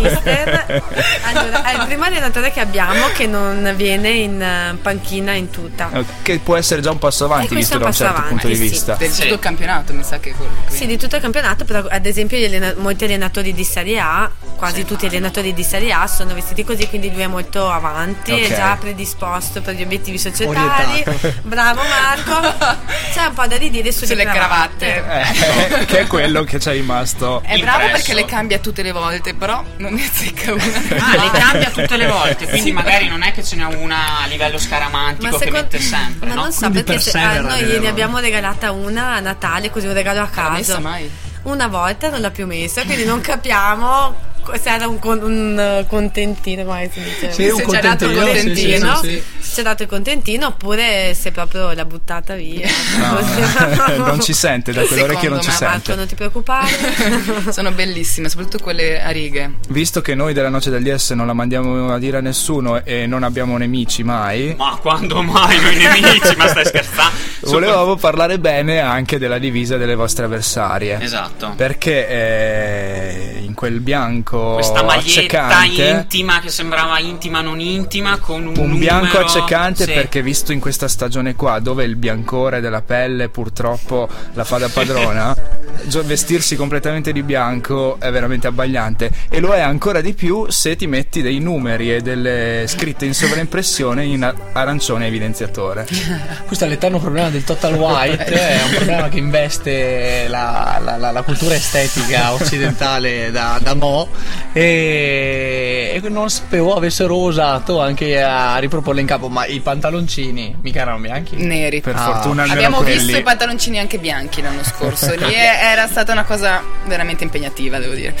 Mister, 0.00 0.82
allora, 1.24 1.64
è 1.64 1.72
il 1.80 1.84
primo 1.86 2.04
allenatore 2.04 2.50
che 2.52 2.60
abbiamo 2.60 3.06
che 3.14 3.26
non 3.26 3.72
viene 3.76 4.08
in 4.10 4.40
eh, 4.40 4.76
panchina 4.80 5.32
in 5.32 5.50
tutta. 5.50 5.90
Eh, 5.92 6.04
Che 6.22 6.38
può 6.38 6.56
essere 6.56 6.80
già 6.80 6.90
un 6.90 6.98
passo 6.98 7.24
avanti 7.24 7.54
visto 7.54 7.78
da 7.78 7.86
un 7.86 7.92
certo 7.92 8.12
passo 8.14 8.28
punto 8.28 8.46
di 8.46 8.52
avanti, 8.54 8.66
sì. 8.68 8.72
vista. 8.72 8.94
Del 8.94 9.10
Sì. 9.10 9.20
tutto 9.22 9.34
il 9.34 9.40
campionato, 9.40 9.92
mi 9.92 10.02
sa 10.04 10.18
che 10.20 10.32
quello. 10.32 10.50
che- 10.68 10.74
Sì, 10.74 10.86
di 10.86 10.96
tutto 10.96 11.16
il 11.16 11.22
campionato, 11.22 11.64
però 11.64 11.84
ad 11.88 12.06
esempio 12.06 12.38
gli 12.38 12.44
allena- 12.44 12.74
molti 12.76 13.04
allenatori 13.04 13.52
di 13.52 13.64
Serie 13.64 13.98
A, 13.98 14.30
quasi 14.56 14.84
tutti 14.84 15.06
gli 15.06 15.10
allenatori 15.10 15.52
di 15.54 15.62
Serie 15.64 15.92
A 15.92 16.06
sono 16.06 16.34
vestiti 16.34 16.64
così, 16.64 16.88
quindi 16.88 17.12
lui 17.12 17.22
è 17.22 17.26
molto 17.26 17.68
avanti, 17.70 18.32
Ok. 18.32 18.40
è 18.50 18.54
già 18.54 18.76
predisposto 18.78 19.60
per 19.60 19.74
gli 19.74 19.82
obiettivi 19.82 20.18
societari. 20.18 21.02
Orientato. 21.06 21.34
Bravo 21.42 21.80
Marco. 21.82 22.80
C'è 23.12 23.26
un 23.26 23.34
po' 23.34 23.46
da 23.46 23.56
ridire 23.56 23.92
sulle, 23.92 24.06
Sulle 24.06 24.24
cravatte. 24.24 25.04
Eh, 25.04 25.84
che 25.86 26.00
è 26.00 26.06
quello 26.06 26.44
che 26.44 26.58
ci 26.58 26.68
è 26.68 26.72
rimasto. 26.72 27.42
È 27.44 27.56
bravo 27.58 27.82
Impresso. 27.82 27.90
perché 27.92 28.14
le 28.14 28.24
cambia 28.24 28.58
tutte 28.58 28.82
le 28.82 28.92
volte, 28.92 29.21
però 29.34 29.64
non 29.78 29.94
ne 29.94 30.04
azzecca 30.04 30.52
una. 30.52 30.62
Ah, 30.64 31.16
le 31.22 31.30
cambia 31.38 31.70
tutte 31.70 31.96
le 31.96 32.06
volte, 32.06 32.46
quindi 32.48 32.72
magari 32.72 33.08
non 33.08 33.22
è 33.22 33.32
che 33.32 33.42
ce 33.44 33.56
n'è 33.56 33.64
una 33.64 34.20
a 34.22 34.26
livello 34.26 34.58
scaramantico 34.58 35.30
che 35.38 35.44
secondo- 35.44 35.60
mette 35.62 35.80
sempre, 35.80 36.28
ma 36.28 36.34
no? 36.34 36.42
non 36.42 36.52
so 36.52 36.58
Quindi 36.68 36.82
perché 36.82 37.00
se- 37.00 37.10
persevera 37.12 37.38
a 37.38 37.42
noi 37.42 37.50
nelle 37.60 37.66
ne 37.66 37.72
volte. 37.74 37.88
abbiamo 37.88 38.18
regalata 38.18 38.72
una 38.72 39.14
a 39.14 39.20
Natale, 39.20 39.70
così 39.70 39.86
un 39.86 39.92
regalo 39.94 40.20
a 40.20 40.28
l'ha 40.34 40.50
messa 40.50 40.72
caso. 40.74 40.80
mai? 40.80 41.10
Una 41.44 41.66
volta 41.68 42.08
non 42.10 42.20
l'ha 42.20 42.30
più 42.30 42.46
messa, 42.46 42.82
quindi 42.84 43.04
non 43.04 43.20
capiamo 43.20 44.30
se 44.60 44.70
era 44.70 44.86
un, 44.86 44.98
con- 44.98 45.22
un 45.22 45.58
eh, 45.58 45.86
contentino, 45.88 46.64
come 46.64 46.88
si 46.92 47.00
dice. 47.02 47.32
Sì, 47.32 47.48
un 47.48 47.58
Se 47.58 47.68
ci 47.68 47.76
ha 47.76 47.80
dato 47.80 48.04
il 48.06 48.16
contentino, 48.16 48.96
sì, 48.96 49.08
sì. 49.08 49.22
Se 49.38 49.54
ci 49.54 49.60
ha 49.60 49.62
dato 49.62 49.82
il 49.82 49.88
contentino 49.88 50.46
oppure 50.46 51.14
se 51.14 51.30
proprio 51.30 51.72
l'ha 51.72 51.84
buttata 51.84 52.34
via. 52.34 52.68
No, 52.98 53.96
non 54.06 54.20
ci 54.20 54.32
sente, 54.32 54.72
da 54.72 54.82
quell'orecchio 54.82 55.30
non 55.30 55.40
ci 55.40 55.48
me, 55.48 55.56
Marco, 55.60 55.76
sente. 55.76 55.94
non 55.94 56.06
ti 56.06 56.14
preoccupare. 56.14 56.70
Sono 57.50 57.70
bellissime, 57.72 58.28
soprattutto 58.28 58.62
quelle 58.62 59.02
a 59.02 59.10
righe. 59.10 59.58
Visto 59.68 60.00
che 60.00 60.14
noi 60.14 60.32
della 60.32 60.48
Noce 60.48 60.70
del 60.70 60.82
DS 60.82 61.10
non 61.10 61.26
la 61.26 61.34
mandiamo 61.34 61.92
a 61.92 61.98
dire 61.98 62.18
a 62.18 62.20
nessuno 62.20 62.84
e 62.84 63.06
non 63.06 63.22
abbiamo 63.22 63.56
nemici 63.56 64.02
mai, 64.02 64.54
Ma 64.56 64.78
quando 64.80 65.22
mai 65.22 65.60
noi 65.60 65.76
nemici? 65.76 66.34
Ma 66.36 66.48
stai 66.48 66.64
scherzando? 66.66 67.30
volevamo 67.42 67.96
parlare 67.96 68.38
bene 68.38 68.80
anche 68.80 69.18
della 69.18 69.38
divisa 69.38 69.76
delle 69.76 69.94
vostre 69.94 70.24
avversarie. 70.24 71.00
Esatto. 71.00 71.52
Perché 71.56 72.08
eh, 72.08 73.42
in 73.42 73.54
quel 73.54 73.80
bianco 73.80 74.31
Questa 74.38 74.82
maglietta 74.82 75.46
accecante. 75.46 75.88
intima 75.88 76.40
che 76.40 76.48
sembrava 76.48 76.98
intima 76.98 77.40
non 77.40 77.60
intima 77.60 78.18
con 78.18 78.46
un, 78.46 78.54
un 78.56 78.78
bianco 78.78 79.04
numero- 79.06 79.24
accecante 79.26 79.84
Sì. 79.84 79.92
perché 79.92 80.22
visto 80.22 80.52
in 80.52 80.60
questa 80.60 80.88
stagione 80.88 81.34
qua 81.34 81.58
dove 81.58 81.84
il 81.84 81.96
biancore 81.96 82.60
della 82.60 82.80
pelle 82.82 83.28
purtroppo 83.28 84.08
la 84.34 84.44
fa 84.44 84.58
da 84.58 84.68
padrona 84.68 85.36
vestirsi 86.04 86.54
completamente 86.56 87.12
di 87.12 87.22
bianco 87.22 87.98
è 88.00 88.10
veramente 88.10 88.46
abbagliante. 88.46 89.10
E 89.28 89.40
lo 89.40 89.52
è 89.52 89.60
ancora 89.60 90.00
di 90.00 90.14
più 90.14 90.50
se 90.50 90.76
ti 90.76 90.86
metti 90.86 91.22
dei 91.22 91.38
numeri 91.38 91.92
e 91.94 92.00
delle 92.00 92.64
scritte 92.68 93.04
in 93.04 93.14
sovraimpressione 93.14 94.04
in 94.04 94.32
arancione 94.52 95.06
evidenziatore. 95.06 95.86
Questo 96.46 96.64
è 96.64 96.68
l'eterno 96.68 96.98
problema 97.00 97.30
del 97.30 97.44
total 97.44 97.74
white, 97.74 98.24
è 98.24 98.62
un 98.64 98.70
problema 98.74 99.08
che 99.08 99.18
investe 99.18 100.26
la, 100.28 100.78
la- 100.82 100.96
la- 100.96 101.10
la 101.10 101.22
cultura 101.22 101.54
estetica 101.54 102.32
occidentale 102.32 103.30
da, 103.30 103.58
da 103.62 103.74
mo' 103.74 104.08
e, 104.52 106.00
e 106.02 106.08
non 106.08 106.30
sapevo 106.30 106.74
avessero 106.74 107.16
osato 107.16 107.80
anche 107.80 108.20
a 108.22 108.56
riproporle 108.58 109.00
in 109.00 109.06
capo, 109.06 109.28
ma 109.28 109.46
i 109.46 109.60
pantaloncini 109.60 110.56
mica 110.62 110.80
erano 110.80 110.98
bianchi. 110.98 111.36
Neri. 111.36 111.80
per 111.80 111.96
Ah. 111.96 112.12
fortuna 112.12 112.42
almeno 112.42 112.60
Abbiamo 112.60 112.82
quelli 112.82 112.98
visto 112.98 113.18
i 113.18 113.22
pantaloncini 113.22 113.78
anche 113.78 113.98
bianchi 113.98 114.42
l'anno 114.42 114.64
scorso. 114.64 115.14
Lì 115.16 115.34
era 115.34 115.86
stata 115.86 116.12
una 116.12 116.24
cosa 116.24 116.62
veramente 116.86 117.24
impegnativa, 117.24 117.78
devo 117.78 117.94
dire. 117.94 118.14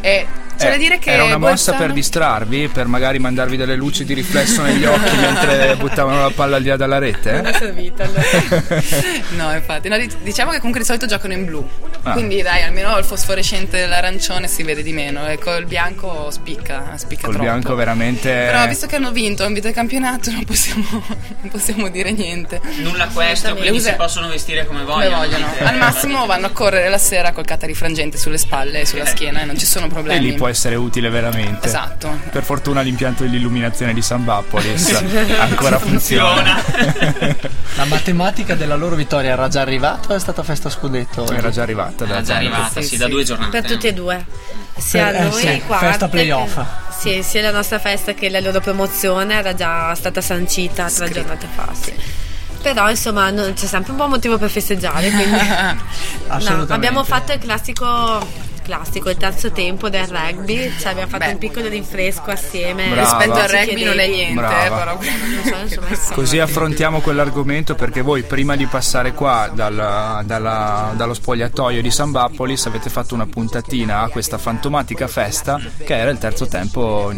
E 0.00 0.26
c'è 0.58 0.66
Eh, 0.66 0.70
da 0.70 0.76
dire 0.76 0.98
che 0.98 1.10
era 1.10 1.24
una 1.24 1.38
mossa 1.38 1.70
Bolzano- 1.70 1.78
per 1.78 1.92
distrarvi, 1.92 2.68
per 2.68 2.86
magari 2.86 3.18
mandarvi 3.18 3.56
delle 3.56 3.76
luci 3.76 4.04
di 4.04 4.12
riflesso 4.14 4.62
negli 4.62 4.84
occhi 4.84 5.16
mentre 5.16 5.76
buttavano 5.76 6.22
la 6.22 6.30
palla 6.30 6.56
al 6.56 6.62
di 6.62 6.68
là 6.68 6.76
dalla 6.76 6.98
rete? 6.98 7.32
Non 7.32 7.46
è 7.46 7.50
eh? 7.50 7.58
servita 7.58 8.04
allora. 8.04 8.22
No, 9.36 9.52
infatti. 9.54 9.88
No, 9.88 9.96
di- 9.98 10.10
diciamo 10.22 10.50
che 10.50 10.56
comunque 10.58 10.80
di 10.80 10.86
solito 10.86 11.06
giocano 11.06 11.32
in 11.32 11.44
blu. 11.44 11.66
Ah. 12.02 12.12
Quindi 12.12 12.42
dai, 12.42 12.62
almeno 12.62 12.96
il 12.98 13.04
fosforescente 13.04 13.78
dell'arancione 13.78 14.48
si 14.48 14.62
vede 14.62 14.82
di 14.82 14.92
meno. 14.92 15.26
E 15.28 15.38
col 15.38 15.64
bianco 15.64 16.30
spicca, 16.30 16.96
spicca 16.96 17.22
Col 17.26 17.34
troppo. 17.34 17.48
bianco 17.48 17.74
veramente. 17.74 18.28
Però 18.30 18.66
visto 18.66 18.86
che 18.86 18.96
hanno 18.96 19.10
vinto, 19.12 19.44
hanno 19.44 19.52
vinto 19.52 19.68
il 19.68 19.74
campionato, 19.74 20.30
non 20.30 20.44
possiamo, 20.44 20.86
non 21.40 21.50
possiamo 21.50 21.88
dire 21.88 22.10
niente. 22.12 22.60
Nulla 22.78 23.06
questo, 23.12 23.50
quindi 23.50 23.70
Le 23.70 23.76
use- 23.76 23.90
si 23.90 23.96
possono 23.96 24.28
vestire 24.28 24.66
come 24.66 24.82
Come 24.84 24.92
vogliono. 25.08 25.16
vogliono. 25.18 25.46
dite. 25.52 25.64
Al 25.64 25.76
massimo 25.76 26.26
vanno 26.26 26.46
a 26.46 26.50
correre 26.50 26.88
la 26.88 26.98
sera 26.98 27.32
col 27.32 27.44
catarifrangente 27.44 28.18
sulle 28.18 28.38
spalle 28.38 28.80
e 28.80 28.86
sulla 28.86 29.06
schiena 29.06 29.42
e 29.42 29.44
non 29.44 29.56
ci 29.58 29.66
sono 29.66 29.86
E 29.86 29.88
problemi. 29.90 30.20
lì 30.30 30.32
può 30.34 30.47
essere 30.48 30.74
utile 30.74 31.08
veramente. 31.10 31.66
Esatto. 31.68 32.18
Per 32.30 32.42
fortuna 32.42 32.80
l'impianto 32.80 33.22
dell'illuminazione 33.22 33.92
di 33.94 34.02
San 34.02 34.24
Bappolis 34.24 34.90
ancora 35.38 35.78
funziona. 35.78 36.62
La 37.76 37.84
matematica 37.84 38.54
della 38.54 38.76
loro 38.76 38.94
vittoria 38.96 39.30
era 39.30 39.48
già 39.48 39.60
arrivata 39.60 40.12
o 40.12 40.16
è 40.16 40.20
stata 40.20 40.42
festa 40.42 40.68
scudetto? 40.70 41.22
oggi? 41.22 41.34
Era 41.34 41.50
già 41.50 41.62
arrivata. 41.62 42.04
Era 42.04 42.14
da 42.14 42.22
già 42.22 42.36
arrivata, 42.36 42.80
sì, 42.80 42.88
Sì, 42.88 42.96
da 42.96 43.08
due 43.08 43.24
giornate. 43.24 43.60
Per 43.60 43.70
tutte 43.70 43.88
e 43.88 43.92
due. 43.92 44.24
Sia 44.76 45.12
Eh, 45.12 45.22
noi 45.22 45.32
sì, 45.32 45.62
quarte 45.66 45.86
festa 45.86 46.04
che- 46.06 46.10
playoff. 46.12 46.60
Sì, 46.98 47.22
sia 47.22 47.42
la 47.42 47.50
nostra 47.52 47.78
festa 47.78 48.12
che 48.14 48.28
la 48.28 48.40
loro 48.40 48.60
promozione 48.60 49.34
era 49.34 49.54
già 49.54 49.94
stata 49.94 50.20
sancita 50.20 50.84
tre 50.86 50.90
Scritta. 51.06 51.12
giornate 51.20 51.46
fa. 51.54 51.68
sì. 51.80 51.92
Però 52.60 52.90
insomma 52.90 53.30
non- 53.30 53.52
c'è 53.54 53.66
sempre 53.66 53.92
un 53.92 53.96
buon 53.98 54.10
motivo 54.10 54.36
per 54.38 54.50
festeggiare. 54.50 55.10
Quindi... 55.10 55.36
No, 56.28 56.34
Assolutamente. 56.34 56.72
abbiamo 56.74 57.04
fatto 57.04 57.32
il 57.32 57.38
classico 57.38 58.26
classico, 58.72 59.08
il 59.08 59.16
terzo 59.16 59.50
tempo 59.50 59.88
del 59.88 60.06
rugby, 60.06 60.70
cioè 60.78 60.90
abbiamo 60.90 61.08
fatto 61.08 61.24
Beh. 61.24 61.30
un 61.32 61.38
piccolo 61.38 61.68
rinfresco 61.68 62.30
assieme. 62.30 62.88
Brava. 62.90 63.00
Rispetto 63.18 63.38
al 63.38 63.48
rugby 63.48 63.82
non 63.84 63.98
è 63.98 64.06
niente, 64.08 64.42
però. 64.42 64.92
Non 64.98 65.42
so, 65.42 65.56
insomma, 65.62 66.14
Così 66.14 66.38
affrontiamo 66.38 67.00
quell'argomento 67.00 67.74
perché 67.74 68.02
voi 68.02 68.24
prima 68.24 68.56
di 68.56 68.66
passare 68.66 69.12
qua 69.14 69.50
dal- 69.54 70.22
dalla- 70.24 70.92
dallo 70.94 71.14
spogliatoio 71.14 71.80
di 71.80 71.90
San 71.90 72.10
Bappolis 72.10 72.66
avete 72.66 72.90
fatto 72.90 73.14
una 73.14 73.26
puntatina 73.26 74.02
a 74.02 74.08
questa 74.08 74.36
fantomatica 74.36 75.08
festa 75.08 75.58
che 75.84 75.96
era 75.96 76.10
il 76.10 76.18
terzo 76.18 76.46
tempo, 76.46 77.10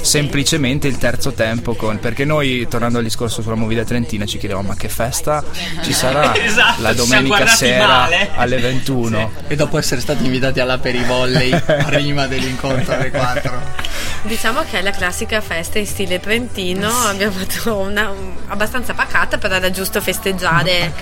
semplicemente 0.00 0.86
il 0.86 0.98
terzo 0.98 1.32
tempo 1.32 1.74
con, 1.74 1.98
perché 1.98 2.24
noi 2.24 2.66
tornando 2.68 2.98
al 2.98 3.04
discorso 3.04 3.42
sulla 3.42 3.54
Movida 3.56 3.82
Trentina 3.84 4.24
ci 4.24 4.38
chiedevamo 4.38 4.68
ma 4.68 4.76
che 4.76 4.88
festa 4.88 5.42
ci 5.82 5.92
sarà 5.92 6.34
Esatto, 6.40 6.82
la 6.82 6.92
domenica 6.92 7.46
sera 7.46 7.86
male. 7.86 8.30
alle 8.34 8.58
21 8.58 9.30
E 9.48 9.56
dopo 9.56 9.78
essere 9.78 10.00
stati 10.00 10.24
invitati 10.24 10.59
alla 10.60 10.78
per 10.78 10.94
i 10.94 11.04
volley 11.04 11.50
prima 11.86 12.26
dell'incontro 12.26 12.94
alle 12.94 13.10
4. 13.10 13.88
Diciamo 14.22 14.62
che 14.70 14.78
è 14.80 14.82
la 14.82 14.90
classica 14.90 15.40
festa 15.40 15.78
in 15.78 15.86
stile 15.86 16.20
trentino, 16.20 16.88
abbiamo 17.06 17.32
fatto 17.32 17.76
una 17.78 18.10
un- 18.10 18.34
abbastanza 18.48 18.92
pacata, 18.92 19.38
però 19.38 19.54
era 19.54 19.70
giusto 19.70 20.00
festeggiare 20.02 20.92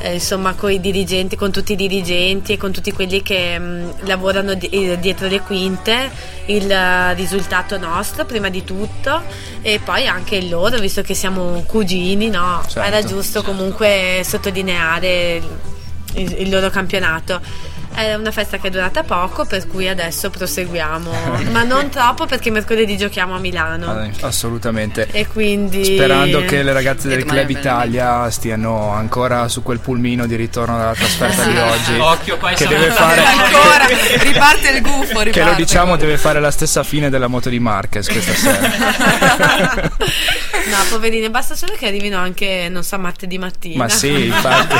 eh, 0.00 0.14
insomma 0.14 0.52
con 0.54 0.70
i 0.70 0.78
dirigenti, 0.80 1.36
con 1.36 1.50
tutti 1.50 1.72
i 1.72 1.76
dirigenti 1.76 2.52
e 2.52 2.56
con 2.58 2.70
tutti 2.70 2.92
quelli 2.92 3.22
che 3.22 3.58
mh, 3.58 4.06
lavorano 4.06 4.52
di- 4.54 4.68
eh, 4.68 4.98
dietro 4.98 5.26
le 5.28 5.40
quinte, 5.40 6.10
il 6.46 6.70
eh, 6.70 7.14
risultato 7.14 7.78
nostro 7.78 8.26
prima 8.26 8.50
di 8.50 8.62
tutto 8.62 9.22
e 9.62 9.80
poi 9.82 10.06
anche 10.06 10.36
il 10.36 10.50
loro, 10.50 10.78
visto 10.78 11.00
che 11.00 11.14
siamo 11.14 11.62
cugini, 11.66 12.28
no? 12.28 12.62
Certo, 12.66 12.80
era 12.80 13.02
giusto 13.02 13.42
comunque 13.42 14.20
sottolineare 14.22 15.40
il, 16.14 16.40
il 16.40 16.50
loro 16.50 16.68
campionato. 16.68 17.40
È 18.00 18.14
una 18.14 18.30
festa 18.30 18.56
che 18.56 18.68
è 18.68 18.70
durata 18.70 19.02
poco, 19.02 19.44
per 19.44 19.66
cui 19.66 19.86
adesso 19.86 20.30
proseguiamo, 20.30 21.12
ma 21.52 21.64
non 21.64 21.90
troppo 21.90 22.24
perché 22.24 22.50
mercoledì 22.50 22.96
giochiamo 22.96 23.34
a 23.34 23.38
Milano. 23.38 24.04
Eh, 24.04 24.10
Assolutamente. 24.22 25.06
E 25.12 25.26
quindi 25.26 25.84
Sperando 25.84 26.42
che 26.46 26.62
le 26.62 26.72
ragazze 26.72 27.08
del 27.08 27.26
Club 27.26 27.50
Italia 27.50 28.30
stiano 28.30 28.90
ancora 28.90 29.48
su 29.48 29.62
quel 29.62 29.80
pulmino 29.80 30.24
di 30.26 30.34
ritorno 30.34 30.78
dalla 30.78 30.94
trasferta 30.94 31.44
di 31.44 31.58
oggi. 31.58 31.98
Occhio, 31.98 32.38
poi 32.38 32.54
che 32.54 32.66
deve 32.66 32.90
fare 32.90 33.22
Ancora, 33.22 33.84
riparte 34.24 34.70
il 34.70 34.80
gufo, 34.80 35.20
riparte. 35.20 35.30
che 35.32 35.44
lo 35.44 35.52
diciamo 35.52 35.96
deve 35.96 36.16
fare 36.16 36.40
la 36.40 36.50
stessa 36.50 36.82
fine 36.82 37.10
della 37.10 37.26
moto 37.26 37.50
di 37.50 37.58
Marquez 37.58 38.08
questa 38.08 38.32
sera. 38.32 39.90
no, 40.70 40.76
poverine, 40.88 41.28
basta 41.28 41.54
solo 41.54 41.74
che 41.76 41.86
arrivino 41.86 42.16
anche, 42.16 42.68
non 42.70 42.82
so, 42.82 42.98
martedì 42.98 43.36
mattina. 43.36 43.76
Ma 43.76 43.90
sì, 43.90 44.24
infatti. 44.24 44.76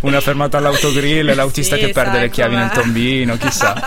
Una 0.00 0.20
fermata 0.20 0.58
all'autogrill, 0.58 1.34
l'autista 1.34 1.76
Sì, 1.76 1.80
che 1.86 1.92
perde 1.94 2.18
le 2.18 2.28
chiavi 2.28 2.56
nel 2.56 2.70
tombino, 2.70 3.36
chissà. 3.36 3.72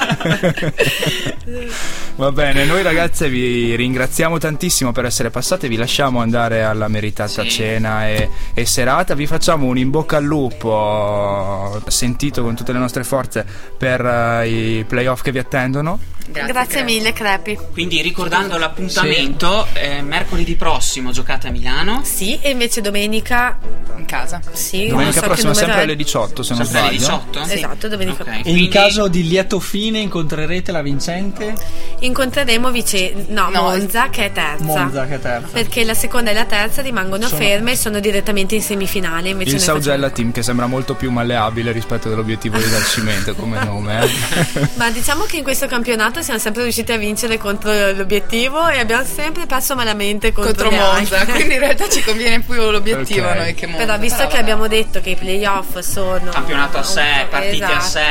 Va 2.16 2.32
bene, 2.32 2.66
noi 2.66 2.82
ragazze 2.82 3.30
vi 3.30 3.76
ringraziamo 3.76 4.40
tantissimo 4.40 4.92
per 4.92 5.06
essere 5.06 5.30
passate, 5.30 5.68
vi 5.68 5.76
lasciamo 5.76 6.22
andare 6.22 6.64
alla 6.64 6.88
meritata 6.88 7.44
Sì. 7.44 7.50
cena 7.50 8.08
e, 8.08 8.30
e 8.54 8.66
serata, 8.66 9.14
vi 9.14 9.28
facciamo 9.28 9.68
un 9.68 9.78
in 9.78 9.92
bocca 9.92 10.18
al 10.18 10.24
lupo 10.24 11.80
sentito 11.88 12.42
con 12.42 12.56
tutte 12.56 12.72
le 12.72 12.80
nostre 12.80 13.04
forze 13.04 13.46
per 13.78 14.04
eh, 14.04 14.48
i 14.80 14.84
playoff 14.86 15.22
che 15.22 15.32
vi 15.32 15.40
attendono. 15.40 16.00
Grazie, 16.30 16.52
Grazie 16.54 16.84
mille, 16.84 17.14
Crepi. 17.14 17.58
Quindi 17.72 18.02
ricordando 18.02 18.58
l'appuntamento, 18.58 19.66
eh, 19.74 20.02
mercoledì 20.02 20.56
prossimo 20.56 21.12
giocate 21.12 21.48
a 21.48 21.52
Milano. 21.52 22.02
Sì, 22.04 22.38
e 22.42 22.50
invece 22.50 22.82
domenica, 22.82 23.58
In 23.98 24.06
casa. 24.06 24.42
sì, 24.52 24.88
Domenica 24.88 25.20
so 25.22 25.26
prossima, 25.26 25.54
sempre 25.54 25.80
è. 25.80 25.84
alle 25.84 25.96
18 25.96 26.44
se 26.44 26.54
non 26.54 26.66
Sempre 26.66 26.88
alle 26.90 26.98
sbaglio. 27.00 27.22
18? 27.40 27.54
Esatto, 27.54 27.88
domenica. 27.88 28.22
Ok, 28.24 28.28
E 28.28 28.36
in 28.36 28.42
quindi- 28.44 28.68
caso 28.68 29.08
di 29.08 29.28
lieto 29.28 29.60
fine 29.60 30.00
incontrerete 30.00 30.72
la 30.72 30.82
vincente 30.82 31.54
Incontreremo 32.00 32.70
Vice- 32.72 33.14
no, 33.30 33.50
No, 33.50 33.62
Monza 33.64 34.10
che 34.10 34.26
è 34.26 34.32
terza. 34.32 34.64
Monza 34.64 35.06
che 35.08 35.16
è 35.16 35.20
terza. 35.20 35.48
Perché 35.52 35.84
la 35.84 35.94
seconda 35.96 36.30
e 36.32 36.34
la 36.34 36.46
terza 36.46 36.82
rimangono 36.82 37.26
Sono- 37.28 37.42
ferme 37.42 37.72
e 37.72 37.76
sono 37.78 38.00
direttamente 38.00 38.54
in 38.56 38.62
semifinale. 38.62 39.30
Invece 39.30 39.56
Il 39.56 39.62
Saugella 39.62 40.10
Team 40.10 40.32
che 40.32 40.44
sembra 40.44 40.68
molto 40.68 40.94
più 40.94 41.10
malleabile 41.10 41.72
rispetto 41.72 42.08
all'obiettivo 42.10 42.58
di 42.58 42.64
Risarcimento 42.68 43.34
come 43.34 43.64
nome. 43.64 44.04
eh. 44.04 44.08
facciamo- 44.08 44.68
Ma 44.76 44.92
diciamo 44.92 45.24
che 45.24 45.38
in 45.38 45.44
questo 45.44 45.66
campionato 45.68 46.17
siamo 46.22 46.40
sempre 46.40 46.64
riusciti 46.64 46.92
a 46.92 46.98
vincere 46.98 47.38
contro 47.38 47.72
l'obiettivo 47.92 48.68
e 48.68 48.80
abbiamo 48.80 49.04
sempre 49.06 49.46
perso 49.46 49.76
malamente 49.76 50.32
contro, 50.32 50.70
Contro 50.70 50.84
Monza, 50.86 51.26
quindi 51.26 51.54
in 51.54 51.60
realtà 51.60 51.88
ci 51.90 52.02
conviene 52.04 52.40
più 52.42 52.56
l'obiettivo 52.56 53.26
Ok. 53.28 53.32
a 53.32 53.36
noi 53.40 53.54
che 53.54 53.68
Monza. 53.68 53.86
Però 53.86 53.98
visto 53.98 54.18
Però 54.18 54.30
che 54.30 54.36
vabbè. 54.38 54.44
abbiamo 54.52 54.68
detto 54.68 55.02
che 55.02 55.10
i 55.12 55.16
playoff 55.16 55.78
sono 55.80 56.30
Campionato 56.32 56.78
a 56.78 56.84
sé, 56.84 57.02
un 57.24 57.30
partite 57.30 57.64
a 57.64 57.70
esatto, 57.78 57.86
sé. 57.86 58.02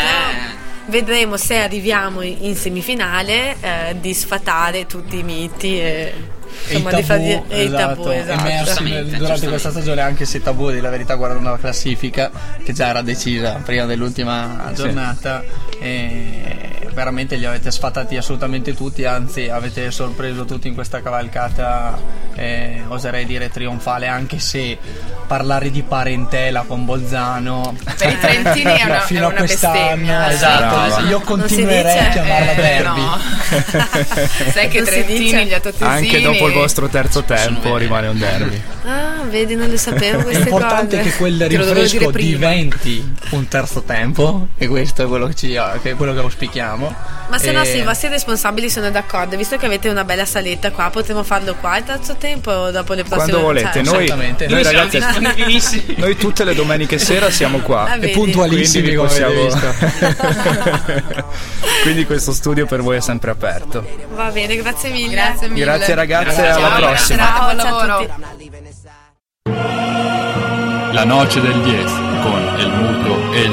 Vedremo 0.89 1.37
se 1.37 1.57
arriviamo 1.59 2.21
in 2.23 2.37
in 2.41 2.55
semifinale 2.57 3.57
eh, 3.61 3.97
di 4.01 4.15
sfatare 4.15 4.87
tutti 4.87 5.19
i 5.19 5.23
miti 5.25 5.81
e, 5.81 6.13
E 6.69 6.75
i 6.75 6.77
insomma, 6.77 6.93
di 6.93 7.05
tabù, 7.05 7.23
far- 7.25 7.43
e 7.49 7.65
i 7.65 7.71
tabù, 7.71 8.09
esatto, 8.09 8.13
esatto. 8.13 8.83
emersi 8.85 9.17
durante 9.17 9.49
questa 9.49 9.71
stagione 9.71 10.01
anche 10.01 10.25
se 10.25 10.37
i 10.37 10.43
tabù 10.43 10.71
di 10.71 10.81
la 10.81 10.91
verità 10.91 11.15
guardando 11.17 11.51
la 11.51 11.59
classifica 11.59 12.31
che 12.65 12.73
già 12.73 12.87
era 12.89 13.03
decisa 13.03 13.61
prima 13.65 13.85
dell'ultima 13.85 14.71
giornata 14.75 15.43
e 15.81 16.89
veramente 16.93 17.37
li 17.37 17.45
avete 17.45 17.71
sfatati 17.71 18.17
assolutamente 18.17 18.75
tutti 18.75 19.05
anzi 19.05 19.49
avete 19.49 19.91
sorpreso 19.91 20.45
tutti 20.47 20.67
in 20.69 20.75
questa 20.75 21.03
cavalcata 21.03 21.99
eh, 22.35 22.83
oserei 22.89 23.27
dire 23.27 23.51
trionfale 23.51 24.07
anche 24.07 24.39
se 24.39 24.79
parlare 25.27 25.71
di 25.71 25.83
parentela 25.83 26.65
con 26.67 26.85
Bolzano 26.85 27.75
Per 27.99 28.09
i 28.11 28.19
trentini 28.19 28.73
è 28.79 28.85
una, 28.87 29.01
fino 29.01 29.21
è 29.21 29.25
a 29.25 29.27
una 29.29 29.37
quest'anno 29.39 29.79
bestemmia. 29.79 30.31
esatto 30.33 30.75
Brava. 30.87 31.01
io 31.09 31.21
continuerei 31.21 31.99
a 31.99 32.09
chiamarla 32.11 32.53
Eh, 32.53 32.55
derby 32.55 33.01
no. 33.01 33.19
Sai 34.53 34.69
che 34.69 34.79
Non 34.79 34.87
Trentini, 34.87 35.45
gli 35.47 35.53
attottisini 35.55 35.89
Anche 35.89 36.21
dopo 36.21 36.47
il 36.47 36.53
vostro 36.55 36.89
terzo 36.89 37.23
tempo 37.25 37.77
rimane 37.77 38.07
un 38.09 38.19
derby. 38.19 38.63
Ah, 38.85 39.23
vedi, 39.29 39.55
non 39.57 39.69
le 39.69 39.77
sapevo 39.79 40.21
È 40.21 40.23
queste 40.23 40.43
importante 40.45 40.97
cose. 40.99 41.11
che 41.11 41.17
quel 41.17 41.37
Te 41.39 41.57
lo 41.57 41.65
dovevo 41.65 41.81
rinfresco 41.87 42.11
diventi 42.13 43.15
un 43.31 43.49
terzo 43.49 43.83
tempo 43.83 44.49
e 44.57 44.67
questo 44.69 45.03
è 45.03 45.07
quello 45.07 45.27
che, 45.27 45.35
ci, 45.35 45.57
che 45.83 45.91
è 45.91 45.97
quello 45.97 46.13
che 46.13 46.21
auspichiamo. 46.21 46.95
Ma 47.29 47.39
se 47.39 47.53
no, 47.53 47.63
E- 47.63 47.67
sì, 47.67 47.79
i 47.79 47.83
vostri 47.83 48.09
responsabili 48.09 48.71
sono 48.71 48.91
d'accordo. 48.91 49.37
Visto 49.37 49.57
che 49.57 49.67
avete 49.67 49.89
una 49.89 50.05
bella 50.05 50.25
saletta 50.25 50.71
qua, 50.71 50.91
potremmo 50.91 51.23
farlo 51.23 51.55
qua 51.57 51.77
il 51.79 51.85
terzo 51.85 52.17
tempo 52.17 52.71
dopo 52.71 52.95
le 52.95 53.03
prossime 53.03 53.31
Quando 53.31 53.41
volete, 53.41 53.83
cioè, 53.83 53.83
noi, 53.83 54.09
noi 54.09 54.35
Noi 54.49 54.63
ragazzi, 54.63 54.99
disponibilissimi. 54.99 55.95
noi 55.99 56.17
tutte 56.17 56.45
le 56.45 56.55
domeniche 56.55 56.99
sera 56.99 57.31
siamo 57.31 57.59
qua. 57.59 57.91
Ah, 57.91 57.97
E 57.97 58.11
puntualissimi 58.11 58.95
come 58.95 59.09
possiamo-. 59.09 59.45
Quindi 61.83 62.05
questo 62.07 62.33
studio 62.33 62.67
per 62.67 62.83
voi 62.83 62.97
è 62.97 63.01
sempre 63.01 63.31
aperto. 63.31 63.87
Va 64.15 64.31
bene, 64.31 64.57
grazie 64.57 64.91
mille. 64.91 65.15
Grazie 65.15 65.49
mille. 65.49 65.65
Grazie 65.65 65.95
ragazze, 65.95 66.43
Grazie. 66.43 66.63
alla 66.63 66.69
Ciao, 66.69 66.79
prossima. 66.89 67.25
Ciao, 67.25 67.45
buon 67.45 67.57
lavoro. 67.57 68.07
La 70.93 71.05
noce 71.05 71.41
del 71.41 71.61
10 71.61 71.85
con 72.23 72.55
el 72.59 72.71
muto 72.71 73.33
e 73.35 73.45
el 73.45 73.53